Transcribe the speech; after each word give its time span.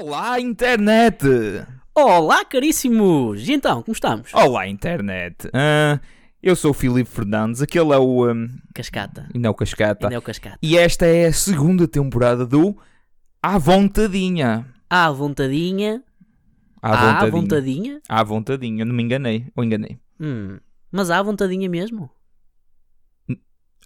Olá, 0.00 0.38
internet! 0.38 1.24
Olá, 1.92 2.44
caríssimos! 2.44 3.48
E 3.48 3.52
então, 3.52 3.82
como 3.82 3.92
estamos? 3.92 4.32
Olá, 4.32 4.68
internet! 4.68 5.48
Ah, 5.52 5.98
eu 6.40 6.54
sou 6.54 6.70
o 6.70 6.74
Filipe 6.74 7.10
Fernandes, 7.10 7.60
aquele 7.60 7.92
é 7.92 7.98
o. 7.98 8.30
Um, 8.30 8.48
Cascata. 8.72 9.28
e 9.34 9.38
não 9.40 9.52
Cascata. 9.52 10.06
Ainda 10.06 10.14
é 10.14 10.18
o 10.18 10.22
Cascata. 10.22 10.56
E 10.62 10.78
esta 10.78 11.04
é 11.04 11.26
a 11.26 11.32
segunda 11.32 11.88
temporada 11.88 12.46
do 12.46 12.76
À 13.42 13.58
Vontadinha. 13.58 14.66
À 14.88 15.10
vontadinha. 15.10 16.04
À 16.80 16.92
À 16.92 16.96
Vontadinha. 17.00 17.30
vontadinha. 17.32 18.00
À 18.08 18.22
Vontadinha, 18.22 18.84
não 18.84 18.94
me 18.94 19.02
enganei. 19.02 19.48
Ou 19.56 19.64
enganei. 19.64 19.98
Hum. 20.20 20.58
Mas 20.92 21.10
à 21.10 21.20
vontadinha 21.20 21.68
mesmo? 21.68 22.08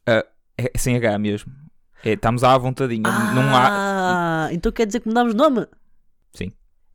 É 0.06 0.22
sem 0.76 0.94
H 0.94 1.18
mesmo. 1.18 1.50
É, 2.04 2.10
estamos 2.12 2.44
à 2.44 2.56
vontadinha. 2.58 3.02
Não 3.34 3.56
há. 3.56 3.68
Ah, 3.70 4.48
então 4.52 4.70
quer 4.70 4.86
dizer 4.86 5.00
que 5.00 5.08
mudámos 5.08 5.32
nome? 5.34 5.66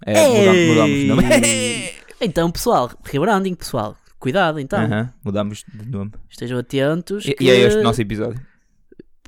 É, 0.05 0.68
mudamos 0.68 0.95
de 0.95 1.06
nome. 1.06 1.97
Então, 2.19 2.50
pessoal, 2.50 2.89
rebranding, 3.04 3.54
pessoal. 3.54 3.96
Cuidado, 4.18 4.60
então. 4.60 4.79
Aham, 4.79 5.14
mudamos 5.23 5.64
de 5.71 5.87
nome. 5.87 6.11
Estejam 6.28 6.57
atentos. 6.57 7.25
E, 7.25 7.33
que... 7.36 7.43
e 7.43 7.50
é 7.51 7.60
este 7.60 7.79
o 7.79 7.83
nosso 7.83 8.01
episódio. 8.01 8.42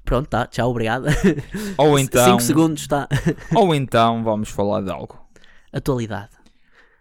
Pronto, 0.04 0.28
tá. 0.28 0.48
Tchau, 0.48 0.72
obrigado. 0.72 1.06
Ou 1.78 2.00
então. 2.00 2.26
5 2.26 2.42
segundos, 2.42 2.88
tá. 2.88 3.08
Ou 3.54 3.76
então 3.76 4.24
vamos 4.24 4.50
falar 4.50 4.82
de 4.82 4.90
algo. 4.90 5.24
Atualidade. 5.72 6.32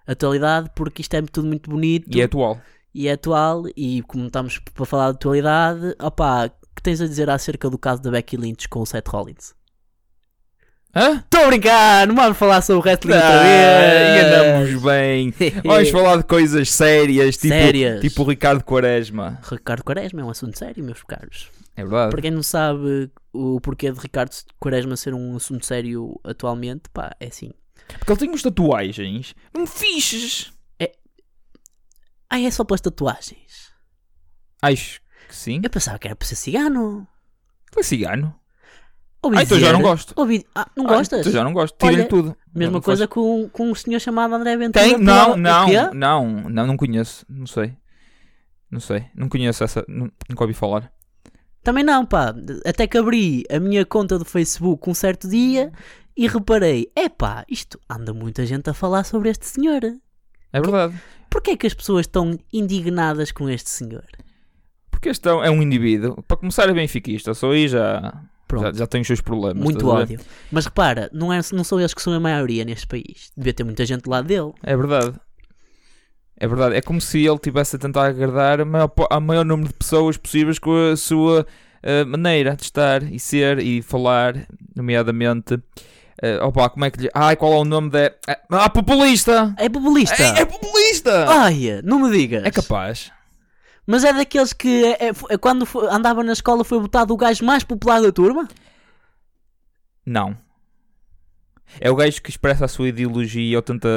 Atualidade, 0.07 0.71
porque 0.77 1.01
isto 1.01 1.15
é 1.15 1.23
tudo 1.23 1.49
muito 1.49 1.71
bonito. 1.71 2.15
E 2.15 2.21
é 2.21 2.25
atual. 2.25 2.61
e 2.95 3.09
é 3.09 3.13
atual 3.13 3.65
e 3.75 4.03
como 4.03 4.27
estamos 4.27 4.59
para 4.59 4.85
falar 4.85 5.13
de 5.13 5.17
atualidade, 5.17 5.95
opá, 5.99 6.47
o 6.47 6.75
que 6.77 6.83
tens 6.83 7.01
a 7.01 7.07
dizer 7.07 7.31
acerca 7.31 7.71
do 7.71 7.79
caso 7.79 8.03
da 8.03 8.11
Becky 8.11 8.37
Lynch 8.37 8.69
com 8.69 8.81
o 8.81 8.87
Seth 8.87 9.09
Rollins? 9.09 9.55
Estou 10.95 11.45
a 11.45 11.47
brincar, 11.47 12.07
não 12.09 12.15
vamos 12.15 12.37
falar 12.39 12.61
sobre 12.63 12.81
o 12.81 12.83
wrestling 12.83 13.13
outra 13.13 13.29
Ah, 13.29 13.43
vez. 13.43 14.27
enganamos 14.27 14.83
bem. 14.83 15.35
Vamos 15.63 15.91
falar 15.91 16.17
de 16.17 16.25
coisas 16.25 16.71
sérias, 16.73 17.37
tipo, 17.37 17.49
Sérias. 17.55 18.01
tipo 18.01 18.23
o 18.23 18.27
Ricardo 18.29 18.65
Quaresma. 18.65 19.39
Ricardo 19.49 19.85
Quaresma 19.85 20.23
é 20.23 20.25
um 20.25 20.31
assunto 20.31 20.59
sério, 20.59 20.83
meus 20.83 21.03
caros. 21.05 21.51
É 21.77 21.83
verdade. 21.83 22.11
Para 22.11 22.23
quem 22.23 22.31
não 22.31 22.43
sabe 22.43 23.11
o 23.33 23.61
porquê 23.61 23.93
de 23.93 24.01
Ricardo 24.01 24.35
Quaresma 24.59 24.97
ser 24.97 25.15
um 25.15 25.37
assunto 25.37 25.65
sério 25.67 26.19
atualmente, 26.25 26.89
pá, 26.93 27.15
é 27.21 27.27
assim. 27.27 27.53
Porque 27.99 28.11
ele 28.13 28.19
tem 28.21 28.29
umas 28.31 28.43
tatuagens 28.43 29.35
muito 29.55 29.71
fixes. 29.71 30.53
Ah, 32.31 32.41
é 32.41 32.51
só 32.51 32.65
pelas 32.65 32.81
tatuagens. 32.81 33.71
Acho 34.61 35.01
que 35.29 35.35
sim. 35.37 35.61
Eu 35.63 35.71
pensava 35.71 35.99
que 35.99 36.09
era 36.09 36.17
para 36.17 36.27
ser 36.29 36.35
cigano. 36.35 37.07
Foi 37.73 37.83
cigano. 37.83 38.35
Ouvi 39.23 39.37
Ah, 39.39 39.43
então 39.43 39.59
já 39.59 39.67
dizer- 39.67 39.73
não 39.73 39.83
gosto. 39.83 40.13
ouvi- 40.17 40.47
Ah, 40.55 40.69
não 40.77 40.85
Ah, 40.87 40.89
gostas? 40.97 41.21
então 41.21 41.33
já 41.33 41.43
não 41.45 41.53
gosto. 41.53 41.77
Tirem 41.77 42.07
tudo. 42.07 42.37
Mesma 42.55 42.75
Não 42.75 42.81
coisa 42.81 43.09
com, 43.09 43.49
com 43.49 43.71
um 43.71 43.75
senhor 43.75 43.99
chamado 44.01 44.33
André 44.35 44.57
Ventura. 44.57 44.85
Tem? 44.85 44.97
Não, 44.99 45.37
não, 45.37 45.65
O 45.65 45.67
quê? 45.69 45.91
não, 45.95 46.27
não, 46.49 46.67
não 46.69 46.77
conheço. 46.77 47.27
Não 47.29 47.47
sei. 47.47 47.77
Não 48.71 48.79
sei. 48.81 49.07
Não 49.15 49.29
conheço 49.29 49.65
essa. 49.65 49.85
nu- 49.89 50.11
Nunca 50.29 50.45
ouvi 50.45 50.55
falar. 50.55 50.93
Também 51.65 51.83
não, 51.83 52.07
pá. 52.07 52.33
Até 52.65 52.87
que 52.87 52.97
abri 52.97 53.45
a 53.51 53.59
minha 53.59 53.85
conta 53.85 54.19
do 54.19 54.25
Facebook 54.25 54.89
um 54.89 54.95
certo 54.95 55.29
dia 55.29 55.73
e 56.17 56.29
reparei: 56.29 56.91
epá, 56.97 57.45
isto 57.49 57.79
anda 57.91 58.15
muita 58.15 58.47
gente 58.47 58.71
a 58.71 58.75
falar 58.75 59.03
sobre 59.05 59.31
este 59.31 59.47
senhor. 59.47 59.83
É 60.53 60.61
verdade. 60.61 60.95
Porquê 61.29 61.51
é 61.53 61.57
que 61.57 61.67
as 61.67 61.75
pessoas 61.75 62.07
estão 62.07 62.39
indignadas 62.53 63.33
com 63.33 63.51
este 63.51 63.69
senhor? 63.69 64.05
Porque 64.91 65.09
este 65.09 65.29
é 65.29 65.33
um- 65.33 65.43
é 65.45 65.51
indivíduo. 65.51 66.23
Para 66.23 66.37
começar, 66.37 66.69
é 66.69 66.73
benfiquista. 66.73 67.35
Só 67.35 67.51
aí 67.51 67.69
já, 67.69 68.23
já, 68.57 68.73
já 68.73 68.87
tem 68.87 69.01
os 69.01 69.07
seus 69.07 69.21
problemas. 69.21 69.63
muito 69.63 69.87
ódio. 69.89 70.21
Mas 70.51 70.65
repara, 70.65 71.11
não, 71.13 71.33
é, 71.33 71.41
não 71.53 71.65
são 71.65 71.79
eles 71.79 71.93
que 71.95 72.03
são 72.03 72.13
a 72.13 72.21
maioria 72.21 72.65
neste 72.65 72.87
país. 72.87 73.31
Devia 73.37 73.53
ter 73.53 73.65
muita 73.65 73.85
gente 73.85 74.07
lado 74.09 74.27
dele. 74.27 74.53
É 74.63 74.77
verdade. 74.77 75.15
É 76.41 76.47
verdade. 76.47 76.77
É 76.77 76.81
como 76.81 77.01
se 77.01 77.19
ele 77.25 77.35
estivesse 77.35 77.77
a 77.77 77.79
tentar 77.79 78.07
agradar 78.07 78.61
a 78.61 78.65
maior, 78.65 78.91
a 79.11 79.21
maior 79.21 79.45
número 79.45 79.69
de 79.69 79.75
pessoas 79.75 80.17
possíveis 80.17 80.59
com 80.59 80.93
a 80.93 80.97
sua 80.97 81.45
eh, 81.83 82.05
maneira 82.05 82.55
de 82.57 82.63
estar 82.63 83.03
e 83.03 83.19
ser 83.19 83.59
e 83.59 83.83
falar, 83.83 84.47
nomeadamente. 84.75 85.59
eh, 86.23 86.39
opa, 86.43 86.69
como 86.71 86.85
é 86.85 86.91
que 86.91 87.01
lhe. 87.03 87.11
Ai, 87.13 87.35
qual 87.37 87.53
é 87.53 87.57
o 87.57 87.65
nome 87.65 87.91
da. 87.91 88.13
Ah, 88.51 88.71
populista! 88.71 89.53
É 89.59 89.69
populista. 89.69 90.23
É, 90.23 90.41
é 90.43 90.45
populista! 90.45 91.27
Ai, 91.29 91.81
não 91.83 91.99
me 91.99 92.11
digas. 92.17 92.45
É 92.45 92.51
capaz. 92.51 93.11
Mas 93.91 94.05
é 94.05 94.13
daqueles 94.13 94.53
que 94.53 94.85
é- 94.85 95.09
é- 95.31 95.39
quando 95.39 95.65
foi- 95.65 95.89
andava 95.89 96.23
na 96.23 96.35
escola 96.35 96.63
foi 96.63 96.79
votado 96.79 97.15
o 97.15 97.17
gajo 97.17 97.43
mais 97.43 97.65
popular 97.65 98.03
da 98.03 98.13
turma? 98.13 98.47
Não. 100.05 100.37
É 101.81 101.91
o 101.91 101.97
gajo 101.97 102.21
que 102.21 102.29
expressa 102.29 102.67
a 102.67 102.69
sua 102.69 102.89
ideologia 102.89 103.57
ou 103.57 103.63
tenta 103.63 103.89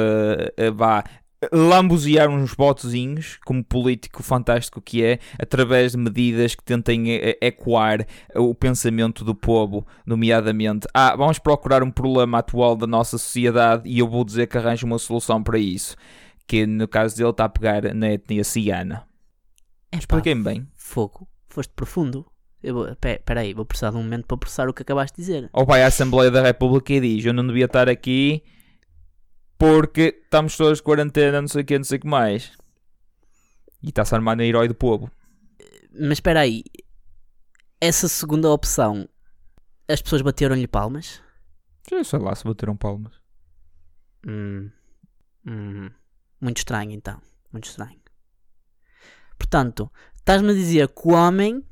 eh, 0.56 0.70
vá 0.70 1.04
lambuzear 1.52 2.30
uns 2.30 2.54
votozinhos, 2.54 3.38
como 3.44 3.62
político 3.62 4.22
fantástico 4.22 4.80
que 4.80 5.04
é, 5.04 5.18
através 5.38 5.92
de 5.92 5.98
medidas 5.98 6.54
que 6.54 6.64
tentem 6.64 7.10
eh, 7.16 7.36
ecoar 7.42 8.06
o 8.34 8.54
pensamento 8.54 9.22
do 9.26 9.34
povo, 9.34 9.86
nomeadamente, 10.06 10.86
ah, 10.94 11.14
vamos 11.16 11.38
procurar 11.38 11.82
um 11.82 11.90
problema 11.90 12.38
atual 12.38 12.76
da 12.76 12.86
nossa 12.86 13.18
sociedade 13.18 13.86
e 13.90 13.98
eu 13.98 14.08
vou 14.08 14.24
dizer 14.24 14.46
que 14.46 14.56
arranjo 14.56 14.86
uma 14.86 14.98
solução 14.98 15.42
para 15.42 15.58
isso. 15.58 15.96
Que 16.46 16.66
no 16.66 16.88
caso 16.88 17.14
dele 17.14 17.28
está 17.28 17.44
a 17.44 17.48
pegar 17.50 17.94
na 17.94 18.12
etnia 18.12 18.42
cigana. 18.44 19.11
É 19.92 19.98
Expliquei-me 19.98 20.42
bem. 20.42 20.68
Fogo. 20.74 21.28
Foste 21.48 21.72
profundo. 21.74 22.26
Eu 22.62 22.94
pe- 22.96 23.18
peraí, 23.24 23.52
vou 23.52 23.64
precisar 23.64 23.90
de 23.90 23.96
um 23.96 24.02
momento 24.02 24.26
para 24.26 24.36
processar 24.36 24.68
o 24.68 24.72
que 24.74 24.82
acabaste 24.82 25.16
de 25.16 25.22
dizer. 25.22 25.50
ou 25.52 25.66
vai 25.66 25.82
à 25.82 25.86
Assembleia 25.88 26.30
da 26.30 26.42
República 26.42 26.92
e 26.92 27.00
diz: 27.00 27.24
Eu 27.24 27.32
não 27.34 27.46
devia 27.46 27.64
estar 27.66 27.88
aqui 27.88 28.42
porque 29.58 30.20
estamos 30.24 30.56
todos 30.56 30.78
de 30.78 30.82
quarentena, 30.84 31.40
não 31.40 31.48
sei 31.48 31.62
o 31.62 31.64
que, 31.64 31.76
não 31.78 31.84
sei 31.84 31.98
o 31.98 32.00
que 32.00 32.06
mais. 32.06 32.52
E 33.82 33.88
está-se 33.88 34.14
a 34.14 34.18
armar 34.18 34.36
na 34.36 34.44
herói 34.44 34.68
do 34.68 34.74
povo. 34.74 35.10
Mas 35.92 36.12
espera 36.12 36.40
aí. 36.40 36.64
Essa 37.80 38.06
segunda 38.08 38.48
opção, 38.48 39.08
as 39.88 40.00
pessoas 40.00 40.22
bateram-lhe 40.22 40.68
palmas? 40.68 41.20
Eu 41.90 42.04
sei 42.04 42.18
lá 42.20 42.32
se 42.34 42.44
bateram 42.44 42.76
palmas. 42.76 43.12
Hum. 44.26 44.70
Hum. 45.46 45.90
Muito 46.40 46.58
estranho, 46.58 46.92
então. 46.92 47.20
Muito 47.52 47.68
estranho. 47.68 48.00
Portanto, 49.42 49.90
estás-me 50.16 50.52
a 50.52 50.54
dizer 50.54 50.86
que 50.86 51.08
o 51.08 51.10
homem 51.14 51.64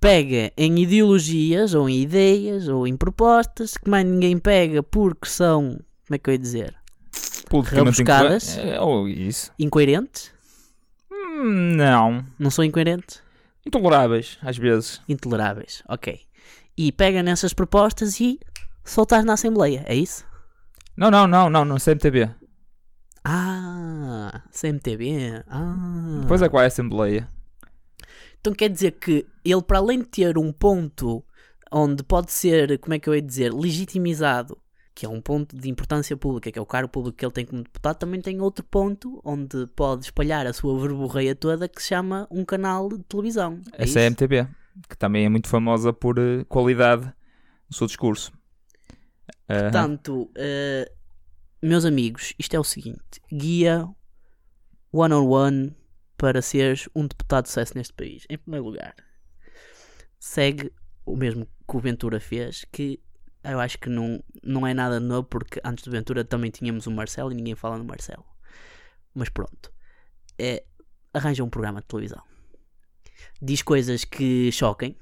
pega 0.00 0.52
em 0.56 0.80
ideologias, 0.80 1.74
ou 1.74 1.88
em 1.88 2.02
ideias, 2.02 2.66
ou 2.66 2.88
em 2.88 2.96
propostas 2.96 3.76
que 3.76 3.88
mais 3.88 4.04
ninguém 4.04 4.36
pega 4.36 4.82
porque 4.82 5.28
são, 5.28 5.78
como 6.04 6.14
é 6.16 6.18
que 6.18 6.28
eu 6.28 6.32
ia 6.32 6.38
dizer, 6.38 6.74
Politicamente 7.48 7.98
Rebuscadas. 7.98 8.56
incorreto. 8.56 8.74
É, 8.74 8.80
ou 8.80 9.08
isso. 9.08 9.52
incoerentes? 9.56 10.32
Hum, 11.10 11.76
não. 11.76 12.26
Não 12.36 12.50
são 12.50 12.64
incoerentes? 12.64 13.22
Intoleráveis, 13.64 14.38
às 14.42 14.58
vezes. 14.58 15.00
Intoleráveis, 15.08 15.84
ok. 15.88 16.18
E 16.76 16.90
pega 16.90 17.22
nessas 17.22 17.52
propostas 17.52 18.18
e 18.20 18.40
soltas 18.84 19.24
na 19.24 19.34
Assembleia, 19.34 19.84
é 19.86 19.94
isso? 19.94 20.24
Não, 20.96 21.12
não, 21.12 21.28
não, 21.28 21.48
não, 21.48 21.64
no 21.64 21.76
CMTB. 21.78 22.28
Ah, 23.24 24.42
CMTB. 24.50 25.44
Ah. 25.48 26.18
Depois 26.22 26.42
é 26.42 26.48
qual 26.48 26.62
é 26.62 26.64
a 26.64 26.68
Assembleia. 26.68 27.28
Então 28.40 28.52
quer 28.52 28.68
dizer 28.68 28.92
que 28.92 29.24
ele, 29.44 29.62
para 29.62 29.78
além 29.78 30.00
de 30.00 30.06
ter 30.06 30.36
um 30.36 30.52
ponto 30.52 31.24
onde 31.70 32.02
pode 32.02 32.32
ser, 32.32 32.78
como 32.78 32.94
é 32.94 32.98
que 32.98 33.08
eu 33.08 33.14
ia 33.14 33.22
dizer, 33.22 33.52
legitimizado, 33.52 34.58
que 34.94 35.06
é 35.06 35.08
um 35.08 35.20
ponto 35.20 35.56
de 35.56 35.70
importância 35.70 36.16
pública, 36.16 36.50
que 36.50 36.58
é 36.58 36.62
o 36.62 36.66
cargo 36.66 36.88
público 36.88 37.16
que 37.16 37.24
ele 37.24 37.32
tem 37.32 37.46
como 37.46 37.62
deputado, 37.62 37.96
também 37.96 38.20
tem 38.20 38.40
outro 38.40 38.64
ponto 38.64 39.20
onde 39.24 39.66
pode 39.68 40.04
espalhar 40.04 40.46
a 40.46 40.52
sua 40.52 40.78
verborreia 40.78 41.34
toda 41.34 41.68
que 41.68 41.80
se 41.80 41.88
chama 41.88 42.26
um 42.30 42.44
canal 42.44 42.88
de 42.88 43.02
televisão. 43.04 43.60
É 43.72 43.82
A 43.82 43.84
isso? 43.84 43.94
CMTB, 43.94 44.46
que 44.88 44.96
também 44.98 45.24
é 45.24 45.28
muito 45.28 45.48
famosa 45.48 45.92
por 45.92 46.18
eh, 46.18 46.44
qualidade 46.48 47.04
no 47.70 47.76
seu 47.76 47.86
discurso. 47.86 48.32
Portanto, 49.46 50.30
eh, 50.36 50.90
meus 51.62 51.84
amigos, 51.84 52.34
isto 52.38 52.54
é 52.54 52.60
o 52.60 52.64
seguinte: 52.64 53.20
guia 53.32 53.88
one-on-one 54.92 55.74
para 56.16 56.42
seres 56.42 56.88
um 56.94 57.06
deputado 57.06 57.44
de 57.44 57.50
sucesso 57.50 57.76
neste 57.76 57.92
país. 57.92 58.26
Em 58.28 58.36
primeiro 58.36 58.66
lugar, 58.66 58.94
segue 60.18 60.72
o 61.04 61.16
mesmo 61.16 61.46
que 61.46 61.76
o 61.76 61.80
Ventura 61.80 62.20
fez, 62.20 62.64
que 62.70 63.00
eu 63.42 63.58
acho 63.58 63.78
que 63.78 63.88
não, 63.88 64.22
não 64.42 64.66
é 64.66 64.74
nada 64.74 65.00
novo, 65.00 65.26
porque 65.26 65.60
antes 65.64 65.84
do 65.84 65.90
Ventura 65.90 66.24
também 66.24 66.50
tínhamos 66.50 66.86
o 66.86 66.90
Marcelo 66.90 67.32
e 67.32 67.34
ninguém 67.34 67.54
fala 67.54 67.78
no 67.78 67.84
Marcelo. 67.84 68.24
Mas 69.14 69.28
pronto, 69.28 69.72
é, 70.38 70.64
arranja 71.12 71.42
um 71.42 71.50
programa 71.50 71.80
de 71.80 71.86
televisão, 71.86 72.22
diz 73.40 73.62
coisas 73.62 74.04
que 74.04 74.50
choquem. 74.52 74.96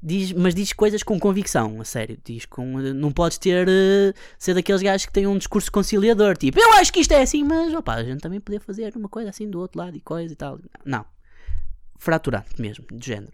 Diz, 0.00 0.32
mas 0.32 0.54
diz 0.54 0.72
coisas 0.72 1.02
com 1.02 1.18
convicção, 1.18 1.80
a 1.80 1.84
sério. 1.84 2.16
Diz 2.24 2.46
com, 2.46 2.78
não 2.78 3.10
podes 3.10 3.36
ter 3.36 3.66
eh, 3.68 4.14
ser 4.38 4.54
daqueles 4.54 4.80
gajos 4.80 5.06
que 5.06 5.12
têm 5.12 5.26
um 5.26 5.36
discurso 5.36 5.72
conciliador, 5.72 6.36
tipo, 6.36 6.58
eu 6.58 6.72
acho 6.74 6.92
que 6.92 7.00
isto 7.00 7.12
é 7.12 7.22
assim, 7.22 7.42
mas 7.42 7.74
opa, 7.74 7.94
a 7.94 8.04
gente 8.04 8.20
também 8.20 8.40
podia 8.40 8.60
fazer 8.60 8.94
uma 8.96 9.08
coisa 9.08 9.30
assim 9.30 9.50
do 9.50 9.58
outro 9.58 9.78
lado 9.78 9.96
e 9.96 10.00
coisa 10.00 10.32
e 10.32 10.36
tal. 10.36 10.60
Não. 10.84 11.04
Fraturante 11.98 12.60
mesmo, 12.60 12.84
de 12.92 13.04
género. 13.04 13.32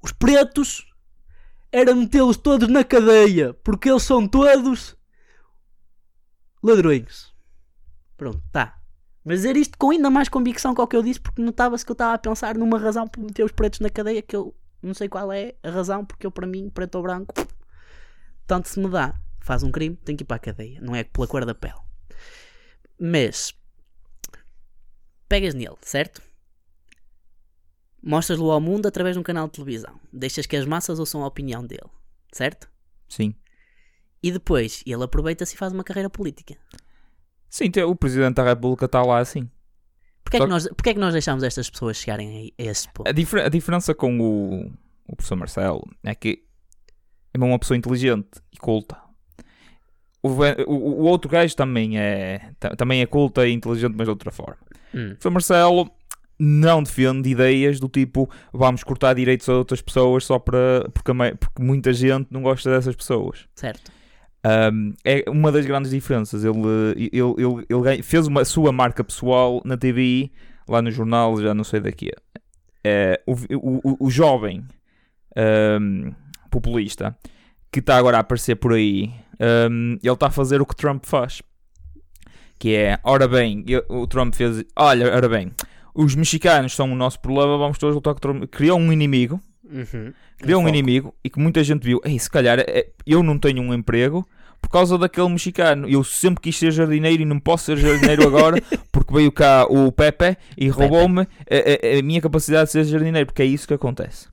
Os 0.00 0.12
pretos 0.12 0.86
era 1.72 1.94
metê-los 1.94 2.36
todos 2.36 2.68
na 2.68 2.84
cadeia, 2.84 3.52
porque 3.54 3.90
eles 3.90 4.04
são 4.04 4.28
todos 4.28 4.96
ladrões. 6.62 7.32
Pronto, 8.16 8.40
tá. 8.52 8.78
Mas 9.24 9.38
dizer 9.38 9.56
isto 9.56 9.76
com 9.76 9.90
ainda 9.90 10.08
mais 10.08 10.28
convicção 10.28 10.74
que 10.74 10.80
o 10.80 10.86
que 10.86 10.96
eu 10.96 11.02
disse, 11.02 11.20
porque 11.20 11.42
notava-se 11.42 11.84
que 11.84 11.90
eu 11.90 11.94
estava 11.94 12.14
a 12.14 12.18
pensar 12.18 12.56
numa 12.56 12.78
razão 12.78 13.08
por 13.08 13.20
meter 13.20 13.44
os 13.44 13.52
pretos 13.52 13.80
na 13.80 13.90
cadeia 13.90 14.22
que 14.22 14.36
eu 14.36 14.54
não 14.82 14.94
sei 14.94 15.08
qual 15.08 15.30
é 15.32 15.54
a 15.62 15.70
razão, 15.70 16.04
porque 16.04 16.26
eu, 16.26 16.30
para 16.30 16.46
mim, 16.46 16.70
preto 16.70 16.96
ou 16.96 17.02
branco, 17.02 17.34
tanto 18.46 18.68
se 18.68 18.80
me 18.80 18.88
dá. 18.88 19.20
Faz 19.40 19.62
um 19.62 19.70
crime, 19.70 19.96
tem 19.96 20.16
que 20.16 20.22
ir 20.22 20.26
para 20.26 20.36
a 20.36 20.40
cadeia. 20.40 20.80
Não 20.80 20.94
é 20.94 21.02
pela 21.04 21.26
cor 21.26 21.44
da 21.44 21.54
pele. 21.54 21.80
Mas, 22.98 23.54
pegas 25.28 25.54
nele, 25.54 25.76
certo? 25.80 26.22
Mostras-lo 28.02 28.50
ao 28.50 28.60
mundo 28.60 28.86
através 28.86 29.16
de 29.16 29.20
um 29.20 29.22
canal 29.22 29.46
de 29.46 29.52
televisão. 29.52 29.98
Deixas 30.12 30.46
que 30.46 30.56
as 30.56 30.66
massas 30.66 30.98
ouçam 30.98 31.22
a 31.22 31.26
opinião 31.26 31.66
dele, 31.66 31.88
certo? 32.32 32.70
Sim. 33.08 33.34
E 34.22 34.30
depois 34.30 34.82
ele 34.86 35.04
aproveita-se 35.04 35.54
e 35.54 35.58
faz 35.58 35.72
uma 35.72 35.84
carreira 35.84 36.10
política. 36.10 36.56
Sim, 37.48 37.70
o 37.86 37.96
Presidente 37.96 38.36
da 38.36 38.44
República 38.44 38.84
está 38.84 39.02
lá 39.02 39.18
assim. 39.18 39.50
Porquê 40.24 40.36
é, 40.36 40.40
que 40.40 40.46
nós, 40.46 40.68
porquê 40.68 40.90
é 40.90 40.94
que 40.94 41.00
nós 41.00 41.12
deixamos 41.12 41.42
estas 41.42 41.68
pessoas 41.70 41.96
chegarem 41.96 42.52
a, 42.58 42.62
esse 42.62 42.88
ponto? 42.92 43.08
A, 43.08 43.12
difer- 43.12 43.44
a 43.44 43.48
diferença 43.48 43.94
com 43.94 44.18
o, 44.20 44.72
o 45.08 45.16
professor 45.16 45.36
Marcelo 45.36 45.82
é 46.04 46.14
que 46.14 46.42
é 47.34 47.38
uma 47.38 47.58
pessoa 47.58 47.76
inteligente 47.76 48.28
e 48.52 48.56
culta. 48.58 48.96
O, 50.22 50.28
o- 50.28 50.72
o 51.00 51.04
outro 51.04 51.30
gajo 51.30 51.56
também 51.56 51.98
é, 51.98 52.52
ta- 52.60 52.76
também 52.76 53.00
é 53.00 53.06
culta 53.06 53.46
e 53.46 53.52
inteligente, 53.52 53.94
mas 53.96 54.06
de 54.06 54.10
outra 54.10 54.30
forma. 54.30 54.58
Hum, 54.94 55.06
O 55.06 55.08
professor 55.10 55.30
Marcelo 55.30 55.90
não 56.38 56.82
defende 56.82 57.28
ideias 57.28 57.78
do 57.78 57.88
tipo 57.88 58.28
vamos 58.52 58.82
cortar 58.82 59.14
direitos 59.14 59.46
a 59.48 59.52
outras 59.54 59.82
pessoas 59.82 60.24
só 60.24 60.38
para 60.38 60.88
porque, 60.94 61.12
porque 61.38 61.62
muita 61.62 61.92
gente 61.92 62.28
não 62.30 62.42
gosta 62.42 62.70
dessas 62.70 62.94
pessoas. 62.96 63.46
certo. 63.54 63.90
Um, 64.72 64.94
é 65.04 65.24
uma 65.28 65.52
das 65.52 65.66
grandes 65.66 65.90
diferenças. 65.90 66.44
Ele, 66.44 66.58
ele, 66.96 67.10
ele, 67.12 67.66
ele 67.68 68.02
fez 68.02 68.26
uma 68.26 68.44
sua 68.44 68.72
marca 68.72 69.04
pessoal 69.04 69.60
na 69.64 69.76
TVI, 69.76 70.32
lá 70.68 70.80
no 70.80 70.90
jornal, 70.90 71.40
já 71.40 71.52
não 71.54 71.64
sei 71.64 71.80
daqui. 71.80 72.10
É, 72.82 73.20
o, 73.26 73.34
o, 73.56 74.06
o 74.06 74.10
jovem 74.10 74.64
um, 75.80 76.12
populista 76.50 77.16
que 77.70 77.80
está 77.80 77.96
agora 77.96 78.16
a 78.16 78.20
aparecer 78.20 78.56
por 78.56 78.72
aí, 78.72 79.12
um, 79.70 79.98
ele 80.02 80.12
está 80.12 80.26
a 80.28 80.30
fazer 80.30 80.60
o 80.60 80.66
que 80.66 80.74
Trump 80.74 81.04
faz. 81.06 81.42
Que 82.58 82.74
é, 82.74 82.98
ora 83.04 83.28
bem, 83.28 83.64
ele- 83.66 83.84
o 83.88 84.06
Trump 84.06 84.34
fez, 84.34 84.64
olha, 84.76 85.14
ora 85.14 85.28
bem, 85.28 85.52
os 85.94 86.14
mexicanos 86.14 86.74
são 86.74 86.90
o 86.92 86.96
nosso 86.96 87.20
problema, 87.20 87.56
vamos 87.56 87.78
todos 87.78 87.94
lutar 87.94 88.14
contra 88.14 88.46
Criou 88.48 88.78
um 88.78 88.92
inimigo 88.92 89.40
Uhum. 89.70 90.12
criou 90.38 90.60
um 90.60 90.64
foco. 90.64 90.68
inimigo 90.76 91.14
e 91.22 91.30
que 91.30 91.38
muita 91.38 91.62
gente 91.62 91.82
viu, 91.84 92.00
Ei, 92.04 92.18
se 92.18 92.28
calhar 92.30 92.58
é- 92.60 92.88
eu 93.06 93.22
não 93.22 93.38
tenho 93.38 93.62
um 93.62 93.72
emprego 93.72 94.26
por 94.60 94.68
causa 94.68 94.98
daquele 94.98 95.28
mexicano. 95.28 95.88
Eu 95.88 96.04
sempre 96.04 96.42
quis 96.42 96.58
ser 96.58 96.70
jardineiro 96.70 97.22
e 97.22 97.24
não 97.24 97.38
posso 97.40 97.64
ser 97.66 97.76
jardineiro 97.78 98.26
agora 98.26 98.60
porque 98.92 99.14
veio 99.14 99.32
cá 99.32 99.64
o 99.70 99.90
Pepe 99.92 100.36
e 100.56 100.68
roubou-me 100.68 101.20
a, 101.22 101.24
a- 101.24 101.98
a 101.98 102.02
minha 102.02 102.20
capacidade 102.20 102.66
de 102.66 102.72
ser 102.72 102.84
jardineiro, 102.84 103.26
porque 103.26 103.42
é 103.42 103.46
isso 103.46 103.66
que 103.66 103.74
acontece. 103.74 104.28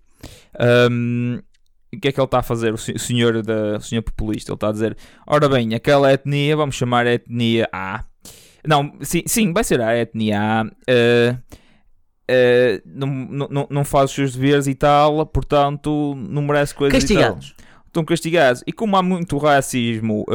Ahm, 0.59 1.39
o 1.93 1.99
que 1.99 2.07
é 2.09 2.11
que 2.11 2.19
ele 2.19 2.25
está 2.25 2.39
a 2.39 2.43
fazer, 2.43 2.73
o 2.73 2.77
se- 2.77 2.91
o 2.91 2.99
senhor, 2.99 3.41
da, 3.41 3.77
o 3.77 3.81
senhor 3.81 4.01
populista? 4.01 4.51
Ele 4.51 4.55
está 4.55 4.69
a 4.69 4.71
dizer: 4.71 4.97
ora 5.25 5.47
bem, 5.47 5.73
aquela 5.73 6.11
etnia, 6.11 6.55
vamos 6.57 6.75
chamar 6.75 7.07
a 7.07 7.13
etnia 7.13 7.69
A. 7.71 8.03
Não, 8.67 8.91
sim, 9.01 9.23
sim 9.25 9.53
vai 9.53 9.63
ser 9.63 9.79
a 9.79 9.97
etnia 9.97 10.39
A. 10.41 10.65
eh, 10.87 11.37
eh, 12.27 12.81
não, 12.85 13.07
não, 13.07 13.67
não- 13.69 13.85
faz 13.85 14.09
os 14.09 14.15
seus 14.15 14.33
deveres 14.35 14.67
e 14.67 14.75
tal, 14.75 15.25
portanto 15.25 16.13
não 16.15 16.41
merece 16.41 16.73
coisas. 16.75 16.97
Castigados. 16.99 17.55
Estão 17.85 18.03
castigados. 18.05 18.63
E 18.67 18.71
como 18.73 18.95
há 18.97 19.01
muito 19.03 19.37
racismo, 19.37 20.25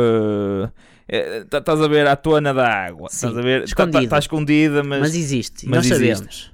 tá- 1.50 1.58
estás 1.58 1.80
a 1.80 1.88
ver 1.88 2.06
a 2.06 2.16
tona 2.16 2.52
da 2.54 2.66
água, 2.68 3.08
Sim, 3.10 3.16
estás 3.16 3.38
a 3.38 3.42
ver, 3.42 3.62
está 3.64 3.84
escondido. 3.84 4.10
tá, 4.10 4.18
escondida, 4.18 4.82
mas, 4.82 5.00
Mas, 5.00 5.14
existe. 5.14 5.66
mas 5.68 5.76
nós 5.88 6.00
existe. 6.00 6.14
sabemos. 6.16 6.52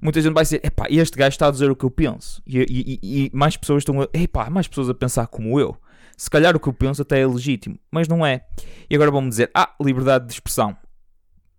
muita 0.00 0.20
gente 0.20 0.32
vai 0.34 0.42
dizer, 0.42 0.60
epá, 0.64 0.86
este 0.90 1.16
gajo 1.16 1.28
está 1.30 1.46
a 1.46 1.50
dizer 1.50 1.70
o 1.70 1.76
que 1.76 1.84
eu 1.84 1.90
penso. 1.90 2.42
E, 2.46 2.58
e- 2.58 2.98
e- 3.02 3.24
e 3.26 3.30
mais 3.32 3.56
pessoas 3.56 3.82
estão 3.82 4.02
a, 4.02 4.08
epá, 4.12 4.50
mais 4.50 4.66
pessoas 4.66 4.88
a 4.90 4.94
pensar 4.94 5.26
como 5.28 5.60
eu. 5.60 5.76
Se 6.16 6.28
calhar 6.28 6.54
o 6.56 6.60
que 6.60 6.68
eu 6.68 6.72
penso 6.72 7.02
até 7.02 7.20
é 7.20 7.26
legítimo, 7.26 7.78
mas 7.90 8.08
não 8.08 8.24
é. 8.26 8.42
E 8.90 8.94
agora 8.96 9.10
vão-me 9.12 9.28
dizer, 9.28 9.50
ah, 9.54 9.70
liberdade 9.80 10.26
de 10.26 10.32
expressão. 10.32 10.76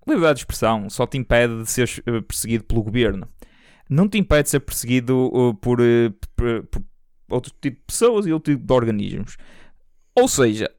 Liberdade 0.08 0.36
de 0.38 0.42
expressão 0.42 0.90
só 0.90 1.06
te 1.08 1.18
impede 1.18 1.64
de 1.64 1.70
seres 1.72 2.02
eh, 2.06 2.22
perseguido 2.22 2.64
pelo 2.66 2.84
governo. 2.84 3.28
Não 3.90 4.08
te 4.10 4.18
impede 4.18 4.44
de 4.44 4.50
ser 4.50 4.60
perseguido 4.62 5.32
eh, 5.34 5.58
por, 5.62 5.80
eh, 5.82 6.12
por- 6.36 6.64
por 6.68 6.84
outro 7.30 7.52
tipo 7.62 7.78
de 7.78 7.84
pessoas 7.86 8.26
e 8.26 8.34
outro 8.34 8.54
tipo 8.54 8.66
de 8.66 8.74
organismos. 8.74 9.38
Ou 10.16 10.28
seja, 10.28 10.70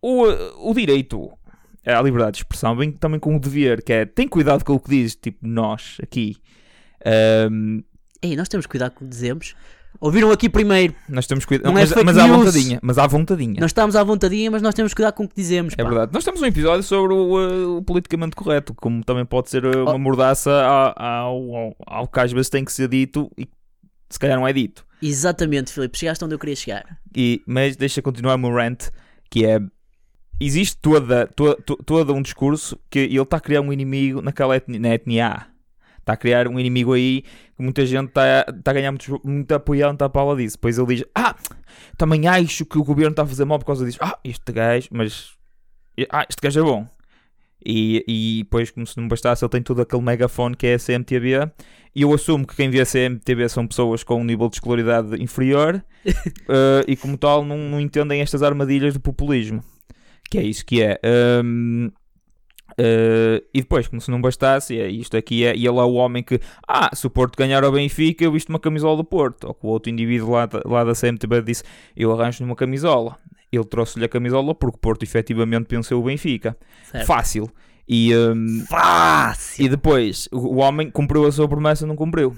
o, 0.00 0.24
o 0.70 0.74
direito 0.74 1.30
à 1.86 2.00
liberdade 2.00 2.32
de 2.32 2.38
expressão 2.38 2.74
vem 2.76 2.90
também 2.92 3.20
com 3.20 3.36
o 3.36 3.40
dever, 3.40 3.82
que 3.82 3.92
é 3.92 4.04
tem 4.06 4.26
cuidado 4.28 4.64
com 4.64 4.74
o 4.74 4.80
que 4.80 4.90
diz, 4.90 5.14
tipo 5.14 5.46
nós 5.46 5.98
aqui. 6.02 6.36
Ahm, 7.04 7.80
Ei, 8.22 8.36
nós 8.36 8.48
temos 8.48 8.66
cuidar 8.66 8.90
com 8.90 9.04
o 9.04 9.08
que 9.08 9.14
dizemos. 9.14 9.54
Ouviram 10.00 10.30
aqui 10.32 10.48
primeiro. 10.48 10.94
nós 11.08 11.26
temos 11.26 11.44
cuidado, 11.44 11.66
Não 11.70 11.78
é 11.78 11.82
mas, 11.82 11.90
fake 11.92 12.04
mas 12.04 12.18
há 12.18 12.24
news. 12.26 12.36
vontadinha, 12.38 12.78
mas 12.82 12.98
há 12.98 13.06
vontadinha. 13.06 13.60
Nós 13.60 13.70
estamos 13.70 13.94
à 13.96 14.02
vontadinha, 14.02 14.50
mas 14.50 14.60
nós 14.62 14.74
temos 14.74 14.92
que 14.92 14.96
cuidar 14.96 15.12
com 15.12 15.24
o 15.24 15.28
que 15.28 15.34
dizemos. 15.36 15.74
É 15.78 15.82
pá. 15.82 15.88
verdade. 15.88 16.12
Nós 16.12 16.24
temos 16.24 16.42
um 16.42 16.46
episódio 16.46 16.82
sobre 16.82 17.14
o, 17.14 17.36
uh, 17.36 17.76
o 17.78 17.82
politicamente 17.82 18.34
correto, 18.34 18.74
como 18.74 19.04
também 19.04 19.24
pode 19.24 19.48
ser 19.50 19.64
uh, 19.64 19.82
uma 19.84 19.94
Oh. 19.94 19.98
mordaça 19.98 20.50
ao, 20.50 20.94
ao, 20.96 21.54
ao, 21.56 21.76
ao 21.86 22.08
que 22.08 22.18
às 22.20 22.32
vezes 22.32 22.48
tem 22.50 22.64
que 22.64 22.72
ser 22.72 22.88
dito 22.88 23.30
e 23.38 23.46
se 24.10 24.18
calhar 24.18 24.36
não 24.38 24.46
é 24.48 24.52
dito. 24.52 24.84
Exatamente, 25.00 25.72
Filipe. 25.72 25.96
Chegaste 25.98 26.24
onde 26.24 26.34
eu 26.34 26.38
queria 26.38 26.56
chegar. 26.56 26.84
E, 27.16 27.40
mas 27.46 27.76
deixa 27.76 28.02
continuar 28.02 28.34
o 28.34 28.38
meu 28.38 28.52
rant, 28.52 28.88
que 29.30 29.44
é 29.44 29.60
existe 30.40 30.76
toda, 30.82 31.26
to, 31.28 31.54
to- 31.64 31.76
todo 31.84 32.12
um 32.12 32.20
discurso 32.22 32.76
que 32.90 32.98
ele 32.98 33.20
está 33.20 33.36
a 33.36 33.40
criar 33.40 33.60
um 33.60 33.72
inimigo 33.72 34.20
naquela 34.20 34.56
etnia, 34.56 34.80
na 34.80 34.94
etnia 34.94 35.26
A. 35.28 35.46
Está 36.02 36.14
a 36.14 36.16
criar 36.16 36.48
um 36.48 36.58
inimigo 36.58 36.92
aí 36.92 37.22
que 37.56 37.62
muita 37.62 37.86
gente 37.86 38.08
está, 38.08 38.44
está 38.48 38.72
a 38.72 38.74
ganhar 38.74 38.90
muito, 38.90 39.20
muito 39.24 39.52
apoiado, 39.54 39.90
não 39.90 39.94
está 39.94 40.06
a 40.06 40.10
pala 40.10 40.36
disso. 40.36 40.56
Depois 40.56 40.76
ele 40.76 40.96
diz: 40.96 41.04
Ah, 41.14 41.36
também 41.96 42.26
acho 42.26 42.66
que 42.66 42.76
o 42.76 42.84
governo 42.84 43.12
está 43.12 43.22
a 43.22 43.26
fazer 43.26 43.44
mal 43.44 43.58
por 43.58 43.66
causa 43.66 43.86
disso. 43.86 43.98
Ah, 44.00 44.18
este 44.24 44.52
gajo, 44.52 44.88
mas. 44.90 45.30
Ah, 46.10 46.26
este 46.28 46.40
gajo 46.42 46.60
é 46.60 46.62
bom. 46.62 46.86
E, 47.64 48.04
e 48.08 48.42
depois, 48.42 48.72
como 48.72 48.84
se 48.84 48.98
não 48.98 49.06
bastasse, 49.06 49.44
ele 49.44 49.50
tem 49.50 49.62
todo 49.62 49.80
aquele 49.80 50.02
megafone 50.02 50.56
que 50.56 50.66
é 50.66 50.74
a 50.74 50.78
CMTV. 50.78 51.50
E 51.94 52.02
eu 52.02 52.12
assumo 52.12 52.44
que 52.44 52.56
quem 52.56 52.68
vê 52.68 52.80
a 52.80 52.86
CMTV 52.86 53.48
são 53.48 53.66
pessoas 53.66 54.02
com 54.02 54.20
um 54.20 54.24
nível 54.24 54.48
de 54.48 54.56
escolaridade 54.56 55.22
inferior 55.22 55.84
eh, 56.04 56.84
e, 56.88 56.96
como 56.96 57.16
tal, 57.16 57.44
não, 57.44 57.58
não 57.58 57.78
entendem 57.78 58.20
estas 58.20 58.42
armadilhas 58.42 58.94
do 58.94 59.00
populismo. 59.00 59.62
Que 60.30 60.38
é 60.38 60.42
isso 60.42 60.64
que 60.64 60.82
é. 60.82 60.98
Ahm, 61.04 61.90
eh, 62.78 63.42
e 63.52 63.60
depois, 63.60 63.86
como 63.88 64.00
se 64.00 64.10
não 64.10 64.20
bastasse, 64.20 64.78
é 64.78 64.88
isto 64.88 65.16
aqui 65.16 65.44
é. 65.44 65.54
E 65.56 65.66
ele 65.66 65.78
é 65.78 65.82
o 65.82 65.94
homem 65.94 66.22
que, 66.22 66.40
ah, 66.66 66.90
se 66.94 67.06
o 67.06 67.10
Porto 67.10 67.36
ganhar 67.36 67.64
ao 67.64 67.72
Benfica, 67.72 68.24
eu 68.24 68.32
visto 68.32 68.48
uma 68.48 68.58
camisola 68.58 68.96
do 68.96 69.04
Porto. 69.04 69.44
Ou 69.48 69.54
que 69.54 69.66
o 69.66 69.68
outro 69.70 69.90
indivíduo 69.90 70.30
lá, 70.32 70.46
da- 70.46 70.62
lá 70.64 70.84
da 70.84 70.94
CMTV 70.94 71.42
disse, 71.42 71.64
eu 71.96 72.12
arranjo-lhe 72.12 72.44
uma 72.48 72.56
camisola. 72.56 73.16
Ele 73.50 73.64
trouxe-lhe 73.64 74.04
a 74.04 74.08
camisola 74.08 74.54
porque 74.54 74.76
o 74.76 74.80
Porto 74.80 75.02
efetivamente 75.02 75.66
pensou 75.66 76.00
o 76.00 76.04
Benfica. 76.04 76.56
Certo. 76.90 77.06
Fácil. 77.06 77.50
E, 77.86 78.12
ahm, 78.14 78.64
Fácil. 78.68 79.64
e 79.66 79.68
depois, 79.68 80.28
o, 80.32 80.56
homem 80.56 80.90
cumpriu 80.90 81.26
a 81.26 81.32
sua 81.32 81.46
promessa, 81.48 81.86
não 81.86 81.96
cumpriu. 81.96 82.34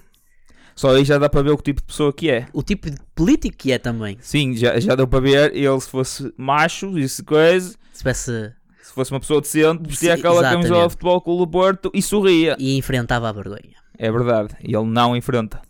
Só 0.74 0.90
aí 0.90 1.04
já 1.04 1.18
dá 1.18 1.28
para 1.28 1.42
ver 1.42 1.50
o 1.50 1.56
que 1.56 1.62
tipo 1.62 1.80
de 1.82 1.86
pessoa 1.86 2.12
que 2.12 2.28
é. 2.28 2.46
O 2.52 2.62
tipo 2.62 2.90
de 2.90 2.96
político 3.14 3.56
que 3.56 3.70
é 3.70 3.78
também. 3.78 4.16
Sim, 4.20 4.56
já, 4.56 4.80
já 4.80 4.96
deu 4.96 5.06
para 5.06 5.20
ver. 5.20 5.54
Ele, 5.54 5.80
se 5.80 5.88
fosse 5.88 6.34
macho, 6.36 6.98
e 6.98 7.08
se 7.08 7.22
coisa, 7.22 7.76
Se 7.92 7.98
tivesse. 7.98 8.52
Se 8.84 8.92
fosse 8.92 9.10
uma 9.10 9.20
pessoa 9.20 9.40
decente, 9.40 9.88
vestia 9.88 10.12
Sim, 10.12 10.20
aquela 10.20 10.40
exatamente. 10.40 10.68
camisola 10.68 10.86
de 10.86 10.90
futebol 10.90 11.20
com 11.22 11.40
o 11.40 11.46
Porto 11.46 11.90
e 11.94 12.02
sorria. 12.02 12.54
E 12.58 12.76
enfrentava 12.76 13.30
a 13.30 13.32
vergonha. 13.32 13.76
É 13.96 14.12
verdade. 14.12 14.54
E 14.60 14.76
ele 14.76 14.86
não 14.86 15.16
enfrenta. 15.16 15.62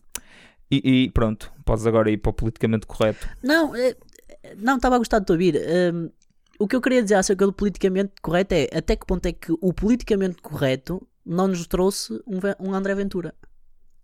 E, 0.68 1.04
e 1.04 1.11
pronto, 1.11 1.52
podes 1.64 1.87
agora 1.87 2.11
ir 2.11 2.16
para 2.16 2.30
o 2.30 2.33
politicamente 2.33 2.87
correto. 2.88 3.28
Não, 3.40 3.75
eh, 3.76 3.97
não, 4.56 4.76
estava 4.76 4.97
a 4.97 4.99
gostar 4.99 5.21
de 5.21 5.26
te 5.26 5.33
ouvir. 5.33 5.54
Hum, 5.56 6.11
o 6.59 6.66
que 6.66 6.75
eu 6.75 6.80
queria 6.80 7.04
dizer 7.04 7.14
acerca 7.14 7.47
do 7.47 7.52
politicamente 7.52 8.14
correto 8.21 8.52
é 8.52 8.68
até 8.76 8.97
que 8.97 9.06
ponto 9.06 9.25
é 9.26 9.33
que 9.33 9.52
o 9.61 9.73
politicamente 9.73 10.42
correto 10.42 11.06
não 11.25 11.47
nos 11.47 11.68
trouxe 11.68 12.14
um, 12.26 12.68
um 12.68 12.75
André 12.75 12.97
Ventura. 12.97 13.33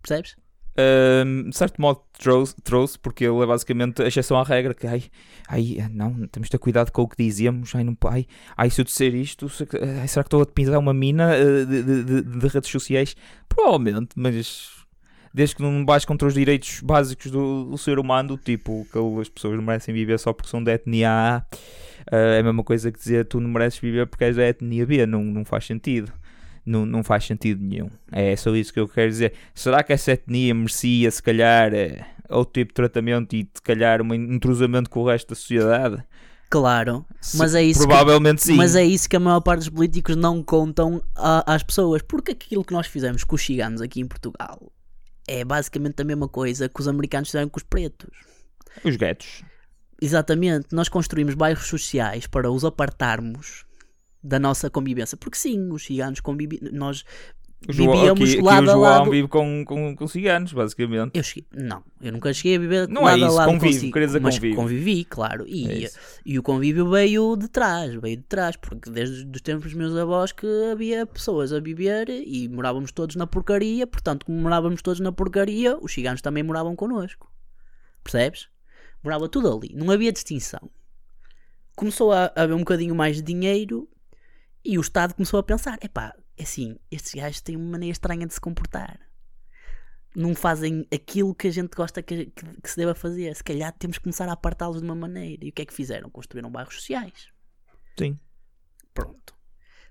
Percebes? 0.01 0.37
Ahm, 0.77 1.49
de 1.49 1.55
certo 1.57 1.81
modo 1.81 2.01
trouxe, 2.17 2.55
trouxe, 2.63 2.97
porque 2.97 3.25
ele 3.25 3.39
é 3.41 3.45
basicamente 3.45 4.01
a 4.01 4.07
exceção 4.07 4.37
à 4.37 4.43
regra, 4.43 4.73
que 4.73 4.87
ai, 4.87 5.03
ai, 5.49 5.77
não, 5.91 6.13
temos 6.27 6.47
de 6.47 6.51
ter 6.51 6.57
cuidado 6.59 6.91
com 6.91 7.01
o 7.01 7.07
que 7.07 7.21
dizemos, 7.21 7.75
ai, 7.75 7.83
não, 7.83 7.97
ai, 8.05 8.25
ai 8.55 8.69
se 8.69 8.79
eu 8.81 8.85
disser 8.85 9.13
isto, 9.13 9.49
se- 9.49 9.67
ai, 9.99 10.07
será 10.07 10.23
que 10.23 10.27
estou 10.27 10.41
a 10.41 10.45
pisar 10.45 10.77
uma 10.77 10.93
mina 10.93 11.35
eh, 11.35 11.65
de, 11.65 11.83
de- 11.83 12.03
de- 12.03 12.21
de 12.39 12.47
redes 12.47 12.69
sociais? 12.69 13.15
Provavelmente, 13.49 14.09
mas 14.15 14.69
desde 15.33 15.55
que 15.55 15.61
não 15.61 15.85
vais 15.85 16.05
contra 16.05 16.27
os 16.27 16.33
direitos 16.33 16.79
básicos 16.81 17.29
do, 17.31 17.65
do 17.65 17.77
ser 17.77 17.99
humano, 17.99 18.37
tipo, 18.37 18.85
que 18.91 18.97
as 19.21 19.29
pessoas 19.29 19.55
não 19.57 19.63
merecem 19.63 19.93
viver 19.93 20.19
só 20.19 20.31
porque 20.33 20.49
são 20.49 20.63
da 20.63 20.73
etnia 20.73 21.09
A, 21.09 21.45
eh, 22.11 22.37
é 22.37 22.39
a 22.39 22.43
mesma 22.43 22.63
coisa 22.63 22.91
que 22.91 22.97
dizer 22.99 23.25
tu 23.25 23.39
não 23.41 23.49
mereces 23.49 23.79
viver 23.79 24.07
porque 24.07 24.23
és 24.25 24.35
da 24.37 24.43
etnia 24.47 24.85
B, 24.85 25.05
não, 25.05 25.21
não 25.23 25.43
faz 25.43 25.65
sentido. 25.65 26.13
Não, 26.65 26.85
não 26.85 27.03
faz 27.03 27.25
sentido 27.25 27.63
nenhum. 27.63 27.89
É 28.11 28.35
só 28.35 28.55
isso 28.55 28.71
que 28.73 28.79
eu 28.79 28.87
quero 28.87 29.09
dizer. 29.09 29.33
Será 29.55 29.81
que 29.83 29.91
essa 29.93 30.11
etnia 30.11 30.53
merecia, 30.53 31.09
se 31.09 31.21
calhar, 31.21 31.73
eh, 31.73 32.05
outro 32.29 32.53
tipo 32.53 32.69
de 32.69 32.75
tratamento 32.75 33.35
e, 33.35 33.49
se 33.53 33.61
calhar, 33.61 34.01
um 34.01 34.13
entrosamento 34.13 34.89
com 34.89 35.01
o 35.01 35.07
resto 35.07 35.29
da 35.29 35.35
sociedade? 35.35 36.03
Claro, 36.49 37.05
mas 37.35 37.55
é 37.55 37.63
isso 37.63 37.79
que- 37.79 37.87
Provavelmente 37.87 38.43
sim. 38.43 38.55
Mas 38.55 38.75
é 38.75 38.83
isso 38.83 39.09
que 39.09 39.15
a 39.15 39.19
maior 39.19 39.39
parte 39.39 39.59
dos 39.61 39.69
políticos 39.69 40.15
não 40.17 40.43
contam 40.43 41.01
a- 41.15 41.55
às 41.55 41.63
pessoas. 41.63 42.01
Porque 42.01 42.31
aquilo 42.33 42.63
que 42.65 42.73
nós 42.73 42.87
fizemos 42.87 43.23
com 43.23 43.35
os 43.35 43.41
ciganos 43.41 43.81
aqui 43.81 44.01
em 44.01 44.05
Portugal 44.05 44.71
é 45.27 45.45
basicamente 45.45 46.01
a 46.01 46.05
mesma 46.05 46.27
coisa 46.27 46.67
que 46.67 46.79
os 46.81 46.87
americanos 46.89 47.29
fizeram 47.29 47.47
com 47.49 47.57
os 47.57 47.63
pretos. 47.63 48.09
Os 48.83 48.95
guetos. 48.97 49.43
Exatamente, 50.01 50.67
nós 50.73 50.89
construímos 50.89 51.35
bairros 51.35 51.67
sociais 51.67 52.27
para 52.27 52.51
os 52.51 52.65
apartarmos 52.65 53.63
da 54.23 54.39
nossa 54.39 54.69
convivência. 54.69 55.17
Porque 55.17 55.37
sim, 55.37 55.69
os 55.71 55.83
ciganos 55.85 56.19
conviviam. 56.19 56.71
Nós 56.71 57.03
O 57.67 57.71
João- 57.73 57.91
vivíamos 57.91 58.21
aqui, 58.21 58.33
aqui 58.33 58.41
lado 58.41 58.65
o 58.65 58.69
a 58.69 58.73
João 58.73 58.81
lado. 58.81 59.11
vive 59.11 59.27
com, 59.27 59.63
com, 59.65 59.95
com 59.95 60.07
ciganos, 60.07 60.51
basicamente. 60.51 61.11
Eu 61.13 61.21
cheguei, 61.23 61.45
não, 61.53 61.83
eu 62.01 62.11
nunca 62.11 62.33
cheguei 62.33 62.55
a 62.55 62.59
viver 62.59 62.87
Não 62.87 63.03
lado 63.03 63.19
é 63.19 63.23
a 63.23 63.27
isso, 63.27 63.35
lado 63.35 63.47
convívio, 63.51 63.91
consigo, 63.91 64.19
mas 64.23 64.39
convivi, 64.55 65.05
claro, 65.05 65.43
É 65.45 65.49
e, 65.49 65.83
isso. 65.83 65.99
e 66.25 66.39
o 66.39 66.43
convívio 66.43 66.89
veio 66.89 67.35
de 67.35 67.47
trás, 67.47 67.93
veio 67.95 68.17
de 68.17 68.23
trás, 68.23 68.55
porque 68.55 68.89
desde 68.89 69.29
os 69.29 69.41
tempos 69.41 69.65
dos 69.65 69.73
meus 69.75 69.95
avós 69.95 70.31
que 70.31 70.47
havia 70.71 71.05
pessoas 71.05 71.53
a 71.53 71.59
viver 71.59 72.09
e 72.09 72.49
morávamos 72.49 72.91
todos 72.91 73.15
na 73.15 73.27
porcaria, 73.27 73.85
portanto, 73.85 74.25
como 74.25 74.39
morávamos 74.39 74.81
todos 74.81 74.99
na 74.99 75.11
porcaria, 75.11 75.77
os 75.79 75.93
ciganos 75.93 76.21
também 76.21 76.41
moravam 76.41 76.75
connosco, 76.75 77.31
percebes? 78.03 78.47
Morava 79.03 79.27
tudo 79.29 79.55
ali, 79.55 79.71
não 79.75 79.91
havia 79.91 80.11
distinção. 80.11 80.67
Começou 81.75 82.11
a 82.11 82.31
haver 82.35 82.53
um 82.53 82.59
bocadinho 82.59 82.93
mais 82.95 83.15
de 83.17 83.21
dinheiro 83.21 83.87
e 84.63 84.77
o 84.77 84.81
Estado 84.81 85.13
começou 85.13 85.39
a 85.39 85.43
pensar: 85.43 85.77
epá, 85.81 86.13
é 86.37 86.43
assim, 86.43 86.77
estes 86.89 87.13
gajos 87.13 87.41
têm 87.41 87.55
uma 87.55 87.71
maneira 87.71 87.91
estranha 87.91 88.25
de 88.27 88.33
se 88.33 88.41
comportar. 88.41 88.99
Não 90.15 90.35
fazem 90.35 90.85
aquilo 90.93 91.33
que 91.33 91.47
a 91.47 91.51
gente 91.51 91.73
gosta 91.73 92.01
que, 92.03 92.25
que- 92.25 92.61
que 92.61 92.69
se 92.69 92.75
deva 92.75 92.93
fazer. 92.93 93.33
Se 93.35 93.43
calhar 93.43 93.71
temos 93.77 93.97
que 93.97 94.03
começar 94.03 94.27
a 94.27 94.33
apartá-los 94.33 94.79
de 94.81 94.83
uma 94.83 94.95
maneira. 94.95 95.45
E 95.45 95.49
o 95.49 95.53
que 95.53 95.61
é 95.61 95.65
que 95.65 95.73
fizeram? 95.73 96.09
Construíram 96.09 96.51
bairros 96.51 96.75
sociais. 96.75 97.29
Sim. 97.97 98.19
Pronto. 98.93 99.33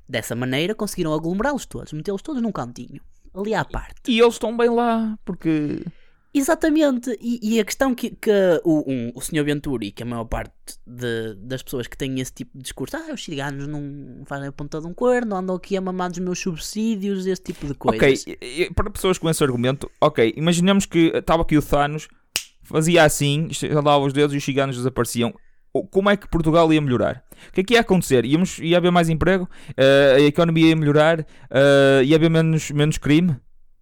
Dessa 0.07 0.35
maneira 0.37 0.75
conseguiram 0.75 1.15
aglomerá-los 1.15 1.65
todos, 1.65 1.93
metê-los 1.95 2.21
todos 2.21 2.43
num 2.43 2.53
cantinho, 2.53 3.01
ali 3.33 3.55
à 3.55 3.65
parte. 3.65 4.11
E 4.11 4.21
eles 4.21 4.35
estão 4.35 4.55
bem 4.57 4.69
lá, 4.69 5.19
porque. 5.25 5.83
Exatamente, 6.33 7.17
e, 7.21 7.41
e 7.57 7.61
a 7.61 7.65
questão 7.65 7.93
que, 7.95 8.11
que 8.11 8.31
o, 8.65 8.85
um, 8.89 9.11
o 9.17 9.21
Sr. 9.21 9.43
Venturi, 9.45 9.91
que 9.91 10.05
a 10.05 10.07
maior 10.07 10.25
parte 10.27 10.53
de- 10.87 11.35
das 11.43 11.61
pessoas 11.61 11.89
que 11.89 11.97
têm 11.97 12.21
esse 12.21 12.33
tipo 12.33 12.57
de 12.57 12.63
discurso, 12.63 12.97
ah, 12.97 13.13
os 13.13 13.25
ciganos 13.25 13.67
não 13.67 14.23
fazem 14.27 14.47
a 14.49 14.53
ponta 14.53 14.81
de 14.81 14.87
um 14.87 14.95
corno, 14.95 15.35
andam 15.35 15.57
aqui 15.57 15.77
a 15.77 15.81
mamar 15.81 16.09
dos 16.11 16.21
meus 16.21 16.39
subsídios, 16.39 17.27
esse 17.27 17.43
tipo 17.43 17.67
de 17.67 17.75
coisas. 17.75 18.23
Ok, 18.23 18.37
e- 18.41 18.71
para 18.73 18.89
pessoas 18.91 19.19
com 19.19 19.29
esse 19.29 19.43
argumento, 19.43 19.91
ok, 20.01 20.33
imaginemos 20.37 20.87
que 20.87 21.09
estava 21.17 21.43
aqui 21.43 21.59
o 21.59 21.63
Thanos, 21.63 22.07
fazia 22.63 23.03
assim, 23.03 23.49
estalava 23.51 24.05
os 24.05 24.13
dedos 24.13 24.33
e 24.33 24.37
os 24.39 24.45
ciganos 24.45 24.77
desapareciam. 24.77 25.35
Como 25.91 26.11
é 26.11 26.17
que 26.17 26.29
Portugal 26.29 26.73
ia 26.73 26.81
melhorar? 26.81 27.25
O 27.49 27.53
que 27.53 27.61
é 27.61 27.65
que 27.65 27.75
ia 27.75 27.81
acontecer? 27.81 28.25
Íamos, 28.25 28.59
ia 28.59 28.77
haver 28.77 28.91
mais 28.91 29.09
emprego? 29.09 29.49
Eh, 29.77 30.15
a 30.17 30.21
economia 30.21 30.69
ia 30.69 30.77
melhorar? 30.77 31.21
Eh, 31.49 32.03
ia 32.05 32.17
haver 32.17 32.29
menos, 32.31 32.71
menos 32.73 32.99
crime? 32.99 33.37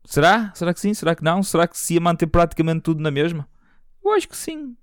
Será? 0.08 0.50
Será 0.54 0.72
que 0.72 0.80
sim? 0.80 0.94
Será 0.94 1.14
que 1.14 1.22
não? 1.22 1.42
Será 1.42 1.68
que 1.68 1.78
se 1.78 1.94
ia 1.94 2.00
manter 2.00 2.26
praticamente 2.26 2.80
tudo 2.80 3.02
na 3.02 3.10
mesma? 3.10 3.46
Eu 4.02 4.12
acho 4.12 4.26
que 4.26 4.36
sim. 4.36 4.74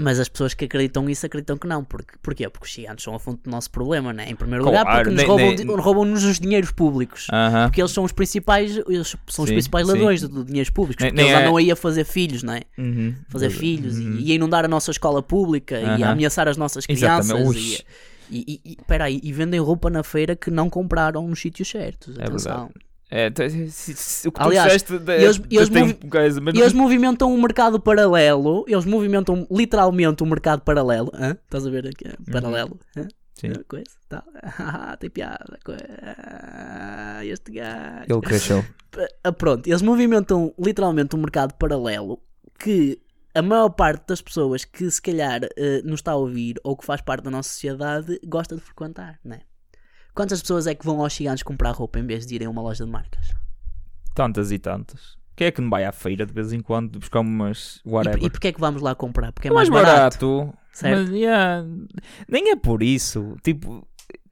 Mas 0.00 0.18
as 0.20 0.28
pessoas 0.28 0.54
que 0.54 0.64
acreditam 0.64 1.10
isso 1.10 1.26
acreditam 1.26 1.58
que 1.58 1.66
não. 1.66 1.84
Porque, 1.84 2.14
porquê? 2.22 2.48
Porque 2.48 2.64
os 2.66 2.72
ciganos 2.72 3.02
são 3.02 3.14
a 3.14 3.18
fonte 3.18 3.42
do 3.42 3.50
nosso 3.50 3.70
problema, 3.70 4.12
né? 4.12 4.30
Em 4.30 4.34
primeiro 4.36 4.64
lugar, 4.64 4.86
porque 4.86 5.10
nos 5.10 5.22
roubam, 5.24 5.54
nem- 5.54 5.66
roubam-nos 5.76 6.24
os 6.24 6.38
dinheiros 6.40 6.70
públicos. 6.70 7.26
Aham. 7.32 7.66
Porque 7.66 7.80
eles 7.82 7.90
são 7.90 8.04
os 8.04 8.12
principais, 8.12 8.76
eles 8.88 9.08
são 9.26 9.42
os 9.42 9.48
Sim, 9.48 9.54
principais 9.56 9.86
ladrões 9.86 10.20
de, 10.20 10.28
de 10.28 10.44
dinheiros 10.44 10.70
públicos. 10.70 11.04
Porque 11.04 11.14
nem 11.16 11.26
eles 11.26 11.38
é- 11.38 11.42
andam 11.42 11.56
aí 11.56 11.70
a 11.70 11.76
fazer 11.76 12.04
filhos, 12.04 12.42
não 12.42 12.54
é? 12.54 12.62
Uhum. 12.78 13.14
fazer 13.28 13.50
filhos 13.50 13.98
Uhum. 13.98 14.14
e, 14.18 14.28
e 14.28 14.32
a 14.32 14.34
inundar 14.36 14.64
a 14.64 14.68
nossa 14.68 14.90
escola 14.92 15.20
pública 15.22 15.78
e 15.78 16.02
a 16.02 16.12
ameaçar 16.12 16.48
as 16.48 16.56
nossas 16.56 16.86
crianças 16.86 17.28
e, 17.56 17.84
e, 18.30 18.44
e, 18.54 18.60
e, 18.72 18.76
peraí, 18.86 19.20
e 19.22 19.32
vendem 19.32 19.58
roupa 19.60 19.90
na 19.90 20.02
feira 20.04 20.36
que 20.36 20.50
não 20.50 20.70
compraram 20.70 21.26
nos 21.28 21.40
sítios 21.40 21.68
certos. 21.68 22.16
É 22.18 22.24
Atenção. 22.24 22.70
É, 23.10 23.30
tu- 23.30 23.42
se- 23.48 23.94
se- 23.94 24.28
o 24.28 24.32
que 24.32 24.40
Aliás, 24.42 24.82
tu 24.82 24.94
disseste 24.98 24.98
de- 24.98 25.12
eles- 25.24 25.40
eles 25.50 25.68
movi- 25.70 25.94
coisa, 26.10 26.40
mas 26.42 26.54
não- 26.54 26.60
Eles 26.60 26.72
movimentam 26.74 27.32
um 27.32 27.40
mercado 27.40 27.80
paralelo, 27.80 28.64
eles 28.68 28.84
movimentam 28.84 29.46
literalmente 29.50 30.22
um 30.22 30.26
mercado 30.26 30.60
paralelo. 30.62 31.10
Hã? 31.14 31.30
Estás 31.44 31.66
a 31.66 31.70
ver 31.70 31.86
aqui? 31.86 32.04
Paralelo. 32.30 32.78
Hã? 32.96 33.00
Uhum. 33.02 33.08
Sim. 33.34 33.52
Coisa, 33.68 33.90
tá. 34.08 34.24
Tem 35.00 35.08
piada. 35.08 35.58
co- 35.64 35.72
Ah, 36.02 37.24
Este 37.24 37.52
gajo. 37.52 38.04
Ele 38.08 38.20
cresceu. 38.20 38.64
Ah, 39.22 39.30
pronto, 39.32 39.66
eles 39.68 39.80
movimentam 39.82 40.52
literalmente 40.58 41.14
um 41.14 41.20
mercado 41.20 41.52
paralelo 41.54 42.20
que 42.58 43.00
a 43.34 43.40
maior 43.42 43.68
parte 43.68 44.08
das 44.08 44.20
pessoas 44.20 44.64
que 44.64 44.90
se 44.90 45.00
calhar 45.00 45.42
eh, 45.56 45.82
nos 45.84 46.00
está 46.00 46.12
a 46.12 46.16
ouvir 46.16 46.56
ou 46.64 46.76
que 46.76 46.84
faz 46.84 47.00
parte 47.02 47.22
da 47.22 47.30
nossa 47.30 47.48
sociedade 47.50 48.18
gosta 48.26 48.56
de 48.56 48.62
frequentar, 48.62 49.20
não 49.24 49.36
é? 49.36 49.40
Quantas 50.18 50.40
pessoas 50.40 50.66
é 50.66 50.74
que 50.74 50.84
vão 50.84 51.00
aos 51.00 51.12
gigantes 51.12 51.44
comprar 51.44 51.70
roupa 51.70 51.96
em 52.00 52.04
vez 52.04 52.26
de 52.26 52.34
irem 52.34 52.48
a 52.48 52.50
uma 52.50 52.60
loja 52.60 52.84
de 52.84 52.90
marcas? 52.90 53.28
Tantas 54.16 54.50
e 54.50 54.58
tantas. 54.58 55.16
Quem 55.36 55.46
é 55.46 55.50
que 55.52 55.60
não 55.60 55.70
vai 55.70 55.84
à 55.84 55.92
feira 55.92 56.26
de 56.26 56.32
vez 56.32 56.52
em 56.52 56.58
quando 56.60 56.98
buscar 56.98 57.20
umas 57.20 57.80
E, 57.86 57.88
whatever? 57.88 58.24
e 58.24 58.28
porquê 58.28 58.48
é 58.48 58.52
que 58.52 58.58
vamos 58.58 58.82
lá 58.82 58.96
comprar? 58.96 59.30
Porque 59.30 59.46
é 59.46 59.50
É 59.52 59.54
mais, 59.54 59.68
mais 59.68 59.84
barato. 59.86 60.26
barato. 60.26 60.58
certo? 60.72 60.98
Mas, 61.02 61.10
yeah, 61.10 61.64
nem 62.28 62.50
é 62.50 62.56
por 62.56 62.82
isso. 62.82 63.36
Tipo, 63.44 63.86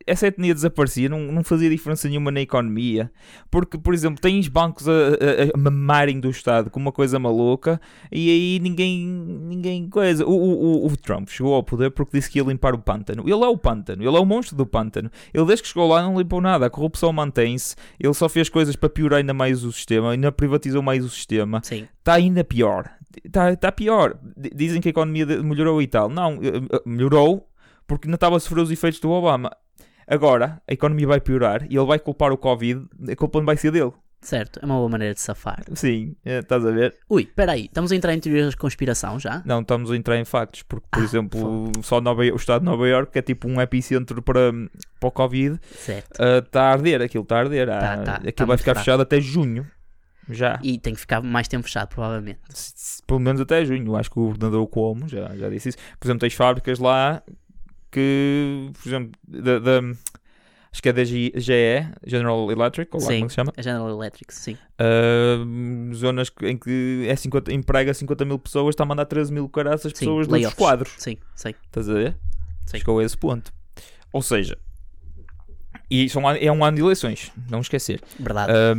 essa 0.06 0.26
etnia 0.28 0.54
desaparecia, 0.54 1.08
não, 1.08 1.20
não 1.32 1.42
fazia 1.42 1.68
diferença 1.68 2.08
nenhuma 2.08 2.30
na 2.30 2.40
economia. 2.40 3.10
Porque, 3.50 3.76
por 3.76 3.92
exemplo, 3.92 4.20
tens 4.20 4.46
bancos 4.48 4.88
a, 4.88 4.92
a, 4.92 5.54
a 5.54 5.58
mamarem 5.58 6.20
do 6.20 6.30
Estado 6.30 6.70
com 6.70 6.78
uma 6.78 6.92
coisa 6.92 7.18
maluca 7.18 7.80
e 8.12 8.30
aí 8.30 8.58
ninguém. 8.60 9.06
ninguém 9.06 9.88
coisa. 9.88 10.25
O, 10.25 10.30
o, 10.30 10.86
o- 10.86 10.96
Trump 10.96 11.28
chegou 11.28 11.54
ao 11.54 11.62
poder 11.62 11.90
porque 11.90 12.16
disse 12.16 12.30
que 12.30 12.38
ia 12.38 12.44
limpar 12.44 12.75
o 12.75 12.78
pântano. 12.78 13.22
Ele 13.25 13.32
é 13.44 13.48
o 13.48 13.56
pântano, 13.56 14.02
ele 14.02 14.16
é 14.16 14.20
o 14.20 14.25
monstro 14.25 14.56
do 14.56 14.64
pântano. 14.66 15.10
Ele, 15.34 15.44
desde 15.44 15.62
que 15.62 15.68
chegou 15.68 15.88
lá, 15.88 16.02
não 16.02 16.18
limpou 16.18 16.40
nada. 16.40 16.66
A 16.66 16.70
corrupção 16.70 17.12
mantém-se. 17.12 17.75
Ele 18.00 18.14
só 18.14 18.28
fez 18.28 18.48
coisas 18.48 18.76
para 18.76 18.88
piorar 18.88 19.18
ainda 19.18 19.34
mais 19.34 19.64
o 19.64 19.72
sistema, 19.72 20.12
ainda 20.12 20.30
privatizou 20.32 20.82
mais 20.82 21.04
o 21.04 21.08
sistema 21.08 21.60
Sim. 21.64 21.86
está 21.98 22.14
ainda 22.14 22.42
pior. 22.44 22.90
Está 23.25 23.54
tá 23.56 23.72
pior. 23.72 24.18
Dizem 24.54 24.80
que 24.80 24.88
a 24.88 24.90
economia 24.90 25.26
melhorou 25.42 25.80
e 25.82 25.86
tal. 25.86 26.08
Não, 26.08 26.34
eh, 26.34 26.60
eh, 26.72 26.82
melhorou 26.84 27.48
porque 27.86 28.08
não 28.08 28.14
estava 28.16 28.36
a 28.36 28.40
sofrer 28.40 28.62
os 28.62 28.70
efeitos 28.70 29.00
do 29.00 29.10
Obama. 29.10 29.50
Agora, 30.06 30.62
a 30.68 30.72
economia 30.72 31.06
vai 31.06 31.20
piorar 31.20 31.64
e 31.70 31.76
ele 31.76 31.86
vai 31.86 31.98
culpar 31.98 32.32
o 32.32 32.36
Covid, 32.38 32.84
a 33.10 33.16
culpa 33.16 33.38
não 33.38 33.46
vai 33.46 33.56
ser 33.56 33.70
dele. 33.70 33.92
Certo, 34.20 34.58
é 34.60 34.64
uma 34.64 34.76
boa 34.76 34.88
maneira 34.88 35.14
de 35.14 35.20
safar. 35.20 35.62
Sim, 35.75 36.16
eh, 36.25 36.38
estás 36.40 36.64
a 36.64 36.70
ver? 36.70 36.96
Ui, 37.08 37.22
espera 37.22 37.52
aí, 37.52 37.66
estamos 37.66 37.92
a 37.92 37.96
entrar 37.96 38.12
em 38.14 38.18
teorias 38.18 38.50
de 38.50 38.56
conspiração 38.56 39.20
já? 39.20 39.42
Não, 39.44 39.60
estamos 39.60 39.90
a 39.90 39.96
entrar 39.96 40.16
em 40.18 40.25
factos, 40.25 40.62
porque, 40.62 40.86
por 40.90 41.00
Ah, 41.00 41.04
exemplo, 41.04 41.70
só 41.82 42.00
Nova, 42.00 42.22
o 42.22 42.36
estado 42.36 42.60
de 42.60 42.66
Nova 42.66 42.88
York, 42.88 43.12
que 43.12 43.18
é 43.18 43.22
tipo 43.22 43.46
um 43.46 43.60
epicentro 43.60 44.20
para, 44.22 44.52
para 44.98 45.08
o 45.08 45.12
Covid, 45.12 45.60
Certo. 45.76 46.20
está 46.44 46.62
a 46.62 46.72
arder, 46.72 47.02
aquilo 47.02 47.22
está 47.22 47.36
a 47.36 47.40
arder. 47.40 47.68
Ah, 47.68 47.78
Tá, 47.80 47.96
tá, 48.02 48.14
aquilo 48.16 48.32
tá 48.32 48.44
vai 48.46 48.56
ficar 48.56 48.72
fraco. 48.72 48.84
fechado 48.84 49.02
até 49.02 49.20
junho. 49.20 49.66
Já. 50.28 50.58
E 50.60 50.76
tem 50.78 50.92
que 50.94 50.98
ficar 51.00 51.22
mais 51.22 51.46
tempo 51.46 51.62
fechado, 51.62 51.88
provavelmente. 51.88 52.40
Pelo 53.06 53.20
menos 53.20 53.40
até 53.40 53.64
junho. 53.64 53.94
Acho 53.94 54.10
que 54.10 54.18
o 54.18 54.25
governador 54.25 54.66
Cuomo 54.66 55.08
já, 55.08 55.28
já 55.36 55.48
disse 55.48 55.68
isso. 55.68 55.78
Por 56.00 56.06
exemplo, 56.08 56.20
tens 56.20 56.34
fábricas 56.34 56.80
lá 56.80 57.22
que, 58.00 58.70
por 58.82 58.88
exemplo, 58.88 59.12
da, 59.26 59.58
da- 59.58 59.80
acho 60.70 60.82
que 60.82 60.88
é 60.90 60.92
da 60.92 61.02
GE, 61.04 61.32
General 62.06 62.50
Electric, 62.52 62.90
ou 62.94 63.00
lá 63.00 63.06
Sim. 63.08 63.14
como 63.14 63.26
é 63.26 63.28
se 63.30 63.34
chama, 63.34 63.52
A 63.56 63.62
General 63.62 63.88
Electric, 63.88 64.34
sim. 64.34 64.58
ah, 64.78 65.94
zonas 65.94 66.30
em 66.42 66.58
que 66.58 67.06
é 67.08 67.16
50, 67.16 67.52
emprega 67.52 67.94
50 67.94 68.24
mil 68.26 68.38
pessoas, 68.38 68.74
está 68.74 68.84
a 68.84 68.86
mandar 68.86 69.06
13 69.06 69.32
mil 69.32 69.48
caraças 69.48 69.92
pessoas 69.92 70.26
dos 70.28 70.54
quadros. 70.54 70.92
Sim, 70.98 71.16
sim. 71.34 71.54
Estás 71.64 71.88
a 71.88 71.94
ver? 71.94 72.16
Sim. 72.66 72.78
Chegou 72.78 72.98
a 72.98 73.04
esse 73.04 73.16
ponto. 73.16 73.50
Ou 74.12 74.20
seja, 74.20 74.58
e 75.90 76.08
são, 76.08 76.28
é 76.30 76.50
um 76.50 76.64
ano 76.64 76.76
de 76.76 76.82
eleições, 76.82 77.30
não 77.50 77.60
esquecer. 77.60 78.00
Verdade. 78.18 78.52
Ah, 78.52 78.74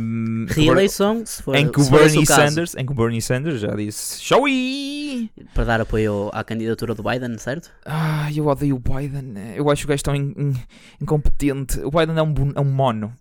Reeleição, 0.52 1.24
se 1.24 1.42
for, 1.42 1.54
em 1.56 1.70
que 1.70 1.80
se 1.82 1.90
Bernie 1.90 2.26
caso, 2.26 2.48
Sanders, 2.48 2.74
em 2.76 2.84
que 2.84 2.92
o 2.92 2.94
Bernie 2.94 3.22
Sanders 3.22 3.60
já 3.60 3.74
disse, 3.74 4.22
Showy! 4.22 5.30
para 5.54 5.64
dar 5.64 5.80
apoio 5.80 6.30
à 6.32 6.44
candidatura 6.44 6.94
do 6.94 7.02
Biden, 7.02 7.36
certo? 7.38 7.70
Ah, 7.84 8.28
eu 8.34 8.46
odeio 8.46 8.76
o 8.76 8.78
Biden. 8.78 9.34
Eu 9.56 9.70
acho 9.70 9.82
que 9.82 9.86
o 9.86 9.88
gajo 9.88 10.02
tão 10.02 10.14
in- 10.14 10.34
in- 10.36 10.54
incompetente. 11.00 11.80
O 11.80 11.90
Biden 11.90 12.16
é 12.18 12.22
um, 12.22 12.34
é 12.54 12.60
um 12.60 12.64
mono. 12.64 13.12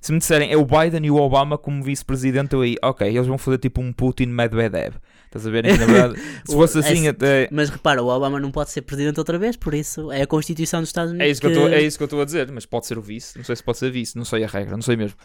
Se 0.00 0.12
me 0.12 0.18
disserem 0.18 0.50
é 0.52 0.56
o 0.56 0.64
Biden 0.64 1.04
e 1.06 1.10
o 1.10 1.16
Obama 1.16 1.56
como 1.58 1.82
vice-presidente, 1.82 2.54
eu 2.54 2.60
aí, 2.62 2.76
ok, 2.82 3.06
eles 3.08 3.26
vão 3.26 3.38
fazer 3.38 3.58
tipo 3.58 3.80
um 3.80 3.92
Putin 3.92 4.26
Medvedev. 4.26 4.94
Estás 5.36 5.46
a 5.46 5.50
ver? 5.50 5.64
Que, 5.64 5.72
na 5.78 5.86
verdade, 5.86 6.20
se 6.44 6.52
fosse 6.54 6.78
assim, 6.78 7.06
é- 7.06 7.10
até. 7.10 7.48
Mas 7.52 7.68
repara, 7.70 8.02
o 8.02 8.08
Obama 8.08 8.38
não 8.40 8.50
pode 8.50 8.70
ser 8.70 8.82
presidente 8.82 9.18
outra 9.18 9.38
vez, 9.38 9.56
por 9.56 9.74
isso 9.74 10.10
é 10.12 10.22
a 10.22 10.26
Constituição 10.26 10.80
dos 10.80 10.88
Estados 10.88 11.10
Unidos. 11.12 11.26
É 11.26 11.30
isso 11.30 11.40
que, 11.40 11.46
eu 11.46 11.52
tô- 11.54 11.68
é 11.68 11.82
isso 11.82 11.96
que 11.96 12.02
eu 12.02 12.06
estou 12.06 12.20
a 12.20 12.24
dizer, 12.24 12.50
mas 12.52 12.66
pode 12.66 12.86
ser 12.86 12.98
o 12.98 13.02
vice. 13.02 13.36
Não 13.36 13.44
sei 13.44 13.56
se 13.56 13.62
pode 13.62 13.78
ser 13.78 13.90
vice, 13.90 14.16
não 14.16 14.24
sei 14.24 14.44
a 14.44 14.46
regra, 14.46 14.74
não 14.74 14.82
sei 14.82 14.96
mesmo. 14.96 15.16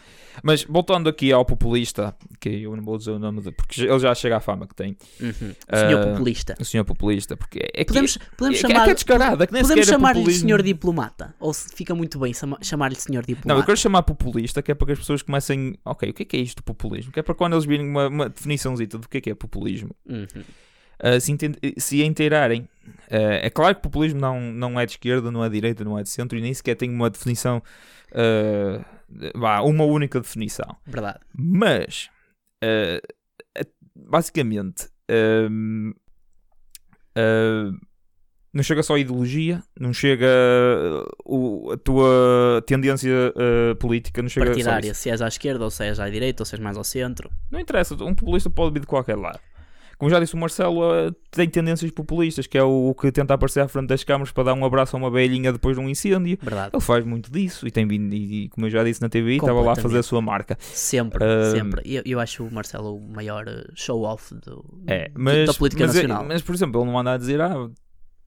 Mas 0.42 0.64
voltando 0.64 1.08
aqui 1.08 1.32
ao 1.32 1.44
populista, 1.44 2.14
que 2.40 2.48
eu 2.62 2.74
não 2.76 2.82
vou 2.82 2.96
dizer 2.98 3.10
o 3.12 3.18
nome 3.18 3.40
dele, 3.40 3.54
porque 3.56 3.82
ele 3.82 3.98
já 3.98 4.14
chega 4.14 4.36
à 4.36 4.40
fama 4.40 4.66
que 4.66 4.74
tem, 4.74 4.96
Uhum. 5.20 5.52
O 5.72 5.76
senhor 5.76 6.02
Ah, 6.02 6.06
populista. 6.12 6.54
o 6.60 6.64
senhor 6.64 6.84
populista, 6.84 7.36
porque 7.36 7.58
é 7.74 7.84
que, 7.84 7.86
Podemos, 7.86 8.18
podemos 8.36 8.58
é, 8.58 8.60
que- 8.62 8.66
é 8.66 8.74
chamar, 8.74 8.84
que 8.84 8.90
é 8.90 8.94
descarado, 8.94 9.42
é 9.42 9.46
que 9.46 9.52
nem 9.52 9.62
podemos 9.62 9.88
é 9.88 9.90
chamar-lhe 9.90 10.32
senhor 10.32 10.62
diplomata? 10.62 11.34
Ou 11.40 11.52
se 11.52 11.68
fica 11.74 11.94
muito 11.94 12.18
bem 12.18 12.32
chama- 12.34 12.58
chamar-lhe 12.62 12.96
senhor 12.96 13.22
Não, 13.26 13.30
eu 13.32 13.36
diplomata? 13.36 13.66
quero 13.66 13.76
chamar 13.78 14.02
populista, 14.02 14.62
que 14.62 14.70
é 14.72 14.74
para 14.74 14.86
que 14.86 14.92
as 14.92 14.98
pessoas 14.98 15.22
comecem. 15.22 15.78
Ok, 15.84 16.10
o 16.10 16.14
que 16.14 16.22
é 16.22 16.26
que 16.26 16.36
é 16.36 16.40
isto 16.40 16.62
populismo? 16.62 17.12
Que 17.12 17.20
é 17.20 17.22
para 17.22 17.34
quando 17.34 17.54
eles 17.54 17.64
virem 17.64 17.86
uma, 17.88 18.08
uma 18.08 18.28
definiçãozita 18.28 18.98
do 18.98 19.08
que 19.08 19.18
é 19.18 19.20
que 19.20 19.30
é 19.30 19.34
populismo. 19.34 19.94
Uhum. 20.06 20.26
uh, 21.04 21.20
se, 21.20 21.36
se 21.78 22.02
inteirarem. 22.02 22.62
Uh, 23.10 23.40
é 23.42 23.50
claro 23.50 23.74
que 23.74 23.80
o 23.80 23.82
populismo 23.82 24.20
não, 24.20 24.40
não 24.40 24.78
é 24.80 24.84
de 24.86 24.92
esquerda, 24.92 25.30
não 25.30 25.44
é 25.44 25.48
de 25.48 25.54
direita, 25.54 25.84
não 25.84 25.98
é 25.98 26.02
de 26.02 26.08
centro 26.08 26.36
e 26.36 26.40
nem 26.40 26.52
sequer 26.52 26.74
tem 26.74 26.90
uma 26.90 27.08
definição, 27.10 27.62
uh, 28.12 28.84
vá, 29.38 29.60
uma 29.60 29.84
única 29.84 30.20
definição. 30.20 30.76
Verdade. 30.86 31.20
Mas, 31.34 32.08
uh, 32.64 33.00
basicamente, 33.94 34.88
não 38.54 38.62
chega 38.62 38.82
só 38.82 38.94
a 38.96 38.98
ideologia, 38.98 39.62
não 39.78 39.92
chega 39.94 40.26
o- 41.24 41.70
a 41.72 41.76
tua 41.78 42.62
tendência 42.66 43.10
uh, 43.34 43.74
política, 43.76 44.20
não 44.20 44.28
chega 44.28 44.46
Partidária, 44.46 44.92
se 44.92 45.08
és 45.10 45.22
à 45.22 45.28
esquerda, 45.28 45.64
ou 45.64 45.70
se 45.70 45.84
és 45.84 45.98
à 45.98 46.08
direita, 46.10 46.42
ou 46.42 46.46
se 46.46 46.54
és 46.56 46.60
mais 46.60 46.76
ao 46.76 46.84
centro. 46.84 47.30
Não 47.50 47.58
interessa, 47.58 47.94
um 48.04 48.14
populista 48.14 48.50
pode 48.50 48.74
vir 48.74 48.80
de 48.80 48.86
qualquer 48.86 49.16
lado. 49.16 49.40
Como 50.02 50.10
já 50.10 50.18
disse 50.18 50.34
o 50.34 50.36
Marcelo, 50.36 50.80
uh, 50.80 51.12
tem 51.30 51.48
tendências 51.48 51.88
populistas, 51.92 52.48
que 52.48 52.58
é 52.58 52.62
o, 52.64 52.88
o 52.88 52.92
que 52.92 53.12
tenta 53.12 53.34
aparecer 53.34 53.60
à 53.60 53.68
frente 53.68 53.86
das 53.86 54.02
câmaras 54.02 54.32
para 54.32 54.42
dar 54.42 54.54
um 54.54 54.64
abraço 54.64 54.96
a 54.96 54.98
uma 54.98 55.08
velhinha 55.08 55.52
depois 55.52 55.76
de 55.76 55.80
um 55.80 55.88
incêndio. 55.88 56.36
Verdade. 56.42 56.70
Ele 56.74 56.82
faz 56.82 57.04
muito 57.04 57.30
disso 57.30 57.68
e 57.68 57.70
tem 57.70 57.86
vindo, 57.86 58.12
e, 58.12 58.46
e 58.46 58.48
como 58.48 58.66
eu 58.66 58.70
já 58.70 58.82
disse 58.82 59.00
na 59.00 59.08
TV, 59.08 59.36
estava 59.36 59.60
lá 59.60 59.74
a 59.74 59.76
fazer 59.76 59.98
a 59.98 60.02
sua 60.02 60.20
marca. 60.20 60.58
Sempre, 60.60 61.24
Ah, 61.24 61.52
sempre. 61.52 61.82
Eu, 61.84 62.02
eu 62.04 62.18
acho 62.18 62.44
o 62.44 62.52
Marcelo 62.52 62.96
o 62.96 63.12
maior 63.14 63.46
eh, 63.46 63.64
show-off 63.76 64.34
do, 64.34 64.64
É, 64.88 65.08
da 65.46 65.54
política 65.54 65.86
mas, 65.86 65.94
é- 65.94 66.02
nacional. 66.02 66.24
mas, 66.24 66.42
por 66.42 66.52
exemplo, 66.52 66.82
ele 66.82 66.90
não 66.90 66.98
anda 66.98 67.12
a 67.12 67.16
dizer, 67.16 67.40
ah, 67.40 67.70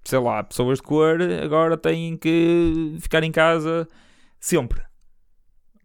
sei 0.06 0.20
lá, 0.20 0.46
pessoas 0.46 0.78
de 0.78 0.84
cor 0.84 1.20
agora 1.44 1.76
têm 1.76 2.16
que 2.16 2.96
ficar 3.02 3.22
em 3.22 3.34
casa 3.34 3.86
sempre. 4.40 4.82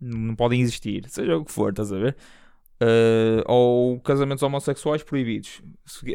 Não 0.00 0.36
podem 0.36 0.60
existir, 0.60 1.04
seja 1.08 1.36
o 1.36 1.44
que 1.44 1.50
for, 1.50 1.70
estás 1.70 1.92
a 1.92 1.98
ver? 1.98 2.16
Ah, 2.80 3.42
ou 3.46 4.00
casamentos 4.00 4.42
homossexuais 4.42 5.02
proibidos. 5.02 5.60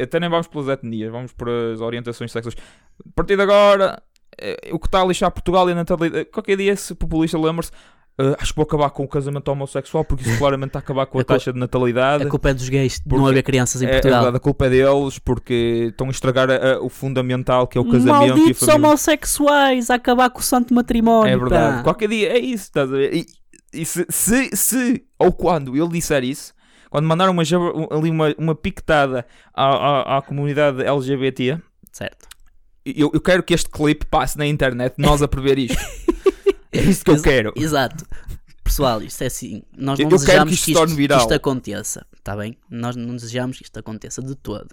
Até 0.01 0.19
nem 0.19 0.29
vamos 0.29 0.47
pelas 0.47 0.67
etnias, 0.67 1.11
vamos 1.11 1.31
por 1.31 1.47
as 1.49 1.79
orientações 1.81 2.31
sexuais. 2.31 2.55
A 2.99 3.09
partir 3.15 3.35
de 3.35 3.41
agora, 3.43 4.01
eh, 4.39 4.69
o 4.71 4.79
que 4.79 4.87
está 4.87 5.01
a 5.01 5.05
lixar 5.05 5.29
Portugal 5.31 5.69
e 5.69 5.73
a 5.73 5.75
natalidade. 5.75 6.25
Qualquer 6.25 6.57
dia, 6.57 6.71
esse 6.73 6.95
populista 6.95 7.37
lembra-se. 7.37 7.71
ah, 8.17 8.35
acho 8.39 8.51
que 8.53 8.55
vou 8.55 8.63
acabar 8.63 8.89
com 8.89 9.03
o 9.03 9.07
casamento 9.07 9.47
homossexual 9.49 10.03
porque 10.05 10.23
isso 10.27 10.37
claramente 10.39 10.69
está 10.69 10.79
a 10.79 10.81
acabar 10.81 11.05
com 11.05 11.17
a, 11.19 11.21
A 11.21 11.25
taxa 11.25 11.51
de 11.53 11.59
natalidade. 11.59 12.23
A 12.23 12.29
culpa 12.29 12.49
é 12.49 12.53
dos 12.53 12.67
gays 12.69 12.99
de 13.05 13.15
não 13.15 13.27
haver 13.27 13.43
crianças 13.43 13.81
em 13.81 13.85
É, 13.85 13.89
é 13.89 13.93
Portugal. 13.93 14.19
verdade, 14.21 14.37
a 14.37 14.39
culpa 14.39 14.65
é 14.65 14.69
deles 14.69 15.19
porque 15.19 15.87
estão 15.91 16.07
a 16.07 16.11
estragar 16.11 16.49
a- 16.49 16.55
a- 16.75 16.79
o 16.81 16.89
fundamental 16.89 17.67
que 17.67 17.77
é 17.77 17.81
o 17.81 17.85
casamento 17.85 18.07
e 18.07 18.31
a 18.31 18.35
Malditos 18.35 18.59
família. 18.65 18.87
homossexuais 18.87 19.89
a 19.91 19.95
acabar 19.95 20.29
com 20.31 20.39
o 20.39 20.43
santo 20.43 20.73
matrimónio. 20.73 21.31
É 21.31 21.37
verdade, 21.37 21.77
pá. 21.77 21.83
qualquer 21.83 22.07
dia 22.09 22.29
é 22.33 22.39
isso, 22.39 22.63
estás 22.63 22.89
a 22.91 22.95
ver? 22.95 23.13
E, 23.13 23.25
e 23.73 23.85
se, 23.85 24.05
se, 24.09 24.49
se 24.55 25.03
ou 25.19 25.33
quando 25.33 25.75
ele 25.75 25.89
disser 25.89 26.23
isso, 26.23 26.54
quando 26.89 27.05
mandar 27.05 27.29
uma, 27.29 27.43
um- 27.43 27.97
ali 27.97 28.09
uma, 28.09 28.33
uma 28.37 28.55
piquetada 28.55 29.25
à, 29.53 29.65
à, 29.65 30.17
à 30.17 30.21
comunidade 30.21 30.83
LGBT, 30.83 31.59
Certo. 31.91 32.27
eu, 32.85 33.11
eu 33.13 33.21
quero 33.21 33.41
que 33.43 33.53
este 33.53 33.69
clipe 33.69 34.05
passe 34.05 34.37
na 34.37 34.45
internet, 34.45 34.95
nós 34.97 35.21
a 35.21 35.27
prever 35.27 35.57
isto. 35.59 35.77
é 36.71 36.81
isso 36.81 37.03
que 37.03 37.11
eu 37.11 37.21
quero. 37.21 37.53
Exato. 37.55 38.05
Pessoal, 38.63 39.01
isto 39.01 39.21
é 39.23 39.27
assim. 39.27 39.61
Nós 39.77 39.99
não 39.99 40.05
Eu- 40.07 40.09
desejamos 40.17 40.49
que 40.49 40.55
isto 40.55 40.65
se 40.65 40.73
torne 40.73 40.95
viral. 40.95 41.19
que 41.19 41.23
isto 41.25 41.33
aconteça. 41.33 42.05
Está 42.17 42.35
bem? 42.35 42.57
Nós 42.69 42.95
não 42.95 43.15
desejamos 43.15 43.57
que 43.57 43.63
isto 43.63 43.77
aconteça 43.79 44.21
de 44.21 44.35
todo. 44.35 44.69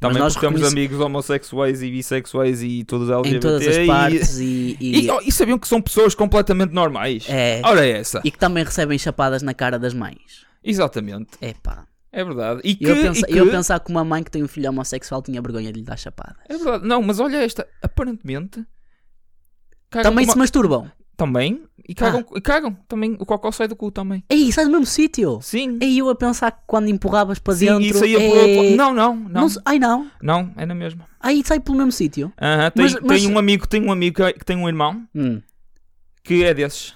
Também 0.00 0.18
nós 0.18 0.32
porque 0.34 0.44
temos 0.46 0.60
reconhece- 0.60 0.76
amigos 0.76 1.00
homossexuais 1.00 1.82
e 1.82 1.90
bissexuais 1.90 2.62
e 2.64 2.82
todos 2.82 3.08
LGBT. 3.08 3.36
Em 3.36 3.40
todas 3.40 3.68
as 3.68 3.76
e- 3.76 3.86
partes 3.86 4.38
e, 4.40 4.76
e- 4.80 5.04
E, 5.06 5.10
oh, 5.10 5.20
e 5.22 5.30
sabiam 5.30 5.56
que 5.56 5.68
são 5.68 5.80
pessoas 5.80 6.16
completamente 6.16 6.72
normais. 6.72 7.26
é, 7.28 7.60
Ora 7.64 7.86
é 7.86 7.92
essa. 7.92 8.20
e 8.24 8.30
que 8.32 8.38
também 8.38 8.64
recebem 8.64 8.98
chapadas 8.98 9.40
na 9.40 9.54
cara 9.54 9.78
das 9.78 9.94
mães. 9.94 10.47
Exatamente. 10.62 11.30
É 11.40 11.54
pá. 11.54 11.86
É 12.10 12.24
verdade. 12.24 12.60
E 12.64 12.74
que, 12.74 12.86
Eu, 12.86 12.96
pensa, 12.96 13.26
e 13.28 13.32
que- 13.32 13.38
eu 13.38 13.50
pensar 13.50 13.78
que 13.80 13.90
uma 13.90 14.02
mãe 14.04 14.22
que 14.22 14.30
tem 14.30 14.42
um 14.42 14.48
filho 14.48 14.70
homossexual 14.70 15.22
tinha 15.22 15.40
vergonha 15.42 15.70
de 15.72 15.80
lhe 15.80 15.84
dar 15.84 15.96
chapadas. 15.98 16.36
É 16.48 16.56
verdade. 16.56 16.86
Não, 16.86 17.02
mas 17.02 17.20
olha 17.20 17.36
esta. 17.44 17.66
Aparentemente. 17.82 18.64
Também 19.90 20.24
com 20.26 20.32
se 20.32 20.36
uma- 20.38 20.42
masturbam. 20.42 20.90
Também. 21.16 21.64
E 21.88 21.94
cagam, 21.94 22.24
e 22.36 22.40
cagam. 22.40 22.74
Também. 22.86 23.14
O 23.18 23.26
cocó 23.26 23.50
sai 23.50 23.66
do 23.66 23.74
cu 23.74 23.90
também. 23.90 24.22
Ei, 24.30 24.52
sai 24.52 24.66
do 24.66 24.70
mesmo 24.70 24.86
sítio. 24.86 25.40
Sim. 25.42 25.78
Ei, 25.82 25.98
eu 26.00 26.08
a 26.08 26.14
pensar 26.14 26.52
que 26.52 26.58
quando 26.66 26.88
empurravas 26.88 27.38
para 27.40 27.54
Sim, 27.54 27.66
dentro. 27.66 27.82
e 27.82 27.94
saía 27.94 28.18
por 28.18 28.36
ei, 28.36 28.56
outro. 28.58 28.76
Não, 28.76 28.94
não, 28.94 29.16
não. 29.16 29.28
não 29.48 29.48
Ai 29.64 29.78
não. 29.80 30.08
Não, 30.22 30.52
é 30.56 30.64
na 30.64 30.74
mesma. 30.76 31.06
Aí 31.18 31.42
sai 31.44 31.58
pelo 31.58 31.76
mesmo 31.78 31.90
sítio. 31.92 32.32
Aham, 32.40 32.70
tem, 32.70 32.84
Mas- 32.84 32.94
mas- 33.02 33.22
tem 33.22 33.32
um 33.32 33.38
amigo, 33.38 33.66
tem 33.66 33.82
um 33.82 33.90
amigo 33.90 34.16
que, 34.16 34.32
que 34.34 34.44
tem 34.44 34.56
um 34.56 34.68
irmão 34.68 35.02
Hum. 35.14 35.42
que 36.22 36.44
é 36.44 36.54
desses. 36.54 36.94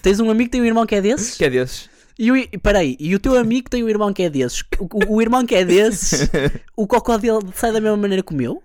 Tens 0.00 0.20
um 0.20 0.30
amigo 0.30 0.44
que 0.48 0.52
tem 0.52 0.60
um 0.62 0.66
irmão 0.66 0.86
que 0.86 0.94
é 0.94 1.00
desses? 1.00 1.36
Que 1.36 1.44
é 1.46 1.50
desses. 1.50 1.90
E 2.18 2.30
o, 2.32 2.36
i- 2.36 2.48
peraí, 2.62 2.96
e 2.98 3.14
o 3.14 3.18
teu 3.18 3.36
amigo 3.38 3.68
tem 3.68 3.84
um 3.84 3.88
irmão 3.88 4.12
que 4.12 4.22
é 4.22 4.30
desses? 4.30 4.62
O, 4.78 5.14
o- 5.16 5.22
irmão 5.22 5.44
que 5.44 5.54
é 5.54 5.64
desses, 5.64 6.28
o 6.76 6.86
cocó 6.86 7.18
dele 7.18 7.40
sai 7.54 7.72
da 7.72 7.80
mesma 7.80 7.96
maneira 7.96 8.22
que 8.22 8.32
o 8.32 8.36
meu? 8.36 8.62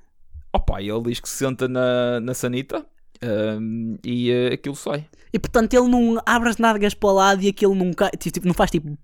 Opa, 0.53 0.81
ele 0.81 1.01
diz 1.03 1.19
que 1.19 1.27
se 1.29 1.37
senta 1.37 1.67
na, 1.67 2.19
na 2.21 2.33
sanita 2.33 2.85
ahm, 3.21 3.95
e 4.05 4.31
eh, 4.31 4.53
aquilo 4.53 4.75
sai. 4.75 5.05
E 5.33 5.39
portanto 5.39 5.73
ele 5.73 5.87
não 5.87 6.21
abre 6.25 6.49
as 6.49 6.57
nádegas 6.57 6.93
para 6.93 7.09
o 7.09 7.13
lado 7.13 7.41
e 7.43 7.47
aquilo 7.49 7.75
não 7.75 7.91
cai, 7.93 8.11
tipo, 8.11 8.45
não 8.47 8.53
faz 8.53 8.71
tipo. 8.71 8.97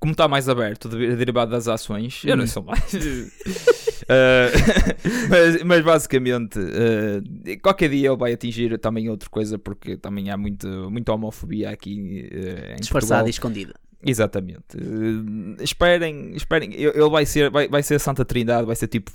Como 0.00 0.12
está 0.12 0.28
mais 0.28 0.48
aberto, 0.48 0.88
de- 0.88 1.16
derivado 1.16 1.50
das 1.50 1.66
ações, 1.66 2.22
eu 2.24 2.36
não 2.36 2.44
Hum. 2.44 2.46
sei 2.46 2.62
mais. 2.62 2.82
Ah, 4.08 4.50
mas, 5.28 5.62
mas 5.62 5.84
basicamente, 5.84 6.58
ah, 6.58 7.58
qualquer 7.62 7.90
dia 7.90 8.08
ele 8.08 8.16
vai 8.16 8.32
atingir 8.32 8.78
também 8.78 9.08
outra 9.08 9.28
coisa, 9.28 9.58
porque 9.58 9.96
também 9.96 10.30
há 10.30 10.36
muito, 10.36 10.66
muita 10.90 11.12
homofobia 11.12 11.70
aqui 11.70 12.28
eh, 12.32 12.74
em 12.74 12.80
Disfarçada 12.80 13.24
Portugal. 13.24 13.26
e 13.26 13.30
escondida. 13.30 13.74
Exatamente. 14.04 14.76
Eh, 14.76 15.62
esperem, 15.62 16.34
esperem. 16.34 16.72
Ele 16.72 17.10
vai 17.10 17.26
ser, 17.26 17.50
vai, 17.50 17.68
vai 17.68 17.82
ser 17.82 17.96
a 17.96 17.98
Santa 17.98 18.24
Trindade, 18.24 18.66
vai 18.66 18.76
ser 18.76 18.86
tipo 18.88 19.10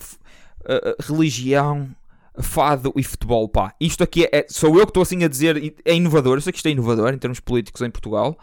religião, 0.99 1.89
fado 2.39 2.93
e 2.95 3.03
futebol. 3.03 3.47
Pá, 3.49 3.73
isto 3.79 4.03
aqui 4.03 4.27
é, 4.31 4.45
sou 4.49 4.75
eu 4.77 4.85
que 4.85 4.91
estou 4.91 5.03
assim 5.03 5.23
a 5.23 5.27
dizer, 5.27 5.73
é 5.85 5.95
inovador. 5.95 6.37
Eu 6.37 6.41
sei 6.41 6.51
que 6.51 6.57
isto 6.57 6.67
é 6.67 6.71
inovador 6.71 7.13
em 7.13 7.17
termos 7.17 7.39
políticos 7.39 7.81
em 7.81 7.89
Portugal, 7.89 8.37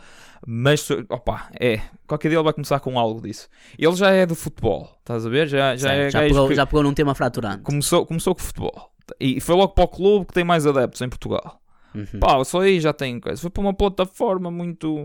mas 0.47 0.89
opa, 1.09 1.51
é. 1.59 1.81
Qualquer 2.07 2.29
dia 2.29 2.39
ele 2.39 2.45
vai 2.45 2.53
começar 2.53 2.81
com 2.81 2.99
algo 2.99 3.21
disso. 3.21 3.49
Ele 3.79 3.95
já 3.95 4.11
é 4.11 4.27
do 4.27 4.35
futebol, 4.35 4.89
estás 5.01 5.27
a 5.27 5.29
ver? 5.29 5.49
Já, 5.49 5.77
já 5.77 5.89
Certo, 5.89 6.01
é 6.01 6.11
já, 6.11 6.21
pegou, 6.21 6.55
já 6.55 6.67
pegou 6.67 6.83
num 6.83 6.95
tema 6.95 7.15
fraturante. 7.15 7.63
começou, 7.63 8.07
começou 8.07 8.35
com 8.35 8.43
futebol. 8.43 8.91
E 9.19 9.41
foi 9.41 9.55
logo 9.55 9.75
para 9.75 9.85
o 9.85 9.89
clube 9.89 10.27
que 10.27 10.35
tem 10.35 10.45
mais 10.45 10.67
adeptos 10.67 11.01
em 11.01 11.09
Portugal. 11.09 11.61
Uhum. 11.95 12.21
Pá, 12.21 12.43
só 12.45 12.61
aí 12.61 12.81
já 12.81 12.93
tem 12.93 13.19
coisa. 13.19 13.41
Foi 13.41 13.51
para 13.51 13.61
uma 13.61 13.75
plataforma 13.75 14.51
muito. 14.51 14.97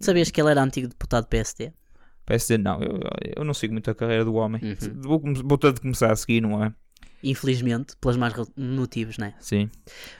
Sabias 0.00 0.30
que 0.30 0.40
ele 0.40 0.50
era 0.50 0.62
antigo 0.62 0.88
deputado 0.88 1.26
PSD? 1.26 1.72
PSD 2.26 2.58
não, 2.58 2.82
eu, 2.82 3.00
eu 3.36 3.44
não 3.44 3.54
sigo 3.54 3.72
muito 3.72 3.90
a 3.90 3.94
carreira 3.94 4.24
do 4.24 4.34
homem. 4.34 4.60
Uhum. 4.62 5.00
Vou, 5.00 5.22
vou 5.44 5.56
ter 5.58 5.72
de 5.72 5.80
começar 5.80 6.12
a 6.12 6.16
seguir, 6.16 6.42
não 6.42 6.62
é? 6.62 6.72
Infelizmente, 7.22 7.94
pelas 8.00 8.16
mais 8.16 8.32
motivos, 8.56 9.18
né? 9.18 9.34
Sim. 9.40 9.68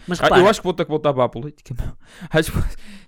Mas 0.06 0.20
Ah, 0.20 0.24
repara, 0.24 0.42
eu 0.42 0.48
acho 0.48 0.60
que 0.60 0.64
vou 0.64 0.74
ter 0.74 0.84
que 0.84 0.90
voltar 0.90 1.14
para 1.14 1.24
a 1.24 1.28
política. 1.28 1.74
meu. 1.78 1.92
Acho 2.30 2.50
que 2.52 2.58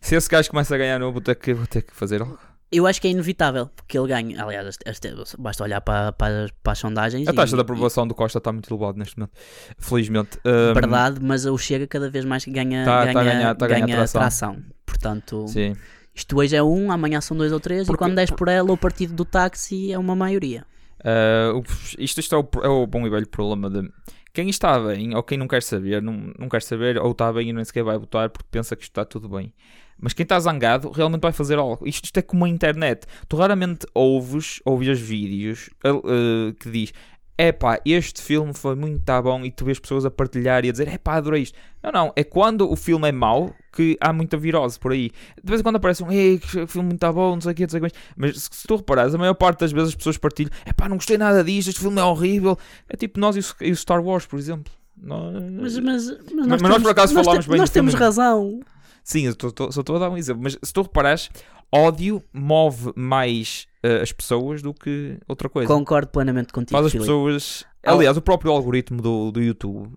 se 0.00 0.14
esse 0.14 0.28
gajo 0.28 0.48
começa 0.50 0.74
a 0.74 0.78
ganhar, 0.78 0.98
não, 0.98 1.10
vou 1.12 1.20
ter 1.20 1.34
que, 1.34 1.52
vou 1.52 1.66
ter 1.66 1.82
que 1.82 1.94
fazer 1.94 2.20
algo. 2.22 2.38
eu 2.72 2.86
acho 2.86 3.00
que 3.00 3.08
é 3.08 3.10
inevitável, 3.10 3.66
porque 3.74 3.98
ele 3.98 4.06
ganha. 4.06 4.44
Aliás, 4.44 4.64
este- 4.68 4.88
este- 4.88 5.36
basta 5.40 5.64
olhar 5.64 5.80
para, 5.80 6.12
para, 6.12 6.46
para 6.62 6.72
as 6.72 6.78
sondagens. 6.78 7.26
A 7.26 7.32
taxa 7.32 7.54
e- 7.54 7.56
de 7.56 7.62
aprovação 7.62 8.06
do 8.06 8.14
Costa 8.14 8.38
está 8.38 8.52
muito 8.52 8.72
elevada 8.72 8.96
neste 8.96 9.18
momento. 9.18 9.32
Felizmente. 9.76 10.38
Um, 10.44 10.72
Verdade, 10.74 11.18
mas 11.20 11.44
o 11.46 11.58
Chega 11.58 11.86
cada 11.88 12.08
vez 12.08 12.24
mais 12.24 12.44
ganha, 12.44 12.84
Tá- 12.84 13.04
ganha, 13.06 13.12
tá 13.14 13.20
a 13.20 13.24
ganhar- 13.24 13.54
tá 13.56 13.64
a 13.64 13.68
ganhar 13.68 13.86
ganha 13.86 13.96
tração. 13.96 14.20
tração. 14.20 14.62
Portanto, 14.86 15.48
Sim. 15.48 15.74
isto 16.14 16.36
hoje 16.38 16.54
é 16.54 16.62
um, 16.62 16.92
amanhã 16.92 17.20
são 17.20 17.36
dois 17.36 17.50
ou 17.50 17.58
três, 17.58 17.88
Porque- 17.88 17.96
e 17.96 18.06
quando 18.06 18.14
10 18.14 18.30
por 18.30 18.46
ela, 18.46 18.70
o 18.72 18.76
partido 18.76 19.14
do 19.14 19.24
táxi 19.24 19.92
é 19.92 19.98
uma 19.98 20.14
maioria. 20.14 20.64
Uh, 21.00 21.62
isto, 21.98 22.20
isto 22.20 22.34
é, 22.34 22.38
o, 22.38 22.64
é 22.64 22.68
o 22.68 22.86
bom 22.86 23.06
e 23.06 23.10
velho 23.10 23.28
problema 23.28 23.70
de 23.70 23.90
quem 24.32 24.48
está 24.48 24.78
bem 24.78 25.14
ou 25.14 25.22
quem 25.22 25.38
não 25.38 25.48
quer 25.48 25.62
saber, 25.62 26.02
não, 26.02 26.32
não 26.38 26.48
quer 26.48 26.62
saber 26.62 26.98
ou 26.98 27.10
está 27.12 27.32
bem 27.32 27.48
e 27.48 27.52
nem 27.52 27.64
sequer 27.64 27.82
vai 27.82 27.98
votar 27.98 28.30
porque 28.30 28.48
pensa 28.50 28.76
que 28.76 28.82
está 28.82 29.04
tudo 29.04 29.28
bem. 29.28 29.52
Mas 29.98 30.14
quem 30.14 30.22
está 30.22 30.40
zangado 30.40 30.90
realmente 30.90 31.20
vai 31.20 31.32
fazer 31.32 31.58
algo. 31.58 31.86
Isto, 31.86 32.06
isto 32.06 32.18
é 32.18 32.22
como 32.22 32.46
a 32.46 32.48
internet. 32.48 33.06
Tu 33.28 33.36
raramente 33.36 33.86
ouves, 33.92 34.60
ouves 34.64 34.98
vídeos 34.98 35.68
uh, 35.84 36.54
que 36.54 36.70
diz 36.70 36.92
é 37.40 37.52
pá, 37.52 37.80
este 37.84 38.20
filme 38.20 38.52
foi 38.54 38.74
muito 38.74 39.02
tá 39.02 39.20
bom 39.22 39.44
e 39.44 39.50
tu 39.50 39.64
vês 39.64 39.78
pessoas 39.78 40.04
a 40.04 40.10
partilhar 40.10 40.64
e 40.64 40.68
a 40.68 40.72
dizer 40.72 40.88
é 40.88 40.98
pá, 40.98 41.14
adorei 41.14 41.42
isto. 41.42 41.56
Não, 41.82 41.90
não, 41.90 42.12
é 42.14 42.22
quando 42.22 42.70
o 42.70 42.76
filme 42.76 43.08
é 43.08 43.12
mau 43.12 43.54
que 43.72 43.96
há 44.00 44.12
muita 44.12 44.36
virose 44.36 44.78
por 44.78 44.92
aí. 44.92 45.10
De 45.42 45.48
vez 45.48 45.60
em 45.60 45.62
quando 45.62 45.76
aparece 45.76 46.02
um 46.04 46.10
ei, 46.12 46.38
que 46.38 46.66
filme 46.66 46.88
muito 46.88 47.00
tá 47.00 47.10
bom, 47.12 47.34
não 47.34 47.40
sei 47.40 47.52
o 47.52 47.54
que, 47.54 47.62
não 47.62 47.68
sei 47.70 47.80
o 47.80 47.84
que. 47.84 47.92
Mas 48.16 48.38
se, 48.42 48.48
se 48.52 48.66
tu 48.66 48.76
reparares, 48.76 49.14
a 49.14 49.18
maior 49.18 49.34
parte 49.34 49.60
das 49.60 49.72
vezes 49.72 49.88
as 49.90 49.94
pessoas 49.94 50.18
partilham 50.18 50.50
é 50.66 50.72
pá, 50.72 50.88
não 50.88 50.96
gostei 50.96 51.16
nada 51.16 51.42
disto, 51.42 51.68
este 51.68 51.80
filme 51.80 51.98
é 52.00 52.04
horrível. 52.04 52.58
É 52.88 52.96
tipo 52.96 53.18
nós 53.18 53.36
e 53.36 53.70
o, 53.70 53.76
Star 53.76 54.04
Wars, 54.04 54.26
por 54.26 54.38
exemplo. 54.38 54.72
Nós- 54.96 55.32
Mas, 55.34 55.78
mas, 55.78 55.80
mas, 55.80 56.16
mas 56.34 56.46
nós, 56.46 56.62
nós, 56.62 56.82
por 56.82 56.90
acaso, 56.90 57.14
nós 57.14 57.24
falámos 57.24 57.46
te- 57.46 57.50
bem 57.50 57.58
Nós 57.60 57.70
temos 57.70 57.92
filme. 57.92 58.04
razão. 58.04 58.60
Sim, 59.02 59.22
eu 59.26 59.34
tô- 59.34 59.50
tô- 59.50 59.72
só 59.72 59.80
estou 59.80 59.96
a 59.96 59.98
dar 59.98 60.10
um 60.10 60.16
exemplo. 60.18 60.42
Mas 60.42 60.58
se 60.62 60.72
tu 60.72 60.82
reparares, 60.82 61.30
ódio 61.72 62.22
move 62.32 62.92
mais 62.96 63.66
eh, 63.82 64.02
as 64.02 64.12
pessoas 64.12 64.62
do 64.62 64.74
que 64.74 65.18
outra 65.28 65.48
coisa. 65.48 65.72
Concordo 65.72 66.08
plenamente 66.08 66.52
contigo. 66.52 66.72
Faz 66.72 66.86
as 66.86 66.92
Filipe. 66.92 67.06
pessoas. 67.06 67.64
Aliás, 67.82 68.16
o 68.16 68.22
próprio 68.22 68.52
algoritmo 68.52 69.00
do, 69.00 69.30
do 69.30 69.42
YouTube. 69.42 69.90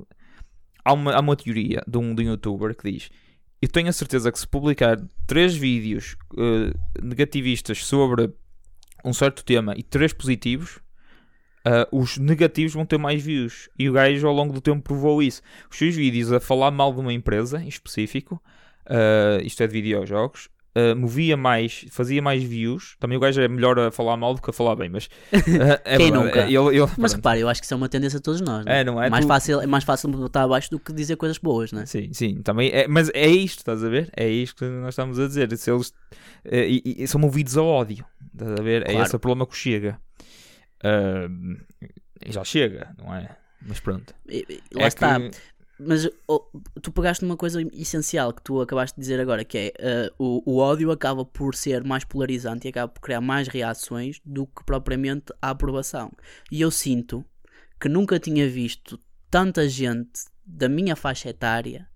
Há 0.86 0.93
uma, 0.93 1.13
há 1.13 1.19
uma 1.19 1.36
teoria 1.36 1.81
de 1.88 1.97
um, 1.97 2.13
de 2.13 2.23
um 2.23 2.31
youtuber 2.31 2.75
que 2.75 2.91
diz: 2.91 3.09
Eu 3.62 3.69
tenho 3.69 3.89
a 3.89 3.93
certeza 3.93 4.31
que 4.31 4.39
se 4.39 4.47
publicar 4.47 4.97
três 5.25 5.55
vídeos 5.55 6.15
eh, 6.38 6.73
negativistas 7.01 7.86
sobre 7.86 8.31
um 9.03 9.13
certo 9.13 9.43
tema 9.43 9.73
e 9.75 9.83
três 9.83 10.13
positivos, 10.13 10.79
ah, 11.65 11.88
os 11.91 12.17
negativos 12.17 12.73
vão 12.73 12.86
ter 12.86 12.97
mais 12.97 13.21
views. 13.21 13.69
E 13.77 13.89
o 13.89 13.93
gajo 13.93 14.27
ao 14.27 14.33
longo 14.33 14.53
do 14.53 14.62
tempo 14.62 14.81
provou 14.81 15.21
isso. 15.21 15.41
Os 15.69 15.77
seus 15.77 15.95
vídeos 15.95 16.31
a 16.31 16.39
falar 16.39 16.71
mal 16.71 16.93
de 16.93 16.99
uma 16.99 17.13
empresa 17.13 17.62
em 17.62 17.67
específico, 17.67 18.41
ah, 18.86 19.39
isto 19.43 19.62
é 19.63 19.67
de 19.67 19.73
videojogos, 19.73 20.49
ah, 20.75 20.95
movia 20.95 21.38
mais, 21.38 21.86
fazia 21.91 22.21
mais 22.21 22.41
views. 22.43 22.95
Também 22.99 23.17
o 23.17 23.21
gajo 23.21 23.39
é 23.41 23.47
melhor 23.47 23.77
a 23.79 23.91
falar 23.91 24.17
mal 24.17 24.33
do 24.33 24.41
que 24.41 24.49
a 24.49 24.53
falar 24.53 24.75
bem, 24.75 24.89
mas 24.89 25.09
ah, 25.33 25.81
é 25.86 25.97
Quem 25.97 26.12
verdade. 26.12 26.25
nunca? 26.25 26.39
Ele- 26.41 26.55
ele- 26.57 26.79
Mas 26.79 26.95
pronto. 26.95 27.15
repare, 27.15 27.39
eu 27.41 27.49
acho 27.49 27.62
que 27.62 27.65
isso 27.65 27.73
é 27.73 27.77
uma 27.77 27.89
tendência 27.89 28.19
de 28.19 28.23
todos 28.23 28.41
nós. 28.41 28.65
É, 28.65 28.83
não 28.83 29.01
é? 29.01 29.09
mais 29.09 29.25
Tu- 29.25 29.27
fácil, 29.27 29.62
é 29.62 29.67
mais 29.67 29.83
fácil 29.83 30.09
botar 30.09 30.43
abaixo 30.43 30.69
do 30.71 30.79
que 30.79 30.91
dizer 30.93 31.15
coisas 31.15 31.38
boas, 31.38 31.71
não 31.71 31.81
é? 31.81 31.86
Sim, 31.86 32.09
sim, 32.13 32.41
também 32.41 32.69
é, 32.71 32.88
mas 32.88 33.09
é 33.13 33.27
isto, 33.27 33.59
estás 33.59 33.83
a 33.83 33.89
ver? 33.89 34.09
É 34.15 34.27
isto 34.27 34.55
que 34.57 34.65
nós 34.65 34.89
estamos 34.89 35.19
a 35.19 35.27
dizer. 35.27 35.55
Se 35.57 35.71
eles 35.71 35.93
eh, 36.45 36.67
e- 36.67 37.03
e 37.03 37.07
são 37.07 37.19
movidos 37.21 37.55
ao 37.57 37.65
ódio, 37.67 38.05
estás 38.33 38.51
a 38.59 38.63
ver? 38.63 38.81
É 38.83 38.91
Claro. 38.91 39.01
esse 39.05 39.15
o 39.15 39.19
problema 39.19 39.45
que 39.47 39.55
chega. 39.55 39.99
Já 42.25 42.43
chega, 42.43 42.95
não 42.97 43.13
é? 43.13 43.29
Mas 43.65 43.79
pronto. 43.79 44.13
E- 44.27 44.45
e- 44.49 44.62
Lá 44.77 44.83
É 44.83 44.88
está. 44.88 45.19
que- 45.19 45.31
Mas 45.79 46.07
oh, 46.27 46.45
tu 46.81 46.91
pegaste 46.91 47.25
numa 47.25 47.36
coisa 47.36 47.62
essencial 47.73 48.31
que 48.33 48.41
tu 48.41 48.62
acabaste 48.62 48.95
de 48.95 49.01
dizer 49.01 49.19
agora, 49.19 49.43
que 49.43 49.57
é 49.57 49.73
eh, 49.79 50.12
o, 50.19 50.41
o 50.45 50.57
ódio 50.57 50.91
acaba 50.91 51.25
por 51.25 51.55
ser 51.55 51.83
mais 51.83 52.03
polarizante 52.03 52.67
e 52.67 52.69
acaba 52.69 52.91
por 52.91 53.01
criar 53.01 53.21
mais 53.21 53.47
reações 53.47 54.21
do 54.23 54.45
que 54.45 54.63
propriamente 54.63 55.33
a 55.41 55.49
aprovação. 55.49 56.12
E 56.51 56.62
eu 56.62 56.69
sinto 56.69 57.25
que 57.79 57.89
nunca 57.89 58.19
tinha 58.19 58.47
visto 58.47 58.99
tanta 59.29 59.67
gente 59.67 60.25
da 60.45 60.69
minha 60.69 60.95
faixa 60.95 61.29
etária 61.29 61.88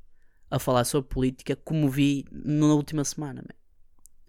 a 0.49 0.57
falar 0.57 0.83
sobre 0.85 1.09
política 1.09 1.55
como 1.55 1.89
vi 1.89 2.25
na 2.31 2.73
última 2.73 3.03
semana. 3.03 3.43
man. 3.47 3.56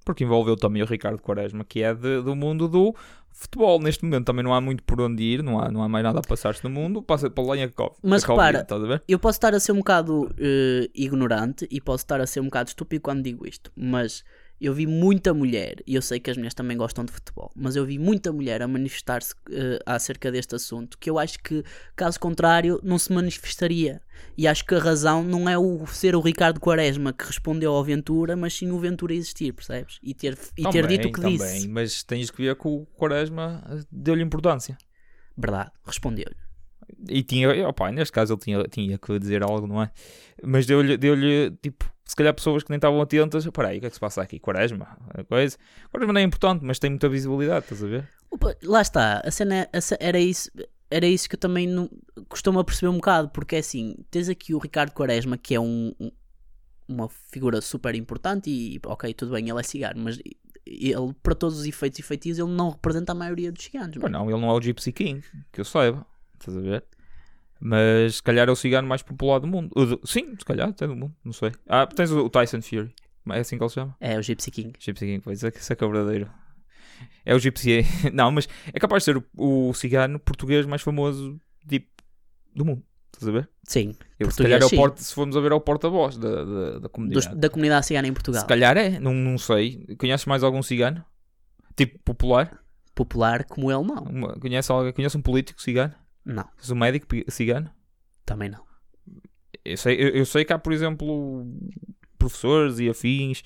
Porque 0.09 0.25
envolveu 0.25 0.57
também 0.57 0.83
o 0.83 0.87
Ricardo 0.87 1.21
Quaresma, 1.21 1.63
que 1.69 1.83
é 1.83 1.93
de- 1.93 2.23
do 2.23 2.35
mundo 2.35 2.67
do 2.67 2.95
futebol. 3.31 3.79
Neste 3.79 4.03
momento 4.07 4.25
também 4.25 4.43
não 4.43 4.55
há 4.55 4.61
muito 4.61 4.83
por 4.83 4.99
onde 5.03 5.23
ir, 5.23 5.43
não 5.43 5.61
há, 5.61 5.71
não 5.71 5.83
há 5.83 5.89
mais 5.89 6.03
nada 6.03 6.21
a 6.21 6.23
passar-se 6.23 6.65
no 6.65 6.71
mundo. 6.71 7.03
Passa 7.03 7.29
para 7.29 7.45
lá 7.45 7.55
e 7.59 7.63
a 7.65 7.69
Covid. 7.69 7.95
Mas 8.03 8.25
Covid, 8.25 8.57
repara, 8.57 8.87
ver? 8.87 9.03
Eu 9.07 9.19
posso 9.19 9.37
estar 9.37 9.55
a 9.55 9.61
ser 9.61 9.73
um 9.73 9.77
bocado 9.81 10.31
eh, 10.39 10.89
ignorante 10.95 11.69
e 11.71 11.79
posso 11.79 12.05
estar 12.05 12.23
a 12.23 12.27
ser 12.27 12.41
um 12.41 12.45
bocado 12.45 12.71
estúpido 12.71 13.03
quando 13.03 13.23
digo 13.23 13.47
isto, 13.47 13.71
mas 13.77 14.25
eu 14.61 14.75
vi 14.75 14.87
muita 14.87 15.33
mulher, 15.33 15.77
e 15.87 15.95
eu 15.95 16.03
sei 16.03 16.19
que 16.19 16.31
as 16.31 16.37
mulheres 16.37 16.55
também 16.55 16.77
gostam 16.77 17.05
de 17.05 17.13
futebol, 17.13 17.51
mas 17.55 17.77
eu 17.77 17.85
vi 17.85 17.99
muita 17.99 18.33
mulher 18.33 18.61
a 18.63 18.69
manifestar-se 18.69 19.35
eh, 19.51 19.79
acerca 19.87 20.33
deste 20.33 20.55
assunto, 20.55 20.99
que 20.99 21.09
eu 21.09 21.19
acho 21.19 21.39
que, 21.41 21.63
caso 21.95 22.19
contrário, 22.19 22.81
não 22.83 22.99
se 22.99 23.13
manifestaria. 23.13 24.01
E 24.37 24.49
acho 24.49 24.65
que 24.65 24.75
a 24.75 24.81
razão 24.81 25.23
não 25.23 25.49
é 25.49 25.57
o 25.57 25.87
ser 25.87 26.17
o 26.17 26.21
Ricardo 26.21 26.59
Quaresma 26.59 27.13
que 27.13 27.25
respondeu 27.25 27.73
ao 27.73 27.85
Ventura, 27.85 28.35
mas 28.35 28.55
sim 28.55 28.71
o 28.71 28.79
Ventura 28.79 29.15
existir, 29.15 29.53
percebes? 29.53 29.99
E 30.03 30.13
ter, 30.13 30.37
e 30.57 30.69
ter 30.69 30.87
dito 30.89 31.09
o 31.09 31.13
que 31.13 31.21
também, 31.21 31.37
disse. 31.37 31.69
Mas 31.69 32.03
tens 32.03 32.31
que 32.31 32.43
ver 32.43 32.57
que 32.57 32.67
o 32.67 32.85
Quaresma 32.97 33.63
deu-lhe 33.93 34.23
importância. 34.23 34.77
Verdade, 35.37 35.71
respondeu-lhe. 35.85 36.48
E 37.09 37.23
tinha, 37.23 37.69
opa, 37.69 37.91
neste 37.93 38.13
caso 38.13 38.35
ele 38.35 38.41
tinha, 38.41 38.63
tinha 38.65 38.99
que 38.99 39.19
dizer 39.19 39.43
algo, 39.43 39.67
não 39.67 39.83
é? 39.83 39.91
Mas 40.43 40.67
deu-lhe, 40.67 40.97
deu-lhe, 40.97 41.51
tipo, 41.63 41.91
se 42.05 42.17
calhar 42.17 42.33
pessoas 42.35 42.63
que 42.63 42.71
nem 42.71 42.77
estavam 42.79 43.01
atentas, 43.01 43.47
peraí, 43.49 43.79
o 43.79 43.81
que 43.81 43.87
é 43.87 43.89
que 43.91 43.95
se 43.95 44.01
passa 44.01 44.23
aqui? 44.23 44.39
Quaresma? 44.39 44.97
Coisa. 45.29 45.57
Quaresma 45.91 46.13
não 46.13 46.21
é 46.21 46.25
importante, 46.25 46.65
mas 46.65 46.79
tem 46.79 46.91
muita 46.91 47.09
visibilidade, 47.09 47.65
estás 47.65 47.83
a 47.85 47.87
ver? 47.87 48.09
Opa, 48.31 48.55
lá 48.63 48.81
está, 48.83 49.21
a 49.25 49.31
cena 49.31 49.55
é- 49.57 49.71
a 49.73 49.81
era 50.01 50.19
isso, 50.19 50.51
era 50.91 51.07
isso 51.07 51.29
que 51.29 51.35
eu 51.35 51.41
também 51.41 51.67
não, 51.67 51.89
costumo 52.29 52.63
perceber 52.65 52.89
um 52.89 52.95
bocado, 52.97 53.29
porque 53.31 53.57
é 53.57 53.59
assim, 53.59 53.95
tens 54.11 54.29
aqui 54.29 54.55
o 54.55 54.59
Ricardo 54.59 54.93
Quaresma, 54.93 55.37
que 55.39 55.55
é 55.55 55.61
um, 55.61 55.93
um- 56.01 56.11
uma 56.89 57.09
figura 57.09 57.61
super 57.61 57.95
importante 57.95 58.49
e 58.51 58.81
ok, 58.87 59.13
tudo 59.15 59.33
bem, 59.33 59.49
ele 59.49 59.61
é 59.61 59.63
cigano, 59.63 60.01
mas 60.03 60.19
ele, 60.67 61.15
para 61.23 61.35
todos 61.35 61.59
os 61.59 61.67
efeitos 61.67 61.99
e 61.99 62.03
feitios, 62.03 62.39
ele 62.39 62.51
não 62.51 62.71
representa 62.71 63.13
a 63.13 63.15
maioria 63.15 63.51
dos 63.53 63.65
ciganos. 63.65 63.97
Não, 63.97 64.31
ele 64.31 64.41
não 64.41 64.49
é 64.51 64.53
o 64.55 64.61
Gypsy 64.61 64.93
King, 64.93 65.23
que 65.53 65.61
eu 65.61 65.65
saiba, 65.65 66.07
estás 66.41 66.57
a 66.57 66.61
ver? 66.61 66.85
Mas 67.61 68.17
se 68.17 68.23
calhar 68.23 68.49
é 68.49 68.53
o 68.53 68.57
cigano 68.57 68.87
mais 68.87 69.03
popular 69.03 69.41
do 69.41 69.47
mundo. 69.47 69.71
Sim, 70.05 70.35
se 70.39 70.45
calhar, 70.45 70.69
até 70.69 70.87
do 70.87 70.95
mundo, 70.95 71.15
não 71.25 71.33
sei. 71.33 71.53
Ah, 71.69 71.87
tens 71.87 72.11
o, 72.13 72.29
Tyson 72.31 72.63
Fury, 72.63 72.95
é 73.31 73.41
assim 73.41 73.57
que 73.59 73.63
ele 73.65 73.69
se 73.69 73.75
chama? 73.75 73.97
É 74.01 74.17
o 74.17 74.23
Gypsy 74.23 74.51
King. 74.51 74.73
Gypsy 74.79 75.07
King, 75.07 75.21
pois 75.21 75.43
é, 75.43 75.51
que 75.51 75.59
isso 75.59 75.73
é 75.73 75.77
é 75.79 75.87
verdadeiro. 75.87 76.31
É 77.25 77.35
o 77.35 77.39
Gypsy. 77.39 77.83
Não, 78.13 78.31
mas 78.31 78.49
é 78.73 78.79
capaz 78.79 79.03
de 79.03 79.05
ser 79.07 79.17
o, 79.37 79.69
o 79.69 79.75
cigano 79.75 80.19
português 80.21 80.67
mais 80.67 80.83
famoso 80.83 81.41
tipo, 81.69 81.89
do 82.55 82.65
mundo. 82.65 82.83
Estás 83.13 83.29
a 83.29 83.33
ver? 83.33 83.49
Sim, 83.65 83.97
Eu, 84.21 84.31
se 84.31 84.41
calhar 84.41 84.63
é 84.63 84.65
o 84.65 84.71
porta, 84.71 85.03
se 85.03 85.13
formos 85.13 85.37
a 85.37 85.41
ver, 85.41 85.51
é 85.51 85.55
o 85.55 85.61
porta-voz 85.61 86.17
da, 86.17 86.45
da, 86.45 86.71
da 86.71 86.79
dos- 86.79 86.91
comunidade. 86.93 87.37
da 87.37 87.51
comunidade 87.51 87.87
cigana 87.87 88.07
em 88.07 88.13
Portugal. 88.13 88.41
Se 88.43 88.47
calhar 88.47 88.77
é, 88.77 89.01
não, 89.01 89.13
não 89.13 89.37
sei. 89.37 89.85
Conheces 89.99 90.27
mais 90.27 90.45
algum 90.45 90.63
cigano? 90.63 91.05
Tipo 91.77 91.99
popular? 92.05 92.61
Popular 92.95 93.45
como 93.45 93.73
ele, 93.73 93.83
não. 93.83 94.05
Uma, 94.05 94.33
conhece, 94.39 94.71
alguém, 94.71 94.93
conhece 94.93 95.17
um 95.17 95.23
político 95.23 95.61
cigano? 95.61 95.93
Não, 96.29 96.45
Conhece 96.45 96.73
um 96.73 96.77
médico 96.77 97.07
cigano? 97.29 97.71
também 98.25 98.49
não. 98.51 98.61
Eu 99.65 99.77
sei, 99.77 99.97
eu, 99.97 100.09
eu 100.11 100.27
sei 100.27 100.45
que 100.45 100.53
há, 100.53 100.59
por 100.59 100.73
exemplo, 100.73 101.47
professores 102.19 102.79
e 102.79 102.89
afins. 102.89 103.43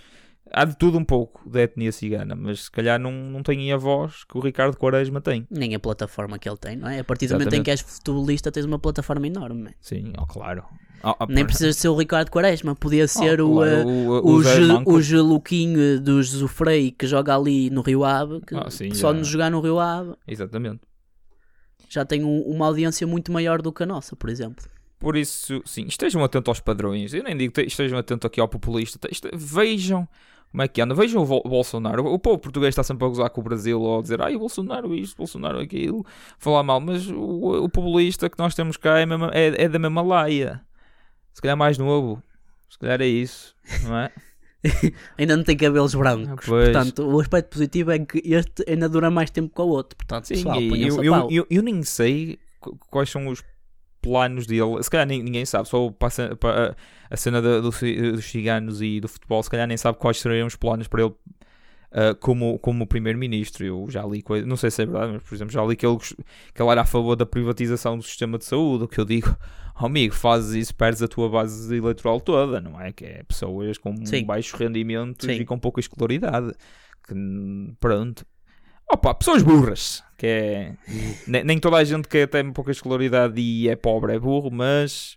Há 0.55 0.65
de 0.65 0.77
tudo 0.77 0.99
um 0.99 1.05
pouco 1.05 1.49
da 1.49 1.63
etnia 1.63 1.93
cigana, 1.93 2.35
mas 2.35 2.65
se 2.65 2.71
calhar 2.71 2.99
não, 3.01 3.11
não 3.13 3.43
têm 3.43 3.73
a 3.73 3.77
voz 3.77 4.25
que 4.25 4.37
o 4.37 4.41
Ricardo 4.41 4.77
Quaresma 4.77 5.21
tem. 5.21 5.47
Nem 5.51 5.75
a 5.75 5.81
plataforma 5.81 6.39
que 6.39 6.49
ele 6.49 6.59
tem, 6.59 6.77
não 6.77 6.89
é? 6.89 6.99
A 6.99 7.05
partir 7.05 7.27
do 7.29 7.35
momento 7.35 7.55
em 7.55 7.63
que 7.63 7.71
és 7.71 7.81
futebolista, 7.81 8.53
tens 8.53 8.67
uma 8.67 8.79
plataforma 8.79 9.27
enorme. 9.27 9.63
man. 9.63 9.71
Sim, 9.81 10.13
oh, 10.19 10.27
claro. 10.27 10.65
Oh, 11.05 11.15
oh, 11.21 11.27
Nem 11.27 11.45
precisas 11.47 11.77
ser 11.77 11.89
o 11.89 11.97
Ricardo 11.97 12.31
Quaresma, 12.31 12.77
podia 12.77 13.05
Oh, 13.05 13.09
ser 13.09 13.41
o, 13.41 13.55
claro, 13.55 13.71
eh, 13.71 13.85
o, 13.85 14.33
o, 14.35 14.43
Zé 14.43 14.57
Ge- 14.61 14.67
Manco. 14.73 14.93
o 14.93 15.01
Geluquinho 15.03 16.01
do 16.01 16.23
Zufrei 16.23 16.91
que 16.93 17.07
joga 17.07 17.35
ali 17.35 17.71
no 17.71 17.81
Rio 17.81 18.05
Ave, 18.05 18.41
que 18.47 18.55
Ah, 18.55 18.69
sim, 18.71 18.93
só 18.95 19.11
já. 19.13 19.19
nos 19.19 19.27
jogar 19.29 19.51
no 19.51 19.61
Rio 19.61 19.79
Ave 19.81 20.15
Exatamente. 20.29 20.81
Já 21.93 22.05
tem 22.05 22.25
um- 22.25 22.43
uma 22.43 22.67
audiência 22.67 23.07
muito 23.07 23.31
maior 23.33 23.61
do 23.61 23.73
que 23.73 23.83
a 23.83 23.87
nossa, 23.87 24.17
por 24.17 24.31
exemplo. 24.31 24.65
Por 24.99 25.17
isso, 25.17 25.61
sim, 25.65 25.85
estejam 25.87 26.23
atentos 26.23 26.49
aos 26.49 26.61
padrões. 26.61 27.13
Eu 27.13 27.25
nem 27.25 27.37
digo 27.37 27.53
que 27.53 27.63
estejam 27.63 27.99
atentos 27.99 28.25
aqui 28.27 28.41
ao 28.41 28.49
populista. 28.49 29.09
Vejam 29.35 30.09
como 30.51 30.63
é 30.63 30.69
que 30.69 30.81
anda. 30.81 30.95
Vejam 30.95 31.23
o 31.23 31.27
Bolsonaro. 31.49 32.07
O 32.07 32.19
povo 32.19 32.39
português 32.39 32.71
está 32.71 32.83
sempre 32.85 33.05
a 33.05 33.09
gozar 33.09 33.29
com 33.31 33.41
o 33.41 33.45
Brasil 33.45 33.81
ou 33.81 33.99
a 33.99 34.03
dizer 34.03 34.23
ai, 34.23 34.37
Bolsonaro 34.39 34.95
isto, 34.95 35.17
Bolsonaro 35.17 35.59
aquilo, 35.59 36.07
falar 36.39 36.63
mal. 36.63 36.81
Mas 36.81 37.09
o, 37.09 37.65
o 37.65 37.69
populista 37.69 38.31
que 38.31 38.39
nós 38.39 38.55
temos 38.55 38.77
cá 38.77 38.99
é, 39.01 39.05
mesmo- 39.07 39.31
é- 39.33 39.65
é 39.65 39.69
da 39.69 39.79
mesma 39.79 40.03
laia. 40.03 40.61
Se 41.35 41.43
calhar 41.43 41.57
mais 41.57 41.77
novo. 41.79 42.23
Se 42.71 42.79
calhar 42.79 43.01
é 43.03 43.07
isso, 43.07 43.55
não 43.83 43.99
é? 43.99 44.11
Ainda 45.19 45.37
não 45.37 45.45
tem 45.45 45.57
cabelos 45.57 45.95
brancos, 45.95 46.29
Ah, 46.31 46.37
pois. 46.47 46.71
portanto, 46.71 47.03
o 47.09 47.21
aspecto 47.21 47.51
positivo 47.51 47.91
é 47.91 47.99
que 47.99 48.23
este 48.25 48.65
ainda 48.69 48.89
dura 48.89 49.11
mais 49.11 49.31
tempo 49.31 49.55
que 49.55 49.61
o 49.61 49.67
outro. 49.67 49.97
Portanto, 49.97 50.27
Sim, 50.27 50.35
pessoal, 50.35 50.61
e 50.61 50.87
eu, 50.87 51.03
eu, 51.03 51.29
eu, 51.31 51.47
eu 51.51 51.63
nem 51.63 51.83
sei 51.83 52.39
qu- 52.61 52.77
quais 52.91 53.11
são 53.11 53.27
os 53.29 53.43
planos 54.01 54.47
dele. 54.47 54.83
Se 54.83 54.91
calhar 54.91 55.07
ninguém 55.07 55.45
sabe, 55.45 55.69
só 55.69 55.91
passa 55.91 56.37
para 56.37 56.77
a 57.11 57.17
cena 57.17 57.41
do 57.43 57.71
ci- 57.73 58.13
dos 58.13 58.25
ciganos 58.25 58.81
e 58.83 59.01
do 59.01 59.09
futebol. 59.09 59.43
Se 59.43 59.51
calhar 59.51 59.67
nem 59.67 59.77
sabe 59.77 59.99
quais 59.99 60.19
seriam 60.21 60.47
os 60.47 60.57
planos 60.57 60.87
para 60.89 61.03
ele 61.03 61.13
ah, 61.93 62.15
como, 62.21 62.59
como 62.59 62.87
primeiro-ministro. 62.87 63.65
Eu 63.65 63.87
já 63.91 64.05
li 64.05 64.23
coisas, 64.23 64.47
não 64.49 64.57
sei 64.57 64.71
se 64.71 64.83
é 64.83 64.87
verdade, 64.87 65.13
mas 65.13 65.23
por 65.23 65.35
exemplo, 65.35 65.53
já 65.53 65.65
li 65.65 65.77
que 65.77 65.87
ele, 65.87 65.99
que 65.99 66.63
ele 66.63 66.71
era 66.71 66.81
a 66.83 66.87
favor 66.87 67.17
da 67.17 67.27
privatização 67.27 67.97
do 67.97 68.03
sistema 68.03 68.39
de 68.39 68.45
saúde. 68.45 68.85
O 68.85 68.89
que 68.89 68.99
eu 69.01 69.05
digo, 69.05 69.37
oh, 69.81 69.87
amigo, 69.87 70.15
fazes 70.15 70.55
isso, 70.55 70.75
perdes 70.75 71.03
a 71.03 71.09
tua 71.09 71.29
base 71.29 71.77
eleitoral 71.77 72.21
toda, 72.21 72.61
não 72.61 72.81
é? 72.81 72.93
Que 72.93 73.05
é 73.05 73.23
pessoas 73.23 73.79
com 73.79 73.95
Sim. 74.05 74.25
baixos 74.25 74.53
rendimentos 74.53 75.27
Sim. 75.27 75.33
e 75.33 75.45
com 75.45 75.59
pouca 75.59 75.81
escolaridade. 75.81 76.53
Que, 77.07 77.15
pronto. 77.81 78.25
Opa, 78.91 79.15
pessoas 79.15 79.43
burras, 79.43 80.05
que 80.19 80.27
é. 80.27 80.77
nem, 81.27 81.45
nem 81.45 81.59
toda 81.59 81.77
a 81.77 81.85
gente 81.85 82.07
que 82.07 82.27
tem 82.27 82.53
pouca 82.53 82.71
escolaridade 82.71 83.41
e 83.41 83.69
é 83.69 83.75
pobre 83.75 84.15
é 84.15 84.19
burro, 84.19 84.51
mas 84.51 85.17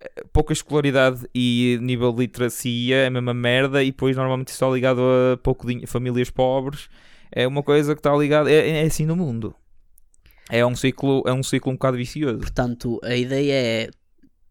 eh, 0.00 0.24
pouca 0.32 0.52
escolaridade 0.52 1.26
e 1.34 1.78
nível 1.82 2.12
de 2.12 2.20
literacia 2.20 2.96
é 2.96 3.06
a 3.06 3.10
mesma 3.10 3.34
merda 3.34 3.82
e 3.82 3.86
depois 3.86 4.16
normalmente 4.16 4.48
isso 4.48 4.56
está 4.64 4.72
ligado 4.72 5.00
a 5.00 5.36
pouco 5.38 5.66
famílias 5.86 6.30
pobres. 6.30 6.88
É 7.32 7.46
uma 7.46 7.62
coisa 7.62 7.94
que 7.94 7.98
está 7.98 8.14
ligada. 8.14 8.50
É, 8.50 8.82
é 8.82 8.82
assim 8.82 9.04
no 9.04 9.16
mundo. 9.16 9.54
É 10.48 10.64
um 10.64 10.74
ciclo, 10.76 11.22
é 11.26 11.32
um 11.32 11.42
ciclo 11.42 11.72
um 11.72 11.74
bocado 11.74 11.96
vicioso. 11.96 12.38
Portanto, 12.38 13.00
a 13.02 13.16
ideia 13.16 13.52
é 13.86 13.90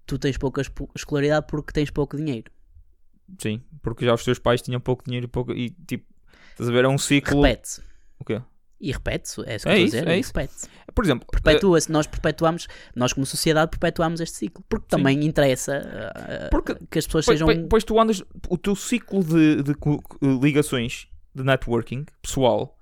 tu 0.05 0.19
tens 0.19 0.37
pouca 0.37 0.61
escolaridade 0.95 1.45
porque 1.49 1.71
tens 1.73 1.89
pouco 1.89 2.17
dinheiro. 2.17 2.51
Sim, 3.39 3.61
porque 3.81 4.05
já 4.05 4.13
os 4.13 4.23
teus 4.23 4.37
pais 4.39 4.61
tinham 4.61 4.79
pouco 4.79 5.03
dinheiro 5.05 5.25
e 5.25 5.29
pouco. 5.29 5.51
E 5.53 5.69
tipo, 5.87 6.05
estás 6.51 6.69
a 6.69 6.71
ver? 6.71 6.85
É 6.85 6.87
um 6.87 6.97
ciclo. 6.97 7.41
Repete-se. 7.41 7.81
O 8.19 8.25
quê? 8.25 8.41
E 8.79 8.91
repete-se, 8.91 9.41
é 9.47 9.55
isso 9.55 9.65
que 9.65 9.71
É 9.71 9.79
eu 9.79 9.85
estou 9.85 9.87
isso, 9.87 9.95
a 9.95 9.99
dizer. 10.01 10.11
é 10.11 10.19
isso. 10.19 10.31
repete-se. 10.35 10.67
Por 10.93 11.05
exemplo, 11.05 11.27
Perpetua-se, 11.31 11.91
nós 11.91 12.05
perpetuamos, 12.05 12.67
nós 12.93 13.13
como 13.13 13.25
sociedade 13.25 13.71
perpetuamos 13.71 14.19
este 14.19 14.35
ciclo, 14.37 14.63
porque 14.69 14.83
Sim. 14.85 14.97
também 14.97 15.23
interessa 15.25 15.79
uh, 15.79 16.49
Porque- 16.51 16.75
que 16.91 16.99
as 16.99 17.05
pessoas 17.05 17.25
Pois, 17.25 17.39
sejam. 17.39 17.47
pois- 17.47 17.67
pois 17.69 17.83
tu 17.85 17.99
andas, 17.99 18.21
o 18.49 18.57
teu 18.57 18.75
ciclo 18.75 19.23
de, 19.23 19.63
de 19.63 19.73
co- 19.75 20.03
ligações 20.21 21.07
de 21.33 21.41
networking 21.43 22.05
pessoal 22.21 22.77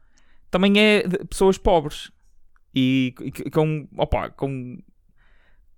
também 0.52 0.78
é 0.80 1.08
de 1.08 1.20
pessoas 1.26 1.58
pobres 1.60 2.12
e, 2.76 3.14
com, 3.52 3.88
opa, 3.98 4.30
com, 4.30 4.78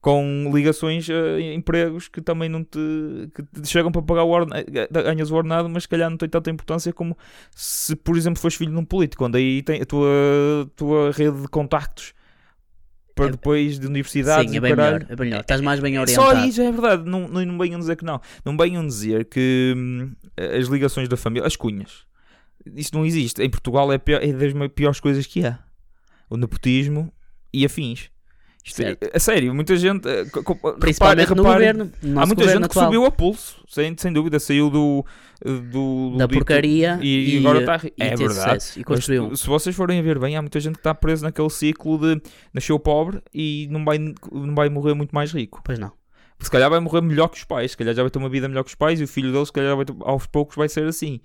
com 0.01 0.51
ligações 0.53 1.07
a 1.09 1.39
empregos 1.41 2.07
que 2.07 2.21
também 2.21 2.47
não 2.47 2.63
te, 2.63 2.77
que 3.33 3.61
te 3.61 3.67
chegam 3.67 3.91
para 3.91 4.01
pagar 4.03 4.23
o 4.23 4.29
ordenado, 4.29 4.65
ganhas 4.91 5.31
o 5.31 5.35
ordenado, 5.35 5.67
mas 5.67 5.83
se 5.83 5.89
calhar 5.89 6.09
não 6.09 6.17
tem 6.17 6.29
tanta 6.29 6.49
importância 6.51 6.93
como 6.93 7.17
se, 7.55 7.95
por 7.95 8.15
exemplo, 8.15 8.39
fores 8.39 8.55
filho 8.55 8.71
de 8.71 8.77
um 8.77 8.85
político, 8.85 9.25
onde 9.25 9.37
aí 9.39 9.61
tem 9.63 9.81
a 9.81 9.85
tua, 9.85 10.07
tua 10.75 11.11
rede 11.11 11.41
de 11.41 11.47
contactos 11.47 12.13
para 13.15 13.25
É- 13.27 13.31
depois 13.31 13.79
de 13.79 13.87
universidades 13.87 14.51
Sim, 14.51 14.57
é 14.57 14.59
bem 14.61 14.75
melhor, 14.75 15.05
é 15.09 15.15
bem 15.15 15.27
melhor. 15.29 15.41
Estás 15.41 15.61
mais 15.61 15.79
bem 15.79 15.97
orientado. 15.97 16.27
Só 16.29 16.35
aí 16.35 16.51
já 16.51 16.65
é 16.65 16.71
verdade, 16.71 17.09
não, 17.09 17.27
não, 17.27 17.43
não 17.45 17.57
venham 17.57 17.79
dizer 17.79 17.95
que 17.95 18.05
não. 18.05 18.21
Não 18.43 18.55
venham 18.55 18.85
dizer 18.85 19.25
que 19.25 19.73
hum, 19.75 20.11
as 20.37 20.67
ligações 20.67 21.09
da 21.09 21.17
família, 21.17 21.47
as 21.47 21.55
cunhas, 21.55 22.05
isso 22.75 22.91
não 22.93 23.05
existe. 23.05 23.41
Em 23.41 23.49
Portugal 23.49 23.91
é, 23.91 23.97
pior- 23.97 24.21
é 24.21 24.31
das 24.33 24.53
piores 24.75 24.99
coisas 24.99 25.25
que 25.25 25.45
há. 25.45 25.57
O 26.29 26.37
nepotismo 26.37 27.11
e 27.53 27.65
afins. 27.65 28.09
Isto 28.67 28.81
é, 28.81 28.97
a 29.13 29.19
sério, 29.19 29.53
muita 29.53 29.75
gente. 29.77 30.07
eh, 30.07 30.25
Principalmente 30.79 31.27
repare- 31.29 31.35
no 31.35 31.43
repare- 31.43 31.53
governo. 31.53 31.91
No 32.01 32.19
Há 32.19 32.25
muita 32.25 32.41
governo 32.41 32.61
gente 32.63 32.71
que 32.71 32.77
atual. 32.79 32.85
subiu 32.85 33.05
a 33.05 33.11
pulso, 33.11 33.63
sem, 33.67 33.95
sem 33.95 34.11
dúvida, 34.11 34.39
saiu 34.39 34.71
do, 34.71 35.05
do, 35.43 36.09
do 36.11 36.17
da 36.17 36.25
dito- 36.25 36.39
porcaria 36.39 36.97
e, 36.99 37.35
e, 37.35 37.37
agora 37.37 37.59
eh, 37.59 37.61
está. 37.61 37.87
e 37.87 37.93
É 37.99 38.15
verdade. 38.15 38.33
sucesso, 38.33 38.79
e 38.79 38.81
Mas 38.81 38.85
construiu. 38.87 39.23
um. 39.25 39.35
se 39.35 39.45
vocês 39.45 39.75
forem 39.75 39.99
a 39.99 40.01
ver 40.01 40.17
bem, 40.17 40.35
há 40.35 40.41
muita 40.41 40.59
gente 40.59 40.73
que 40.73 40.79
está 40.79 40.95
presa 40.95 41.27
naquele 41.27 41.49
ciclo 41.51 41.99
de 41.99 42.19
nasceu 42.51 42.79
pobre 42.79 43.21
e 43.31 43.67
não 43.69 43.85
vai, 43.85 43.99
não 43.99 44.55
vai 44.55 44.67
morrer 44.67 44.95
muito 44.95 45.13
mais 45.13 45.31
rico. 45.31 45.61
Pois 45.63 45.77
não. 45.77 45.91
Se 46.39 46.49
calhar 46.49 46.67
vai 46.69 46.79
morrer 46.79 47.01
melhor 47.01 47.27
que 47.27 47.37
os 47.37 47.43
pais, 47.43 47.69
se 47.71 47.77
calhar 47.77 47.93
já 47.93 48.01
vai 48.01 48.09
ter 48.09 48.17
uma 48.17 48.29
vida 48.29 48.47
melhor 48.47 48.63
que 48.63 48.69
os 48.69 48.75
pais 48.75 48.99
e 48.99 49.03
o 49.03 49.07
filho 49.07 49.31
deles, 49.31 49.49
se 49.49 49.53
calhar 49.53 49.75
vai 49.75 49.85
ter- 49.85 49.95
aos 50.01 50.25
poucos 50.25 50.55
vai 50.55 50.67
ser 50.67 50.85
assim. 50.87 51.19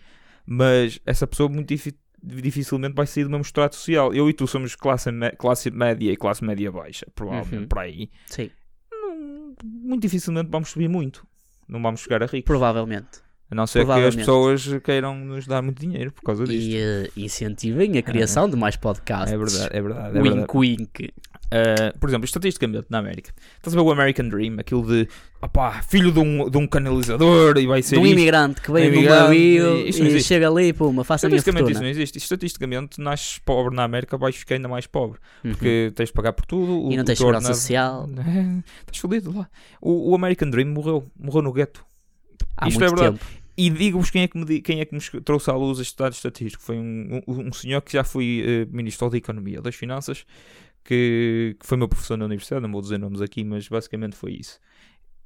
Mas 0.46 1.00
essa 1.06 1.26
pessoa 1.26 1.48
muito 1.48 1.68
difi- 1.68 1.96
dificilmente 2.22 2.94
vai 2.94 3.06
sair 3.06 3.24
do 3.24 3.30
mesmo 3.30 3.42
estrato 3.42 3.76
social. 3.76 4.12
Eu 4.14 4.28
e 4.28 4.32
tu 4.32 4.46
somos 4.46 4.74
classe, 4.76 5.10
classe 5.38 5.70
média 5.70 6.10
e 6.12 6.16
classe 6.16 6.44
média 6.44 6.70
baixa, 6.70 7.06
provavelmente 7.14 7.62
Uhum. 7.62 7.68
por 7.68 7.78
aí. 7.78 8.10
Sim, 8.26 8.50
Não- 8.92 9.54
muito 9.64 10.02
dificilmente 10.02 10.48
vamos 10.50 10.68
subir 10.70 10.88
muito. 10.88 11.26
Não 11.68 11.80
vamos 11.82 12.00
chegar 12.00 12.22
a 12.22 12.26
ricos. 12.26 12.44
provavelmente. 12.46 13.20
A 13.50 13.54
não 13.54 13.66
ser 13.66 13.84
que 13.84 13.90
as 13.92 14.14
pessoas 14.14 14.64
queiram 14.84 15.12
nos 15.16 15.44
dar 15.46 15.60
muito 15.60 15.80
dinheiro 15.80 16.12
por 16.12 16.22
causa 16.22 16.44
disto. 16.44 16.68
E 16.70 16.76
eh, 16.76 17.10
incentivem 17.16 17.98
a 17.98 18.02
criação 18.02 18.48
de 18.48 18.54
mais 18.56 18.76
podcasts. 18.76 19.32
É 19.32 19.36
verdade, 19.36 19.76
é 19.76 19.82
verdade. 19.82 20.18
É 20.18 20.22
Wink, 20.22 20.34
verdade. 20.36 20.52
wink. 20.58 21.10
Uh, 21.52 21.98
por 21.98 22.08
exemplo, 22.08 22.24
estatisticamente 22.26 22.86
na 22.90 22.98
América, 22.98 23.32
estás 23.56 23.74
a 23.74 23.76
ver 23.76 23.82
o 23.84 23.90
American 23.90 24.28
Dream, 24.28 24.60
aquilo 24.60 24.86
de 24.86 25.08
opá, 25.42 25.82
filho 25.82 26.12
de 26.12 26.20
um, 26.20 26.48
de 26.48 26.56
um 26.56 26.64
canalizador 26.64 27.58
e 27.58 27.66
vai 27.66 27.82
ser 27.82 27.96
De 27.96 28.00
um 28.00 28.06
isto. 28.06 28.18
imigrante 28.20 28.60
que 28.60 28.70
veio 28.70 28.88
Um 28.88 28.94
imigrante, 28.94 29.20
navio 29.22 29.76
e 29.78 29.88
existe. 29.88 30.22
chega 30.28 30.48
ali, 30.48 30.72
puma, 30.72 31.02
faça 31.02 31.26
a 31.26 31.28
minha 31.28 31.38
Estatisticamente 31.38 31.72
isso 31.72 31.78
fortuna. 31.80 31.92
não 31.92 32.00
existe. 32.00 32.18
Estatisticamente, 32.18 33.00
nasces 33.00 33.38
pobre 33.38 33.74
na 33.74 33.82
América, 33.82 34.16
vais 34.16 34.36
ficar 34.36 34.54
ainda 34.54 34.68
mais 34.68 34.86
pobre. 34.86 35.18
Uhum. 35.44 35.50
Porque 35.50 35.90
tens 35.96 36.10
de 36.10 36.12
pagar 36.12 36.32
por 36.34 36.46
tudo. 36.46 36.86
o- 36.86 36.92
E 36.92 36.96
não 36.96 37.04
tens 37.04 37.18
segurança 37.18 37.48
ordenado- 37.48 37.60
social. 37.60 38.08
É, 38.16 38.60
estás 38.86 38.98
fodido 38.98 39.36
lá. 39.36 39.48
O, 39.80 40.12
o 40.12 40.14
American 40.14 40.50
Dream 40.50 40.68
morreu. 40.68 41.10
Morreu 41.18 41.42
no 41.42 41.52
gueto. 41.52 41.84
Há 42.56 42.68
Isto 42.68 42.78
muito 42.78 42.92
é 42.92 42.96
verdade. 42.96 43.18
tempo. 43.18 43.40
E 43.56 43.68
digo-vos 43.68 44.08
quem, 44.08 44.22
é 44.22 44.28
que 44.28 44.38
me 44.38 44.60
quem 44.62 44.80
é 44.80 44.84
que 44.84 44.94
me 44.94 45.00
trouxe 45.22 45.50
à 45.50 45.54
luz 45.54 45.80
este 45.80 45.96
dado 45.98 46.12
estatístico. 46.12 46.62
Foi 46.62 46.78
um, 46.78 47.20
um, 47.26 47.48
um 47.48 47.52
senhor 47.52 47.82
que 47.82 47.92
já 47.92 48.04
foi 48.04 48.42
eh, 48.46 48.66
Ministro 48.74 49.10
da 49.10 49.18
Economia, 49.18 49.60
das 49.60 49.74
Finanças, 49.74 50.24
que, 50.84 51.56
que 51.58 51.66
foi 51.66 51.76
meu 51.76 51.88
professor 51.88 52.16
na 52.16 52.24
universidade, 52.24 52.62
não 52.62 52.72
vou 52.72 52.80
dizer 52.80 52.98
nomes 52.98 53.20
aqui, 53.20 53.44
mas 53.44 53.68
basicamente 53.68 54.16
foi 54.16 54.32
isso. 54.32 54.58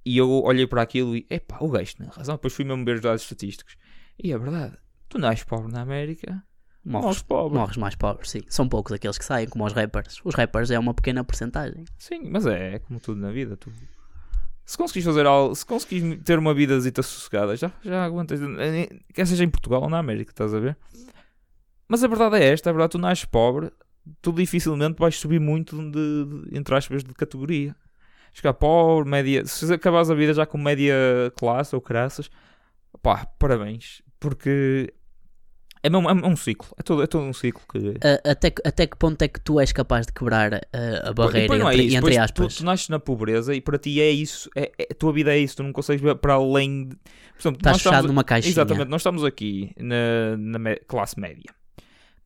E 0.04 0.18
eu 0.18 0.30
olhei 0.30 0.66
para 0.66 0.82
aquilo 0.82 1.16
e, 1.16 1.26
epá, 1.30 1.58
o 1.60 1.68
gajo 1.70 1.96
tem 1.96 2.06
razão. 2.06 2.36
Depois 2.36 2.52
fui 2.52 2.64
mesmo 2.64 2.84
ver 2.84 2.96
os 2.96 3.00
dados 3.00 3.22
estatísticos. 3.22 3.76
E 4.22 4.32
é 4.32 4.38
verdade, 4.38 4.76
tu 5.08 5.18
nasces 5.18 5.44
pobre 5.44 5.72
na 5.72 5.80
América, 5.80 6.42
morres 6.84 7.04
Morres, 7.04 7.22
pobre. 7.22 7.58
morres 7.58 7.76
mais 7.76 7.94
pobres, 7.94 8.30
sim. 8.30 8.42
São 8.48 8.68
poucos 8.68 8.92
aqueles 8.92 9.16
que 9.16 9.24
saem, 9.24 9.48
como 9.48 9.64
os 9.64 9.72
rappers. 9.72 10.20
Os 10.24 10.34
rappers 10.34 10.70
é 10.70 10.78
uma 10.78 10.92
pequena 10.94 11.24
porcentagem. 11.24 11.84
Sim, 11.98 12.28
mas 12.30 12.46
é, 12.46 12.74
é 12.74 12.78
como 12.78 13.00
tudo 13.00 13.20
na 13.20 13.30
vida. 13.30 13.56
Tu... 13.56 13.72
Se 14.66 14.76
conseguis 14.78 15.04
fazer 15.04 15.26
algo, 15.26 15.54
se 15.54 15.64
conseguis 15.64 16.22
ter 16.22 16.38
uma 16.38 16.54
vida 16.54 16.80
sossegada, 17.02 17.56
já, 17.56 17.72
já 17.82 18.04
aguentas. 18.04 18.40
Quer 19.12 19.26
seja 19.26 19.44
em 19.44 19.50
Portugal 19.50 19.82
ou 19.82 19.90
na 19.90 19.98
América, 19.98 20.30
estás 20.32 20.54
a 20.54 20.60
ver? 20.60 20.76
Mas 21.88 22.02
a 22.02 22.08
verdade 22.08 22.36
é 22.36 22.52
esta: 22.52 22.70
a 22.70 22.72
verdade, 22.72 22.92
tu 22.92 22.98
nasces 22.98 23.24
pobre, 23.24 23.70
tu 24.22 24.32
dificilmente 24.32 24.98
vais 24.98 25.16
subir 25.16 25.40
muito 25.40 25.76
de, 25.90 26.24
de- 26.50 26.56
entre 26.58 26.74
aspas, 26.74 27.02
de 27.04 27.12
categoria. 27.14 27.74
Chegar 28.32 28.54
pobre, 28.54 29.08
média. 29.08 29.46
Se 29.46 29.72
acabares 29.72 30.10
a 30.10 30.14
vida 30.14 30.34
já 30.34 30.44
com 30.44 30.58
média 30.58 30.94
classe 31.36 31.74
ou 31.74 31.80
caraças, 31.80 32.28
pá, 33.00 33.24
parabéns. 33.38 34.02
Porque 34.18 34.92
é, 35.82 35.88
mesmo- 35.90 36.08
é 36.08 36.12
um 36.26 36.34
ciclo. 36.34 36.66
É 36.78 36.82
todo, 36.82 37.02
é 37.02 37.06
todo 37.06 37.22
um 37.24 37.32
ciclo 37.32 37.62
que. 37.70 37.94
Até, 38.28 38.50
que- 38.50 38.62
até 38.66 38.86
que 38.86 38.96
ponto 38.96 39.22
é 39.22 39.28
que 39.28 39.38
tu 39.40 39.60
és 39.60 39.70
capaz 39.70 40.06
de 40.06 40.12
quebrar 40.12 40.54
a, 40.54 41.10
a 41.10 41.12
barreira 41.12 41.56
não 41.58 41.68
é 41.68 41.74
entre, 41.74 41.86
isso, 41.86 41.96
entre 41.98 42.18
aspas? 42.18 42.54
Tu, 42.54 42.58
tu 42.58 42.64
nasces 42.64 42.88
na 42.88 42.98
pobreza 42.98 43.54
e 43.54 43.60
para 43.60 43.78
ti 43.78 44.00
é 44.00 44.10
isso, 44.10 44.50
é, 44.56 44.72
é- 44.78 44.88
a 44.90 44.94
tua 44.94 45.12
vida 45.12 45.32
é 45.32 45.38
isso, 45.38 45.56
tu 45.56 45.62
não 45.62 45.72
consegues 45.72 46.02
ver 46.02 46.16
para 46.16 46.34
além. 46.34 46.88
De... 46.88 46.96
Por 46.96 47.40
exemplo, 47.40 47.58
Estás 47.58 47.76
fechado 47.76 47.92
estamos, 47.94 48.06
numa 48.10 48.24
caixinha. 48.24 48.50
Exatamente, 48.52 48.88
nós 48.88 49.00
estamos 49.00 49.24
aqui 49.24 49.70
na, 49.78 50.36
na 50.38 50.76
classe 50.88 51.20
média. 51.20 51.44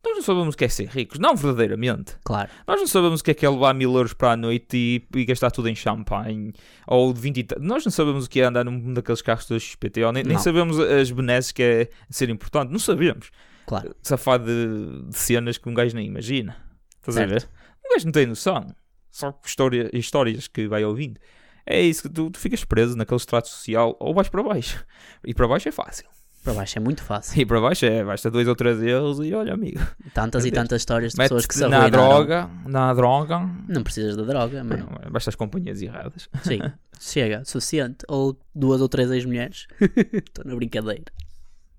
Nós 0.03 0.15
não 0.15 0.21
sabemos 0.23 0.55
o 0.55 0.57
que 0.57 0.63
é 0.65 0.69
ser 0.69 0.87
ricos, 0.87 1.19
não 1.19 1.35
verdadeiramente. 1.35 2.15
Claro. 2.23 2.49
Nós 2.65 2.79
não 2.79 2.87
sabemos 2.87 3.19
o 3.19 3.23
que 3.23 3.31
é 3.31 3.33
que 3.33 3.45
é 3.45 3.49
levar 3.49 3.73
mil 3.73 3.93
euros 3.95 4.13
para 4.13 4.31
a 4.31 4.37
noite 4.37 4.77
e, 4.77 5.19
e 5.19 5.25
gastar 5.25 5.51
tudo 5.51 5.67
em 5.67 5.75
champanhe 5.75 6.53
ou 6.87 7.11
de 7.13 7.19
20 7.19 7.37
e 7.37 7.43
tal. 7.43 7.59
Nós 7.59 7.83
não 7.83 7.91
sabemos 7.91 8.25
o 8.25 8.29
que 8.29 8.39
é 8.39 8.45
andar 8.45 8.63
num 8.63 8.93
daqueles 8.93 9.21
carros 9.21 9.45
da 9.47 9.59
XPT, 9.59 10.03
ou 10.03 10.11
nem, 10.13 10.23
nem 10.23 10.37
sabemos 10.37 10.79
as 10.79 11.11
benesses 11.11 11.51
que 11.51 11.61
é 11.61 11.89
ser 12.09 12.29
importante. 12.29 12.71
Não 12.71 12.79
sabemos. 12.79 13.29
Claro. 13.65 13.93
Safado 14.01 14.45
de, 14.45 15.09
de 15.09 15.17
cenas 15.17 15.57
que 15.57 15.67
um 15.67 15.73
gajo 15.73 15.95
nem 15.95 16.07
imagina. 16.07 16.55
Estás 16.99 17.17
a 17.17 17.27
Certo. 17.27 17.31
ver? 17.31 17.49
Um 17.85 17.93
gajo 17.93 18.05
não 18.05 18.11
tem 18.13 18.25
noção. 18.25 18.67
Só 19.11 19.37
história, 19.45 19.89
histórias 19.93 20.47
que 20.47 20.67
vai 20.67 20.83
ouvindo. 20.85 21.19
É 21.65 21.81
isso 21.81 22.03
que 22.03 22.09
tu, 22.09 22.29
tu 22.31 22.39
ficas 22.39 22.63
preso 22.63 22.95
naquele 22.95 23.17
extrato 23.17 23.47
social 23.49 23.95
ou 23.99 24.13
vais 24.13 24.29
para 24.29 24.41
baixo. 24.41 24.83
E 25.25 25.33
para 25.33 25.47
baixo 25.47 25.67
é 25.67 25.71
fácil. 25.71 26.07
Para 26.43 26.53
baixo 26.53 26.77
é 26.77 26.81
muito 26.81 27.03
fácil. 27.03 27.41
E 27.41 27.45
para 27.45 27.59
baixo 27.59 27.85
é, 27.85 28.03
basta 28.03 28.31
dois 28.31 28.47
ou 28.47 28.55
três 28.55 28.81
erros 28.81 29.19
e 29.19 29.33
olha, 29.33 29.53
amigo. 29.53 29.79
Tantas 30.13 30.45
e 30.45 30.51
tantas 30.51 30.81
histórias 30.81 31.11
de 31.11 31.17
pessoas 31.17 31.45
que 31.45 31.53
se 31.53 31.67
na 31.67 31.89
droga, 31.89 32.49
na 32.65 32.93
droga. 32.93 33.39
Não 33.67 33.83
precisas 33.83 34.15
da 34.15 34.23
droga, 34.23 34.63
mas 34.63 35.11
basta 35.11 35.29
as 35.29 35.35
companhias 35.35 35.81
erradas. 35.81 36.29
sim, 36.43 36.59
chega, 36.99 37.43
suficiente. 37.45 38.05
Ou 38.07 38.39
duas 38.55 38.81
ou 38.81 38.87
três 38.87 39.11
ex-mulheres. 39.11 39.67
Estou 40.13 40.45
na 40.45 40.55
brincadeira. 40.55 41.05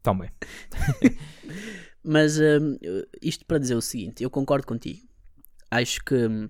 Também. 0.02 0.30
Mas 2.02 2.38
hum, 2.38 2.78
isto 3.20 3.44
para 3.44 3.58
dizer 3.58 3.74
o 3.74 3.82
seguinte, 3.82 4.22
eu 4.22 4.30
concordo 4.30 4.66
contigo. 4.66 5.00
Acho 5.70 6.02
que 6.02 6.14
hum, 6.14 6.48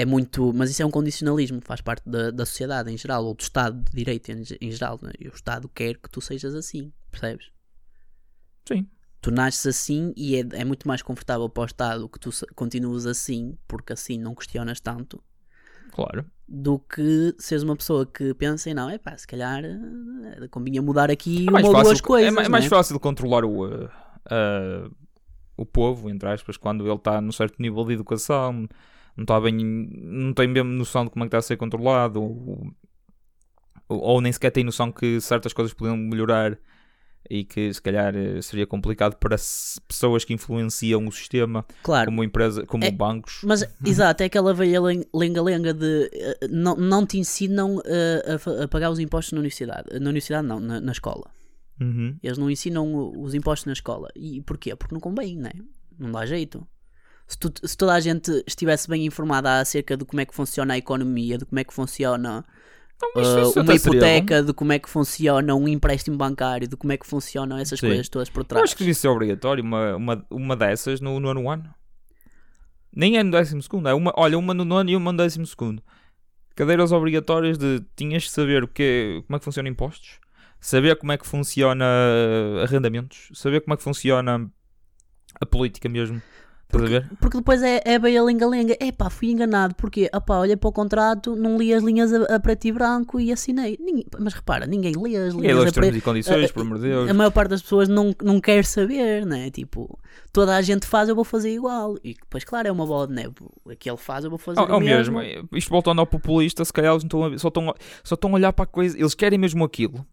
é 0.00 0.04
muito. 0.04 0.52
Mas 0.54 0.70
isso 0.70 0.80
é 0.82 0.86
um 0.86 0.90
condicionalismo, 0.92 1.60
faz 1.60 1.80
parte 1.80 2.08
da, 2.08 2.30
da 2.30 2.46
sociedade 2.46 2.92
em 2.92 2.96
geral, 2.96 3.24
ou 3.24 3.34
do 3.34 3.40
Estado 3.40 3.82
de 3.82 3.90
Direito 3.96 4.30
em, 4.30 4.44
em 4.60 4.70
geral. 4.70 4.98
né? 5.02 5.10
E 5.18 5.26
o 5.26 5.34
Estado 5.34 5.68
quer 5.68 5.96
que 5.96 6.08
tu 6.08 6.20
sejas 6.20 6.54
assim, 6.54 6.92
percebes? 7.10 7.50
Sim. 8.66 8.86
Tu 9.20 9.32
nasces 9.32 9.66
assim 9.66 10.12
e 10.16 10.36
é, 10.36 10.44
é 10.52 10.64
muito 10.64 10.86
mais 10.86 11.02
confortável 11.02 11.48
para 11.48 11.62
o 11.62 11.66
Estado 11.66 12.08
que 12.08 12.20
tu 12.20 12.30
continues 12.54 13.06
assim, 13.06 13.58
porque 13.66 13.92
assim 13.92 14.16
não 14.16 14.36
questionas 14.36 14.78
tanto, 14.78 15.20
Claro. 15.90 16.24
do 16.46 16.78
que 16.78 17.34
seres 17.36 17.64
uma 17.64 17.74
pessoa 17.74 18.06
que 18.06 18.32
pensa 18.34 18.70
em 18.70 18.74
não, 18.74 18.88
é 18.88 18.98
pá, 18.98 19.16
se 19.16 19.26
calhar 19.26 19.64
eh, 19.64 20.46
convinha 20.48 20.80
mudar 20.80 21.10
aqui 21.10 21.38
É 21.38 21.50
uma 21.50 21.52
mais, 21.54 21.66
ou 21.66 21.72
duas 21.72 21.88
fácil, 21.88 22.04
coisas. 22.04 22.36
é, 22.36 22.44
é 22.44 22.48
mais 22.48 22.64
né? 22.64 22.70
fácil 22.70 23.00
controlar 23.00 23.44
o, 23.44 23.66
uh, 23.66 23.86
uh, 23.86 24.94
o 25.56 25.66
povo, 25.66 26.08
entre 26.08 26.28
aspas, 26.28 26.56
quando 26.56 26.86
ele 26.86 26.94
está 26.94 27.20
num 27.20 27.32
certo 27.32 27.60
nível 27.60 27.84
de 27.84 27.94
educação, 27.94 28.68
não 29.18 29.24
está 29.24 29.40
bem, 29.40 29.52
não 29.52 30.32
tem 30.32 30.46
mesmo 30.46 30.70
noção 30.70 31.04
de 31.04 31.10
como 31.10 31.24
é 31.24 31.26
que 31.26 31.30
está 31.30 31.38
a 31.38 31.42
ser 31.42 31.56
controlado, 31.56 32.22
ou, 32.22 32.72
ou, 33.88 33.98
ou 33.98 34.20
nem 34.20 34.32
sequer 34.32 34.52
tem 34.52 34.62
noção 34.62 34.92
que 34.92 35.20
certas 35.20 35.52
coisas 35.52 35.74
podiam 35.74 35.96
melhorar 35.96 36.56
e 37.28 37.44
que 37.44 37.74
se 37.74 37.82
calhar 37.82 38.14
eh, 38.16 38.40
seria 38.40 38.64
complicado 38.64 39.16
para 39.16 39.34
pessoas 39.88 40.24
que 40.24 40.32
influenciam 40.32 41.04
o 41.04 41.10
sistema, 41.10 41.66
Claro, 41.82 42.06
como 42.06 42.22
empresa, 42.22 42.64
como 42.64 42.84
É, 42.84 42.92
bancos. 42.92 43.40
Mas, 43.42 43.64
exato, 43.84 44.22
é 44.22 44.26
aquela 44.26 44.54
velha 44.54 44.80
len- 44.80 45.04
lenga-lenga 45.12 45.74
de 45.74 46.08
eh, 46.12 46.46
não, 46.48 46.76
não 46.76 47.04
te 47.04 47.18
ensinam 47.18 47.82
eh, 47.84 48.38
a, 48.60 48.64
a 48.64 48.68
pagar 48.68 48.88
os 48.90 49.00
impostos 49.00 49.32
na 49.32 49.40
universidade. 49.40 49.88
Na 49.98 50.10
universidade, 50.10 50.46
não, 50.46 50.60
na, 50.60 50.80
na 50.80 50.92
escola. 50.92 51.28
Uhum. 51.80 52.16
Eles 52.22 52.38
não 52.38 52.48
ensinam 52.48 53.12
os 53.20 53.34
impostos 53.34 53.66
na 53.66 53.72
escola. 53.72 54.08
E 54.14 54.40
porquê? 54.42 54.74
Porque 54.76 54.94
não 54.94 55.00
convém, 55.00 55.36
né? 55.36 55.50
Não 55.98 56.12
dá 56.12 56.24
jeito. 56.24 56.64
Se, 57.28 57.38
tu- 57.38 57.52
se 57.68 57.76
toda 57.76 57.92
a 57.94 58.00
gente 58.00 58.42
estivesse 58.46 58.88
bem 58.88 59.04
informada 59.04 59.60
acerca 59.60 59.96
de 59.96 60.04
como 60.04 60.20
é 60.20 60.24
que 60.24 60.34
funciona 60.34 60.72
a 60.74 60.78
economia, 60.78 61.36
de 61.36 61.44
como 61.44 61.58
é 61.60 61.64
que 61.64 61.74
funciona 61.74 62.42
Então, 62.96 63.10
isso 63.22 63.60
uma 63.60 63.62
até 63.64 63.78
seria 63.78 63.98
hipoteca, 63.98 64.42
de 64.42 64.52
como 64.54 64.72
é 64.72 64.78
que 64.78 64.88
funciona 64.88 65.54
um 65.54 65.68
empréstimo 65.68 66.16
bancário, 66.16 66.66
de 66.66 66.74
como 66.76 66.90
é 66.92 66.96
que 66.96 67.06
funcionam 67.06 67.58
essas 67.58 67.78
Sim. 67.80 67.88
coisas 67.88 68.08
todas 68.08 68.30
por 68.30 68.40
Eu 68.40 68.44
trás. 68.46 68.64
acho 68.64 68.74
que 68.74 68.78
devia 68.82 68.94
ser 68.94 69.08
obrigatório 69.08 69.62
uma, 69.62 69.94
uma, 69.96 70.26
uma 70.30 70.56
dessas 70.56 71.00
no 71.02 71.20
nono 71.20 71.50
ano. 71.50 71.72
Nem 72.90 73.18
é 73.18 73.22
no 73.22 73.30
décimo 73.30 73.62
segundo, 73.62 73.88
é 73.88 73.94
uma, 73.94 74.12
olha, 74.16 74.38
uma 74.38 74.54
no 74.54 74.64
nono 74.64 74.88
e 74.88 74.96
uma 74.96 75.12
no 75.12 75.18
décimo 75.18 75.46
segundo. 75.46 75.82
Cadeiras 76.56 76.90
obrigatórias 76.90 77.58
de 77.58 77.84
tinhas 77.94 78.24
que 78.24 78.30
saber 78.30 78.64
o 78.64 78.68
que, 78.68 79.22
como 79.26 79.36
é 79.36 79.38
que 79.38 79.44
funciona 79.44 79.68
impostos, 79.68 80.18
saber 80.58 80.96
como 80.96 81.12
é 81.12 81.18
que 81.18 81.26
funciona 81.26 81.84
arrendamentos, 82.64 83.28
saber 83.34 83.60
como 83.60 83.74
é 83.74 83.76
que 83.76 83.82
funciona 83.82 84.50
a 85.40 85.46
política 85.46 85.88
mesmo 85.88 86.20
Ver? 86.70 87.08
Porque 87.18 87.38
depois 87.38 87.62
é, 87.62 87.80
é 87.82 87.98
bem 87.98 88.18
a 88.18 88.22
lenga-lenga. 88.22 88.76
Epá, 88.78 89.08
fui 89.08 89.30
enganado. 89.30 89.74
Porque, 89.74 90.10
opá, 90.14 90.38
olhei 90.38 90.54
para 90.56 90.68
o 90.68 90.72
contrato, 90.72 91.34
não 91.34 91.56
li 91.56 91.72
as 91.72 91.82
linhas 91.82 92.12
a, 92.12 92.36
a 92.36 92.38
preto 92.38 92.66
e 92.66 92.72
branco 92.72 93.18
e 93.18 93.32
assinei. 93.32 93.78
Ninguém- 93.80 94.04
mas 94.18 94.34
repara, 94.34 94.66
ninguém 94.66 94.92
lê 95.00 95.16
as 95.16 95.34
aí, 95.34 95.40
linhas 95.40 95.66
a 95.66 95.72
preto. 95.72 95.96
e 95.96 96.00
condições, 96.02 96.50
a- 96.50 96.52
por 96.52 96.60
amor 96.60 96.76
de 96.76 96.82
Deus. 96.88 97.08
A 97.10 97.14
maior 97.14 97.30
parte 97.30 97.48
das 97.50 97.62
pessoas 97.62 97.88
não, 97.88 98.14
não 98.22 98.38
quer 98.38 98.66
saber, 98.66 99.24
né? 99.24 99.50
Tipo, 99.50 99.98
toda 100.30 100.54
a 100.54 100.60
gente 100.60 100.86
faz, 100.86 101.08
eu 101.08 101.14
vou 101.14 101.24
fazer 101.24 101.54
igual. 101.54 101.96
E 102.04 102.12
depois, 102.12 102.44
claro, 102.44 102.68
é 102.68 102.72
uma 102.72 102.84
bola 102.84 103.06
de 103.06 103.14
neve. 103.14 103.34
Aquele 103.70 103.96
faz, 103.96 104.24
eu 104.24 104.30
vou 104.30 104.38
fazer 104.38 104.60
É 104.60 104.62
o 104.64 104.78
mesmo. 104.78 105.18
mesmo. 105.20 105.48
Isto 105.54 105.70
voltando 105.70 106.00
ao 106.00 106.06
populista, 106.06 106.62
se 106.66 106.72
calhar 106.72 106.92
eles 106.92 107.02
não 107.02 107.08
estão 107.34 107.38
só, 107.38 107.48
estão 107.48 107.70
a, 107.70 107.74
só 108.04 108.14
estão 108.14 108.30
a 108.30 108.34
olhar 108.34 108.52
para 108.52 108.64
a 108.64 108.66
coisa. 108.66 108.98
Eles 108.98 109.14
querem 109.14 109.38
mesmo 109.38 109.64
aquilo. 109.64 110.04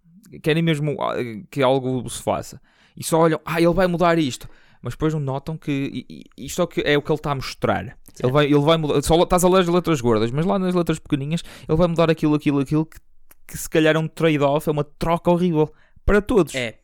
Querem 0.41 0.63
mesmo 0.63 0.95
ah, 1.01 1.15
que 1.51 1.61
algo 1.61 2.09
se 2.09 2.23
faça. 2.23 2.61
E 2.95 3.03
só 3.03 3.19
olham, 3.19 3.41
ah, 3.43 3.59
ele 3.61 3.73
vai 3.73 3.87
mudar 3.87 4.17
isto. 4.17 4.47
Mas 4.85 4.93
depois 4.93 5.11
não 5.15 5.19
notam 5.19 5.57
que 5.57 6.05
isto 6.37 6.61
é 6.61 6.63
o 6.63 6.67
que, 6.67 6.81
é 6.81 6.95
o 6.95 7.01
que 7.01 7.11
ele 7.11 7.17
está 7.17 7.31
a 7.31 7.35
mostrar. 7.35 7.97
Ele 8.21 8.31
vai, 8.31 8.45
ele 8.45 8.59
vai 8.59 8.77
mudar. 8.77 9.01
Só 9.01 9.19
estás 9.23 9.43
a 9.43 9.49
ler 9.49 9.61
as 9.61 9.67
letras 9.67 9.99
gordas, 9.99 10.29
mas 10.29 10.45
lá 10.45 10.59
nas 10.59 10.75
letras 10.75 10.99
pequenininhas 10.99 11.41
ele 11.67 11.75
vai 11.77 11.87
mudar 11.87 12.11
aquilo, 12.11 12.35
aquilo, 12.35 12.59
aquilo 12.59 12.85
que, 12.85 12.99
que 13.47 13.57
se 13.57 13.67
calhar 13.67 13.95
é 13.95 13.99
um 13.99 14.07
trade-off, 14.07 14.69
é 14.69 14.71
uma 14.71 14.83
troca 14.83 15.31
horrível 15.31 15.73
para 16.05 16.21
todos. 16.21 16.53
É. 16.53 16.77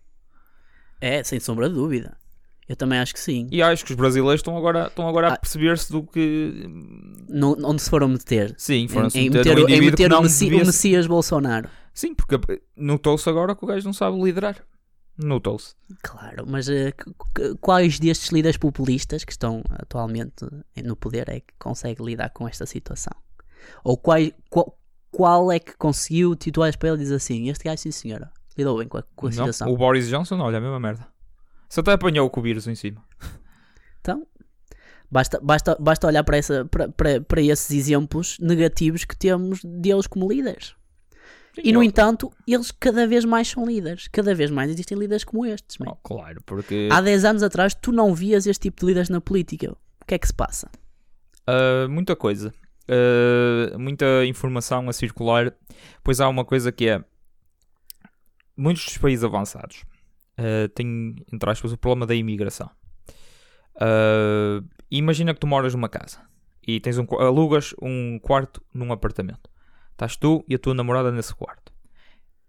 É, 0.99 1.23
sem 1.23 1.39
sombra 1.39 1.69
de 1.69 1.75
dúvida. 1.75 2.17
Eu 2.67 2.75
também 2.75 2.97
acho 2.99 3.13
que 3.13 3.19
sim. 3.19 3.47
E 3.51 3.61
acho 3.61 3.83
que 3.85 3.91
os 3.91 3.97
brasileiros 3.97 4.39
estão 4.39 4.57
agora, 4.57 4.87
estão 4.87 5.07
agora 5.07 5.29
a 5.29 5.33
Ah. 5.33 5.37
perceber-se 5.37 5.91
do 5.91 6.01
que. 6.03 6.65
No- 7.29 7.55
onde 7.67 7.81
se 7.83 7.89
foram 7.89 8.07
meter. 8.07 8.55
Sim, 8.57 8.83
Em, 8.83 8.87
foram-se 8.87 9.19
em 9.19 9.29
meter 9.29 9.37
meter, 9.55 9.59
um 9.61 9.65
o- 9.65 9.69
em 9.69 9.81
meter 9.81 10.13
o, 10.13 10.21
Messi- 10.21 10.53
o 10.53 10.57
Messias 10.65 11.05
Bolsonaro. 11.05 11.69
Sim, 11.93 12.15
porque 12.15 12.39
notou-se 12.75 13.29
agora 13.29 13.55
que 13.55 13.63
o 13.63 13.67
gajo 13.67 13.85
não 13.85 13.93
sabe 13.93 14.19
liderar. 14.21 14.55
Notou-se. 15.23 15.75
Claro, 16.01 16.45
mas 16.47 16.67
que- 16.67 17.55
quais 17.60 17.99
destes 17.99 18.29
líderes 18.31 18.57
populistas 18.57 19.23
que 19.23 19.31
estão 19.31 19.62
atualmente 19.71 20.45
no 20.84 20.95
poder 20.95 21.29
é 21.29 21.39
que 21.41 21.53
consegue 21.60 22.03
lidar 22.03 22.29
com 22.31 22.47
esta 22.47 22.65
situação? 22.65 23.13
Ou 23.84 23.95
qual, 23.97 24.17
qual, 24.49 24.77
qual 25.12 25.51
é 25.51 25.60
que 25.60 25.75
conseguiu 25.77 26.36
titular 26.36 26.75
para 26.77 26.89
ele 26.89 26.97
e 26.97 27.01
dizer 27.03 27.15
assim: 27.15 27.49
Este 27.49 27.63
gajo, 27.65 27.81
sim 27.81 27.91
senhora, 27.91 28.31
lidou 28.57 28.77
bem 28.79 28.88
com 28.88 28.97
a, 28.97 29.03
com 29.15 29.27
a 29.27 29.29
Não, 29.29 29.36
situação. 29.36 29.71
o 29.71 29.77
Boris 29.77 30.07
Johnson, 30.07 30.39
olha, 30.39 30.57
a 30.57 30.62
mesma 30.62 30.79
merda. 30.79 31.07
Só 31.69 31.81
até 31.81 31.91
apanhou 31.91 32.29
com 32.29 32.39
o 32.39 32.43
vírus 32.43 32.67
em 32.67 32.75
cima. 32.75 33.03
Então, 34.01 34.25
basta, 35.10 35.39
basta, 35.41 35.77
basta 35.79 36.07
olhar 36.07 36.23
para, 36.23 36.38
essa, 36.38 36.65
para, 36.65 36.89
para, 36.89 37.21
para 37.21 37.41
esses 37.41 37.69
exemplos 37.71 38.38
negativos 38.39 39.05
que 39.05 39.15
temos 39.15 39.62
deles 39.63 40.07
como 40.07 40.27
líderes. 40.31 40.73
E 41.57 41.71
no 41.73 41.83
entanto, 41.83 42.31
eles 42.47 42.71
cada 42.71 43.05
vez 43.07 43.25
mais 43.25 43.47
são 43.49 43.65
líderes. 43.65 44.07
Cada 44.07 44.33
vez 44.33 44.49
mais 44.49 44.71
existem 44.71 44.97
líderes 44.97 45.23
como 45.23 45.45
estes. 45.45 45.77
Oh, 45.85 45.95
claro, 45.95 46.41
porque 46.45 46.87
Há 46.91 47.01
10 47.01 47.25
anos 47.25 47.43
atrás 47.43 47.73
tu 47.73 47.91
não 47.91 48.13
vias 48.13 48.47
este 48.47 48.63
tipo 48.63 48.81
de 48.81 48.87
líderes 48.87 49.09
na 49.09 49.19
política. 49.19 49.71
O 50.01 50.05
que 50.05 50.15
é 50.15 50.19
que 50.19 50.27
se 50.27 50.33
passa? 50.33 50.69
ah, 51.47 51.87
muita 51.89 52.15
coisa. 52.15 52.53
Ah, 52.87 53.77
muita 53.77 54.25
informação 54.25 54.87
a 54.89 54.93
circular. 54.93 55.53
Pois 56.03 56.19
há 56.21 56.27
uma 56.27 56.45
coisa 56.45 56.71
que 56.71 56.87
é. 56.87 57.03
Muitos 58.55 58.85
dos 58.85 58.97
países 58.97 59.23
avançados 59.23 59.83
ah, 60.37 60.69
têm, 60.73 61.15
entre 61.31 61.49
aspas, 61.49 61.71
o 61.73 61.77
problema 61.77 62.05
da 62.05 62.15
imigração. 62.15 62.69
Imagina 64.89 65.33
que 65.33 65.39
tu 65.39 65.47
moras 65.47 65.73
numa 65.73 65.89
casa 65.89 66.19
e 66.65 66.79
tens 66.79 66.97
um, 66.97 67.05
alugas 67.19 67.73
um 67.81 68.19
quarto 68.19 68.61
num 68.73 68.91
apartamento. 68.91 69.49
Estás 70.01 70.17
tu 70.17 70.43
e 70.47 70.55
a 70.55 70.57
tua 70.59 70.73
namorada 70.73 71.11
nesse 71.11 71.31
quarto. 71.35 71.71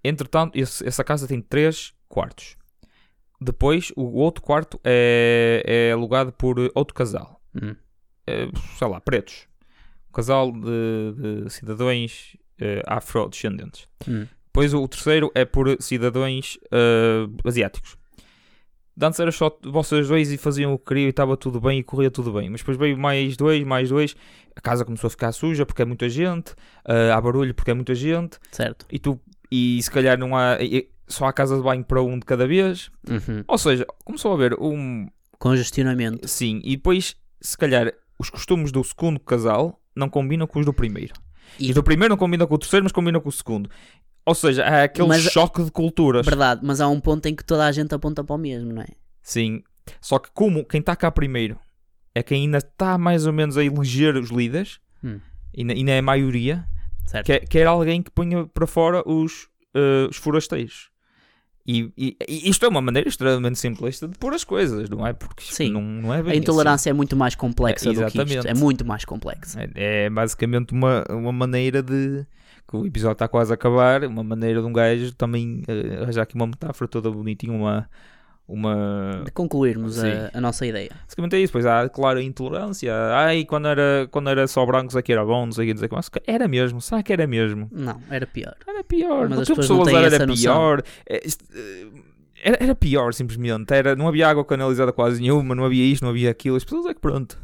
Entretanto, 0.03 0.59
esse- 0.59 0.87
essa 0.89 1.05
casa 1.05 1.29
tem 1.29 1.39
três 1.43 1.93
quartos. 2.09 2.57
Depois, 3.39 3.93
o 3.95 4.05
outro 4.17 4.43
quarto 4.43 4.81
é, 4.83 5.63
é 5.67 5.93
alugado 5.93 6.33
por 6.33 6.57
outro 6.75 6.95
casal. 6.95 7.43
Hum. 7.55 7.77
Eh, 8.27 8.49
sei 8.79 8.89
lá, 8.89 9.01
pretos. 9.03 9.47
Um 10.09 10.13
casal 10.15 10.51
de, 10.51 11.43
de 11.45 11.51
cidadãos 11.51 12.37
eh, 12.59 12.83
afrodescendentes. 12.87 13.87
Hum. 14.09 14.27
Depois 14.47 14.73
o 14.73 14.89
terceiro 14.89 15.31
é 15.35 15.45
por 15.45 15.77
cidadãos 15.79 16.59
eh, 16.71 17.27
asiáticos. 17.45 17.99
De 18.97 19.07
Antes 19.07 19.19
era 19.21 19.33
só 19.33 19.57
vocês 19.65 20.09
dois 20.09 20.31
e 20.31 20.37
faziam 20.37 20.75
o 20.75 20.79
que 20.79 20.85
queriam 20.87 21.07
e 21.07 21.11
estava 21.11 21.37
tudo 21.37 21.61
bem 21.61 21.79
e 21.79 21.83
corria 21.83 22.11
tudo 22.11 22.33
bem. 22.33 22.51
Mas 22.51 22.61
depois 22.61 22.77
veio 22.77 22.97
mais 22.99 23.37
dois, 23.37 23.65
mais 23.65 23.89
dois. 23.89 24.15
A 24.55 24.61
casa 24.61 24.85
começou 24.85 25.09
a 25.09 25.11
ficar 25.11 25.33
suja 25.33 25.65
porque 25.65 25.81
é 25.83 25.85
muita 25.85 26.09
gente. 26.09 26.55
eh, 26.87 27.11
há 27.11 27.21
barulho 27.21 27.55
porque 27.55 27.71
é 27.71 27.75
muita 27.75 27.95
gente. 27.95 28.39
Certo? 28.51 28.85
E 28.93 28.99
tu 28.99 29.19
e 29.51 29.83
se 29.83 29.91
calhar 29.91 30.19
não 30.19 30.37
há. 30.37 30.59
só 31.09 31.27
há 31.27 31.33
casa 31.33 31.57
de 31.57 31.63
banho 31.63 31.85
para 31.85 32.03
um 32.03 32.19
de 32.19 32.27
cada 32.27 32.47
vez. 32.47 32.91
Uhum. 33.09 33.43
Ou 33.49 33.59
seja, 33.59 33.87
começou 34.05 34.31
a 34.33 34.35
haver 34.35 34.55
um, 34.61 35.07
Congestionamento. 35.39 36.29
Sim, 36.29 36.61
e 36.65 36.77
depois, 36.77 37.17
se 37.41 37.59
calhar, 37.59 37.93
os 38.19 38.31
costumes 38.31 38.71
do 38.71 38.83
segundo 38.85 39.19
casal 39.21 39.81
não 39.97 40.09
combinam 40.09 40.47
com 40.47 40.61
os 40.61 40.65
do 40.67 40.73
primeiro. 40.73 41.13
E, 41.59 41.67
E- 41.67 41.69
os 41.71 41.75
do 41.75 41.83
primeiro 41.83 42.11
não 42.13 42.17
combinam 42.17 42.47
com 42.47 42.55
o 42.55 42.59
terceiro, 42.59 42.85
mas 42.85 42.93
combinam 42.93 43.21
com 43.21 43.29
o 43.29 43.33
segundo. 43.33 43.69
Ou 44.25 44.35
seja, 44.35 44.65
há 44.65 44.85
aquele 44.85 45.09
Mas- 45.09 45.23
choque 45.23 45.63
de 45.65 45.71
culturas. 45.71 46.25
Verdade, 46.25 46.61
mas 46.63 46.81
há 46.81 46.89
um 46.89 47.01
ponto 47.01 47.27
em 47.27 47.35
que 47.35 47.45
toda 47.45 47.67
a 47.67 47.73
gente 47.73 47.95
aponta 47.95 48.23
para 48.23 48.35
o 48.35 48.39
mesmo, 48.39 48.73
não 48.73 48.83
é? 48.83 48.89
Sim. 49.21 49.63
Só 50.01 50.19
que 50.19 50.31
como 50.33 50.65
quem 50.65 50.81
está 50.81 50.95
cá 50.95 51.11
primeiro 51.11 51.59
é 52.15 52.23
quem 52.23 52.43
ainda 52.43 52.59
está 52.59 52.97
mais 52.99 53.27
ou 53.27 53.33
menos 53.33 53.57
a 53.57 53.65
eleger 53.65 54.17
os 54.17 54.31
líderes, 54.31 54.79
Hum. 55.03 55.19
e 55.53 55.63
e 55.63 55.85
não 55.85 55.93
é 55.93 55.99
a 55.99 56.03
maioria, 56.03 56.65
Certo? 57.07 57.27
quer, 57.27 57.41
quer 57.49 57.67
alguém 57.67 58.01
que 58.03 58.11
ponha 58.11 58.47
para 58.47 58.67
fora 58.67 59.03
os, 59.09 59.49
eh, 59.75 60.07
os 60.09 60.17
forasteiros. 60.17 60.91
E, 61.67 61.93
e- 61.97 62.17
e 62.29 62.49
isto 62.51 62.65
é 62.67 62.69
uma 62.69 62.81
maneira 62.83 63.09
extremamente 63.09 63.59
simplista 63.59 64.07
de 64.09 64.19
pôr 64.19 64.35
as 64.35 64.43
coisas, 64.45 64.89
não 64.89 65.07
é? 65.07 65.13
Porque 65.13 65.43
Sim. 65.45 65.71
não, 65.71 65.81
não 65.81 66.13
é 66.15 66.21
bem 66.23 66.33
A 66.33 66.37
intolerância 66.37 66.91
é 66.91 66.93
muito 66.93 67.17
mais 67.17 67.35
complexa 67.37 67.89
É, 67.89 67.93
do 67.93 68.07
que 68.11 68.23
isto. 68.23 68.47
É 68.49 68.55
muito 68.55 68.85
mais 68.85 69.05
complexa. 69.05 69.61
assim. 69.61 69.71
É, 69.77 70.05
é 70.07 70.11
basicamente 70.11 70.73
uma, 70.73 71.05
uma 71.11 71.33
maneira 71.33 71.81
de. 71.83 72.27
Que 72.69 72.77
o 72.77 72.87
episódio 72.87 73.15
está 73.15 73.29
quase 73.29 73.53
a 73.53 73.55
acabar. 73.55 74.05
Uma 74.05 74.23
maneira 74.25 74.61
de 74.61 74.67
um 74.67 74.73
gajo 74.73 75.13
também 75.15 75.63
eh, 75.69 76.03
arranjar 76.03 76.23
aqui 76.23 76.35
uma 76.35 76.47
metáfora 76.47 76.89
toda 76.89 77.11
bonitinha, 77.11 77.53
uma. 77.53 77.89
uma 78.47 79.23
De 79.25 79.31
concluirmos 79.31 80.03
a, 80.03 80.31
a 80.33 80.41
nossa 80.41 80.67
ideia. 80.67 80.91
basicamente 81.05 81.37
é 81.37 81.41
isso. 81.41 81.53
Pois 81.53 81.67
há, 81.67 81.89
claro, 81.89 82.19
a 82.19 82.23
intolerância. 82.23 82.93
Ai, 83.15 83.45
quando 83.45 83.69
era, 83.69 84.09
quando 84.11 84.31
era 84.31 84.47
só 84.47 84.65
brancos 84.65 84.97
aqui 84.97 85.13
era 85.13 85.25
bom, 85.25 85.47
não 85.47 85.53
sei 85.53 85.65
o 85.65 85.69
que 85.69 85.75
dizer. 85.75 85.89
Mas 85.91 86.11
era 86.27 86.49
mesmo, 86.49 86.81
será 86.81 87.03
que 87.03 87.13
era 87.13 87.27
mesmo? 87.27 87.69
Não, 87.71 88.01
era 88.11 88.27
pior. 88.27 88.55
Era 88.67 88.83
pior. 88.85 89.29
Mas 89.29 89.41
as 89.41 89.49
que 89.49 89.55
pessoas 89.55 89.93
não 89.93 89.99
era, 89.99 90.27
pior. 90.27 90.83
É, 91.09 91.17
eh, 91.17 91.87
Era, 92.45 92.57
era 92.61 92.75
pior, 92.75 93.15
simplesmente. 93.15 93.73
Era, 93.73 93.95
não 93.95 94.09
havia 94.09 94.29
água 94.29 94.45
canalizada 94.45 94.93
quase 94.93 95.21
nenhuma, 95.21 95.55
não 95.55 95.65
havia 95.65 95.85
isto, 95.85 96.03
não 96.03 96.11
havia 96.11 96.31
aquilo. 96.31 96.57
As 96.57 96.65
pessoas 96.65 96.87
é 96.87 96.95
que 96.95 97.01
pronto. 97.01 97.39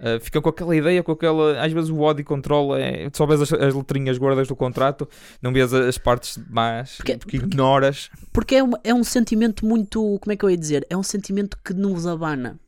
Uh, 0.00 0.20
ficam 0.20 0.40
com 0.40 0.48
aquela 0.48 0.76
ideia, 0.76 1.02
com 1.02 1.10
aquela. 1.12 1.60
Às 1.60 1.72
vezes 1.72 1.90
o 1.90 1.98
ódio 2.00 2.24
controla. 2.24 2.80
É, 2.80 3.08
só 3.12 3.26
vês 3.26 3.40
as, 3.42 3.52
as 3.52 3.74
letrinhas 3.74 4.16
gordas 4.16 4.46
do 4.46 4.54
contrato, 4.54 5.08
não 5.42 5.52
vês 5.52 5.72
as, 5.74 5.98
partes 5.98 6.38
más, 6.48 6.96
Porque- 6.98 7.16
porque, 7.18 7.36
ignoras. 7.38 8.08
Porque 8.32 8.54
é, 8.56 8.62
uma- 8.62 8.78
é 8.84 8.94
um 8.94 9.02
sentimento 9.02 9.66
muito. 9.66 10.18
Como 10.20 10.32
é 10.32 10.36
que 10.36 10.44
eu 10.44 10.50
ia 10.50 10.56
dizer? 10.56 10.86
É 10.88 10.96
um 10.96 11.02
sentimento 11.02 11.58
que 11.64 11.74
não 11.74 11.94
vos 11.94 12.06
abana. 12.06 12.58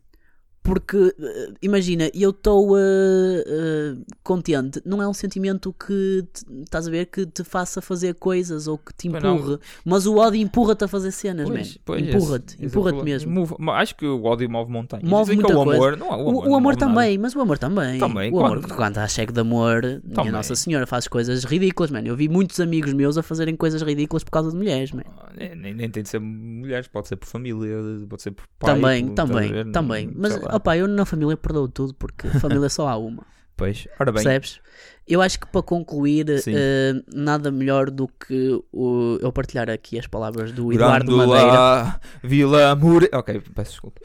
Porque, 0.62 1.14
eh, 1.18 1.53
imagina, 1.62 2.11
eu 2.14 2.31
estou 2.31 2.77
eh, 2.79 3.44
eh, 3.46 3.94
contente. 4.23 4.81
Não 4.85 5.03
é 5.03 5.09
um 5.09 5.14
sentimento 5.14 5.73
que, 5.73 6.23
te- 6.33 6.44
estás 6.64 6.87
a 6.87 6.90
ver, 6.90 7.07
que 7.07 7.25
te 7.25 7.42
faça 7.42 7.81
fazer 7.81 8.14
coisas 8.14 8.66
ou 8.68 8.77
que 8.77 8.92
te 8.94 9.09
empurre. 9.09 9.59
Mas 9.85 10.05
o 10.07 10.16
ódio 10.18 10.38
empurra-te 10.40 10.85
a 10.85 10.88
fazer 10.88 11.12
cenas, 11.12 11.49
Pois, 11.49 11.79
pois, 11.85 12.07
Empurra-te, 12.07 12.62
empurra-te 12.64 12.99
é 12.99 13.01
o 13.01 13.05
mesmo. 13.05 13.33
move- 13.33 13.55
acho 13.70 13.96
que 13.96 14.05
o 14.07 14.23
ódio 14.25 14.51
move 14.51 14.70
montanhas. 14.70 15.09
Move 15.09 15.31
que 15.31 15.37
muita 15.37 15.57
o 15.57 15.62
amor, 15.62 15.77
coisa. 15.79 15.96
não, 15.96 16.09
o 16.09 16.11
O, 16.11 16.14
amor, 16.14 16.29
o 16.29 16.33
não 16.35 16.42
amor 16.57 16.61
move 16.75 16.77
nada. 16.77 16.79
também, 16.94 17.18
mas 17.18 17.35
o 17.35 17.40
amor 17.40 17.59
também. 17.59 17.99
Também, 17.99 18.31
o 18.33 18.38
amor, 18.44 18.61
quando- 18.61 18.77
quando 18.77 18.99
há 18.99 19.09
cheque 19.09 19.33
de 19.33 19.40
amor, 19.40 19.83
minha 19.83 20.01
Também. 20.14 20.31
Nossa 20.31 20.55
Senhora, 20.55 20.87
faz 20.87 21.09
coisas 21.09 21.42
ridículas, 21.44 21.90
mano. 21.90 22.07
Eu 22.07 22.14
vi 22.16 22.29
muitos 22.29 22.61
amigos 22.61 22.92
meus 22.92 23.16
a 23.16 23.23
fazerem 23.23 23.57
coisas 23.57 23.81
ridículas 23.81 24.23
por 24.25 24.31
causa 24.31 24.51
de 24.51 24.57
mulheres, 24.57 24.92
man. 24.92 25.03
É, 25.38 25.55
Nem, 25.55 25.73
nem 25.73 25.88
tem 25.90 26.03
de 26.03 26.09
ser 26.11 26.20
mulheres, 26.20 26.87
pode 26.87 27.09
ser 27.09 27.16
por 27.16 27.27
família, 27.27 27.77
pode 28.09 28.23
ser 28.23 28.33
por 28.33 28.44
pai. 28.59 28.75
Também, 28.75 29.07
por- 29.07 29.14
também, 29.14 29.73
também. 29.73 30.12
Mas. 30.14 30.50
Opá, 30.57 30.77
eu 30.77 30.87
na 30.89 31.05
família 31.05 31.37
perdoo 31.37 31.69
tudo 31.69 31.95
porque 31.95 32.29
família 32.41 32.69
só 32.69 32.89
há 32.89 32.97
uma. 32.97 33.25
Pois, 33.57 33.87
ora 33.99 34.11
bem, 34.11 34.23
Percebes? 34.23 34.61
Eu 35.07 35.21
acho 35.21 35.39
que 35.39 35.47
para 35.47 35.63
concluir, 35.63 36.27
eh, 36.31 36.93
nada 37.13 37.51
melhor 37.51 37.91
do 37.91 38.09
que 38.09 38.59
o, 38.73 39.19
eu 39.21 39.31
partilhar 39.33 39.69
aqui 39.69 39.99
as 39.99 40.07
palavras 40.07 40.51
do 40.53 40.73
Eduardo 40.73 41.15
Madeira. 41.15 41.43
Grândola, 41.43 42.01
Vila 42.23 42.75
Mure. 42.77 43.11
Ok, 43.13 43.43
peço 43.55 43.73
desculpa. 43.73 44.01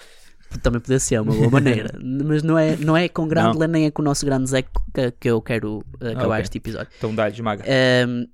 Também 0.62 0.82
podia 0.82 1.00
ser 1.00 1.22
uma 1.22 1.34
boa 1.34 1.50
maneira, 1.50 1.92
mas 2.02 2.44
não 2.44 2.58
é, 2.58 2.76
não 2.78 2.98
é 2.98 3.08
com 3.08 3.28
grande 3.28 3.66
nem 3.68 3.86
é 3.86 3.92
com 3.92 4.02
o 4.02 4.06
nosso 4.06 4.26
grande 4.26 4.50
Zé 4.50 4.62
que, 4.62 5.12
que 5.20 5.30
eu 5.30 5.42
quero 5.42 5.84
acabar 6.02 6.36
Ok. 6.36 6.44
este 6.44 6.58
episódio. 6.58 6.92
Então 6.98 7.14
dá-lhe, 7.14 7.34
esmaga. 7.34 7.64
Ehm, 7.66 8.26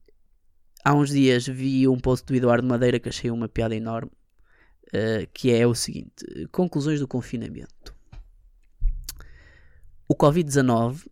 há 0.84 0.94
uns 0.94 1.10
dias 1.10 1.46
vi 1.48 1.88
um 1.88 2.00
post 2.00 2.26
do 2.26 2.36
Eduardo 2.36 2.68
Madeira 2.68 3.00
que 3.00 3.10
achei 3.10 3.30
uma 3.30 3.48
piada 3.48 3.76
enorme, 3.76 4.12
eh, 4.94 5.28
que 5.34 5.52
é 5.54 5.66
o 5.68 5.74
seguinte: 5.76 6.26
conclusões 6.52 7.00
do 7.00 7.08
confinamento. 7.08 7.94
O 10.12 10.14
Covid-19, 10.14 11.08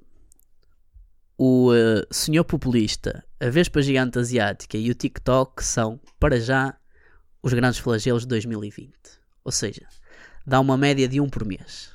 o 1.38 1.74
eh, 1.74 2.06
senhor 2.12 2.44
populista, 2.44 3.24
a 3.40 3.50
Vespa 3.50 3.82
Gigante 3.82 4.20
Asiática 4.20 4.78
e 4.78 4.92
o 4.92 4.94
TikTok 4.94 5.64
são, 5.64 6.02
para 6.20 6.38
já, 6.38 6.78
os 7.42 7.54
grandes 7.54 7.80
flagelos 7.80 8.24
de 8.24 8.28
2020. 8.28 8.92
Ou 9.46 9.54
seja, 9.54 9.88
dá 10.46 10.60
uma 10.60 10.76
média 10.76 11.08
de 11.08 11.22
um 11.22 11.30
por 11.30 11.46
mês. 11.46 11.94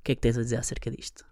O 0.00 0.02
que 0.02 0.10
é 0.10 0.14
que 0.16 0.20
tens 0.20 0.36
a 0.36 0.42
dizer 0.42 0.56
acerca 0.56 0.90
disto? 0.90 1.24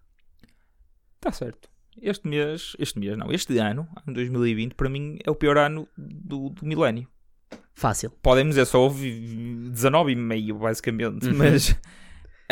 Está 1.17 1.33
certo. 1.33 1.69
Este 2.01 2.29
mês, 2.29 2.77
este 2.79 3.01
mês 3.01 3.19
não, 3.19 3.33
este 3.33 3.59
ano, 3.59 3.89
ano 4.07 4.15
2020, 4.15 4.75
para 4.77 4.89
mim 4.89 5.19
é 5.27 5.29
o 5.29 5.35
pior 5.35 5.59
ano 5.59 5.89
do, 5.99 6.51
do 6.51 6.65
milénio. 6.65 7.09
Fácil. 7.75 8.11
Podemos 8.23 8.51
dizer, 8.55 8.67
só 8.67 8.81
houve 8.81 9.11
19,5 9.73 10.57
basicamente, 10.57 11.27
Uhum. 11.27 11.37
mas 11.37 11.77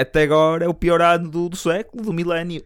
até 0.02 0.22
agora 0.22 0.64
é 0.64 0.68
o 0.68 0.74
pior 0.74 1.00
ano 1.00 1.28
do, 1.30 1.48
do 1.48 1.56
século, 1.56 2.02
do 2.02 2.12
milénio. 2.12 2.62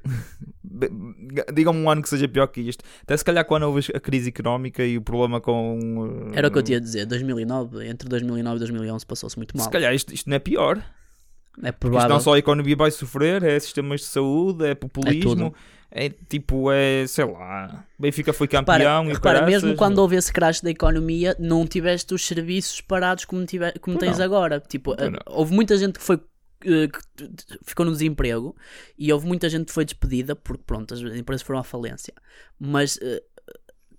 Digam-me 1.53 1.81
um 1.81 1.91
ano 1.91 2.03
que 2.03 2.09
seja 2.09 2.27
pior 2.29 2.47
que 2.47 2.61
isto. 2.61 2.85
Até 3.03 3.17
se 3.17 3.25
calhar 3.25 3.45
quando 3.45 3.65
houve 3.65 3.91
a 3.95 4.01
crise 4.01 4.29
económica 4.31 4.85
e 4.85 4.97
o 4.97 5.03
problema 5.03 5.41
com. 5.41 5.79
uh, 5.79 6.31
Era 6.35 6.49
o 6.49 6.51
que 6.51 6.59
eu 6.59 6.63
tinha 6.63 6.79
a 6.79 6.81
dizer. 6.81 7.07
2009, 7.07 7.87
entre 7.89 8.09
2009 8.09 8.57
e 8.57 8.59
2011 8.61 9.07
passou-se 9.07 9.37
muito 9.37 9.57
mal. 9.57 9.65
Se 9.65 9.71
calhar 9.71 9.95
isto, 9.95 10.13
isto 10.15 10.29
não 10.29 10.37
é 10.37 10.39
pior. 10.39 10.79
É 11.63 11.69
Isto 11.69 11.79
provável. 11.79 12.09
não 12.09 12.21
só 12.21 12.33
a 12.35 12.39
economia 12.39 12.75
vai 12.75 12.91
sofrer, 12.91 13.43
é 13.43 13.61
sistemas 13.61 14.01
de 14.01 14.07
saúde, 14.07 14.65
é 14.67 14.75
populismo, 14.75 15.51
tudo. 15.51 15.55
é, 15.91 16.09
tipo, 16.09 16.73
é 16.73 17.07
sei 17.07 17.27
lá. 17.27 17.85
Benfica 17.99 18.33
foi 18.33 18.47
Repara, 18.51 18.83
campeão 18.85 19.05
e 19.11 19.13
repara, 19.13 19.41
caraças, 19.41 19.63
mesmo 19.63 19.77
quando 19.77 19.99
houve 19.99 20.17
esse 20.17 20.33
crash 20.33 20.63
da 20.63 20.71
economia, 20.71 21.37
não 21.39 21.67
tiveste 21.67 22.15
os 22.15 22.27
serviços 22.27 22.81
parados 22.81 23.27
como, 23.27 23.45
tive, 23.45 23.71
como 23.81 23.99
tens 23.99 24.17
não. 24.17 24.25
agora. 24.25 24.61
Tipo, 24.61 24.95
eh, 24.99 25.11
não. 25.11 25.19
houve 25.27 25.55
muita 25.55 25.77
gente 25.77 25.99
que 25.99 26.05
foi 26.05 26.17
eh, 26.17 26.21
ficou 27.65 27.85
no 27.87 27.93
desemprego 27.93 28.55
e 28.99 29.13
houve 29.13 29.27
muita 29.27 29.49
gente 29.49 29.67
que 29.67 29.73
foi 29.73 29.85
despedida 29.85 30.35
porque 30.37 30.63
pronto, 30.67 30.95
as 30.95 31.01
empresas 31.01 31.43
foram 31.43 31.61
à 31.61 31.65
falência. 31.65 32.15
Mas 32.59 32.99
eh, 33.03 33.23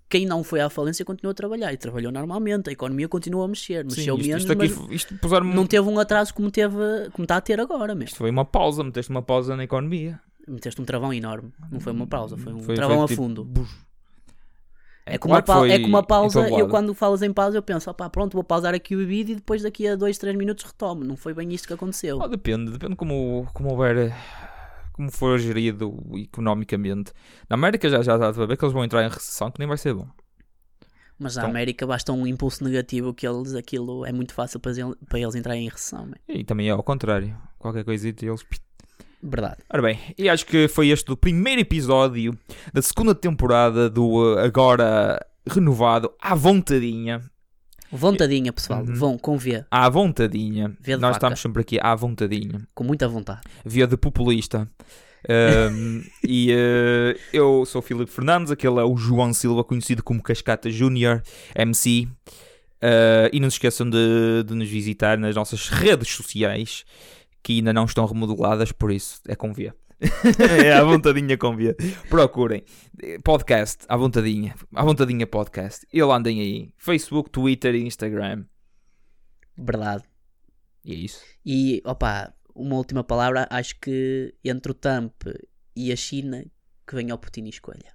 quem 0.08 0.26
não 0.26 0.44
foi 0.44 0.60
à 0.60 0.70
falência 0.70 1.04
continuou 1.04 1.32
a 1.32 1.34
trabalhar 1.34 1.72
e 1.72 1.76
trabalhou 1.76 2.12
normalmente, 2.12 2.70
a 2.70 2.72
economia 2.72 3.08
continuou 3.08 3.44
a 3.44 3.48
mexer, 3.48 3.82
Sim, 3.90 3.96
mexeu 3.96 4.16
isto, 4.16 4.26
menos, 4.28 4.42
isto 4.42 4.52
aqui, 4.52 4.68
mas 4.68 4.90
isto 4.90 5.18
puseram 5.18 5.46
não 5.46 5.66
teve 5.66 5.88
um 5.88 5.98
atraso 5.98 6.32
como 6.32 6.50
teve 6.50 6.76
como 7.12 7.24
está 7.24 7.36
a 7.36 7.40
ter 7.40 7.58
agora 7.60 7.94
mesmo. 7.94 8.08
Isto 8.08 8.18
foi 8.18 8.30
uma 8.30 8.44
pausa, 8.44 8.84
meteste 8.84 9.10
uma 9.10 9.22
pausa 9.22 9.56
na 9.56 9.64
economia. 9.64 10.20
Meteste 10.46 10.80
um 10.80 10.84
travão 10.84 11.12
enorme, 11.12 11.52
não 11.72 11.80
foi 11.80 11.92
uma 11.92 12.06
pausa, 12.06 12.36
foi 12.36 12.52
um 12.52 12.62
Foi- 12.62 12.74
travão 12.74 12.98
foi 12.98 13.04
a 13.04 13.08
tipo, 13.08 13.22
fundo. 13.22 13.66
É 15.06 15.18
como, 15.18 15.34
uma 15.34 15.42
claro 15.42 15.66
que 15.66 15.72
é 15.72 15.76
como 15.80 15.88
uma 15.88 16.02
pausa, 16.02 16.48
eu 16.48 16.66
quando 16.68 16.94
falas 16.94 17.20
em 17.22 17.30
pausa 17.32 17.58
eu 17.58 17.62
penso, 17.62 17.90
opá, 17.90 18.08
pronto, 18.08 18.32
vou 18.32 18.42
pausar 18.42 18.74
aqui 18.74 18.96
o 18.96 19.06
vídeo 19.06 19.32
e 19.32 19.36
depois 19.36 19.62
daqui 19.62 19.86
a 19.86 19.96
2, 19.96 20.16
3 20.16 20.34
minutos 20.36 20.64
retomo. 20.64 21.04
Não 21.04 21.16
foi 21.16 21.34
bem 21.34 21.52
isto 21.52 21.68
que 21.68 21.74
aconteceu. 21.74 22.18
Oh, 22.22 22.26
depende, 22.28 22.70
depende 22.70 22.96
como, 22.96 23.46
como 23.52 23.70
houver. 23.70 24.14
Como 24.94 25.10
for 25.10 25.38
gerido 25.38 25.92
economicamente. 26.14 27.12
Na 27.50 27.54
América 27.54 27.88
já 27.88 28.00
já 28.00 28.14
está 28.14 28.28
a 28.28 28.30
ver 28.46 28.56
que 28.56 28.64
eles 28.64 28.72
vão 28.72 28.84
entrar 28.84 29.04
em 29.04 29.08
recessão, 29.08 29.50
que 29.50 29.58
nem 29.58 29.68
vai 29.68 29.76
ser 29.76 29.92
bom. 29.92 30.08
Mas 31.18 31.36
na 31.36 31.42
Então- 31.42 31.50
América 31.50 31.86
basta 31.86 32.12
um 32.12 32.26
impulso 32.26 32.64
negativo 32.64 33.12
que 33.12 33.26
eles, 33.26 33.54
aquilo 33.54 34.06
é 34.06 34.12
muito 34.12 34.32
fácil 34.32 34.58
para 34.58 34.72
eles, 34.72 34.94
para 35.08 35.18
eles 35.20 35.34
entrarem 35.34 35.66
em 35.66 35.68
recessão. 35.68 36.06
man. 36.06 36.14
E 36.28 36.44
também 36.44 36.68
é 36.68 36.70
ao 36.70 36.82
contrário. 36.82 37.36
Qualquer 37.58 37.84
coisita 37.84 38.24
eles. 38.24 38.44
Verdade. 39.26 39.56
Ora 39.72 39.80
bem, 39.80 39.98
e 40.18 40.28
acho 40.28 40.44
que 40.44 40.68
foi 40.68 40.90
este 40.90 41.10
o 41.10 41.16
primeiro 41.16 41.58
episódio 41.62 42.38
da 42.74 42.82
segunda 42.82 43.14
temporada 43.14 43.88
do 43.88 44.38
eh, 44.38 44.44
agora 44.44 45.18
renovado 45.48 46.12
À 46.20 46.34
Vontadinha. 46.34 47.22
Vontadinha, 47.90 48.52
pessoal. 48.52 48.80
Uhum. 48.80 48.94
Vão 48.94 49.18
com 49.18 49.38
V, 49.38 49.64
À 49.70 49.88
Vontadinha. 49.88 50.76
V 50.78 50.96
de 50.96 51.00
Nós 51.00 51.00
vaca. 51.00 51.16
estamos 51.16 51.40
sempre 51.40 51.62
aqui 51.62 51.78
à 51.80 51.94
vontadinha. 51.94 52.68
com 52.74 52.84
muita 52.84 53.08
vontade. 53.08 53.40
Via 53.64 53.86
de 53.86 53.96
populista. 53.96 54.68
Um, 55.26 56.02
e 56.22 56.52
eh, 56.52 57.16
eu 57.32 57.64
sou 57.64 57.78
o 57.78 57.82
Filipe 57.82 58.10
Fernandes, 58.10 58.50
aquele 58.50 58.78
é 58.78 58.84
o 58.84 58.94
João 58.94 59.32
Silva, 59.32 59.64
conhecido 59.64 60.02
como 60.02 60.22
Cascata 60.22 60.70
Júnior, 60.70 61.22
MC. 61.54 62.06
Uh, 62.82 63.32
e 63.32 63.40
não 63.40 63.48
se 63.48 63.54
esqueçam 63.54 63.88
de, 63.88 64.44
de 64.46 64.54
nos 64.54 64.68
visitar 64.68 65.16
nas 65.16 65.34
nossas 65.34 65.70
redes 65.70 66.10
sociais, 66.10 66.84
que 67.44 67.58
ainda 67.58 67.74
não 67.74 67.84
estão 67.84 68.06
remodeladas, 68.06 68.72
por 68.72 68.90
isso 68.90 69.20
é 69.28 69.36
com 69.36 69.52
V. 69.52 69.70
é 70.64 70.72
à 70.72 70.82
vontadinha 70.82 71.36
com 71.36 71.54
V. 71.54 71.76
Procurem. 72.08 72.64
Podcast, 73.22 73.84
à 73.86 73.96
vontadinha. 73.96 74.54
À 74.74 74.82
vontadinha 74.82 75.26
podcast. 75.26 75.86
E 75.92 76.02
lá 76.02 76.16
andem 76.16 76.40
aí. 76.40 76.74
Facebook, 76.78 77.30
Twitter 77.30 77.74
e 77.74 77.86
Instagram. 77.86 78.46
Verdade. 79.56 80.04
E 80.84 80.92
é 80.92 80.96
isso. 80.96 81.22
E, 81.44 81.82
opa, 81.84 82.34
uma 82.54 82.76
última 82.76 83.04
palavra. 83.04 83.46
Acho 83.50 83.78
que 83.78 84.34
entre 84.42 84.72
o 84.72 84.74
Trump 84.74 85.22
e 85.76 85.92
a 85.92 85.96
China, 85.96 86.44
que 86.86 86.94
venha 86.94 87.14
o 87.14 87.18
Putin 87.18 87.44
e 87.44 87.50
escolha. 87.50 87.94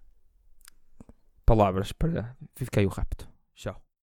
Palavras 1.44 1.92
para 1.92 2.38
ficar 2.56 2.86
o 2.86 2.90
rapto. 2.90 3.28
Tchau. 3.56 3.89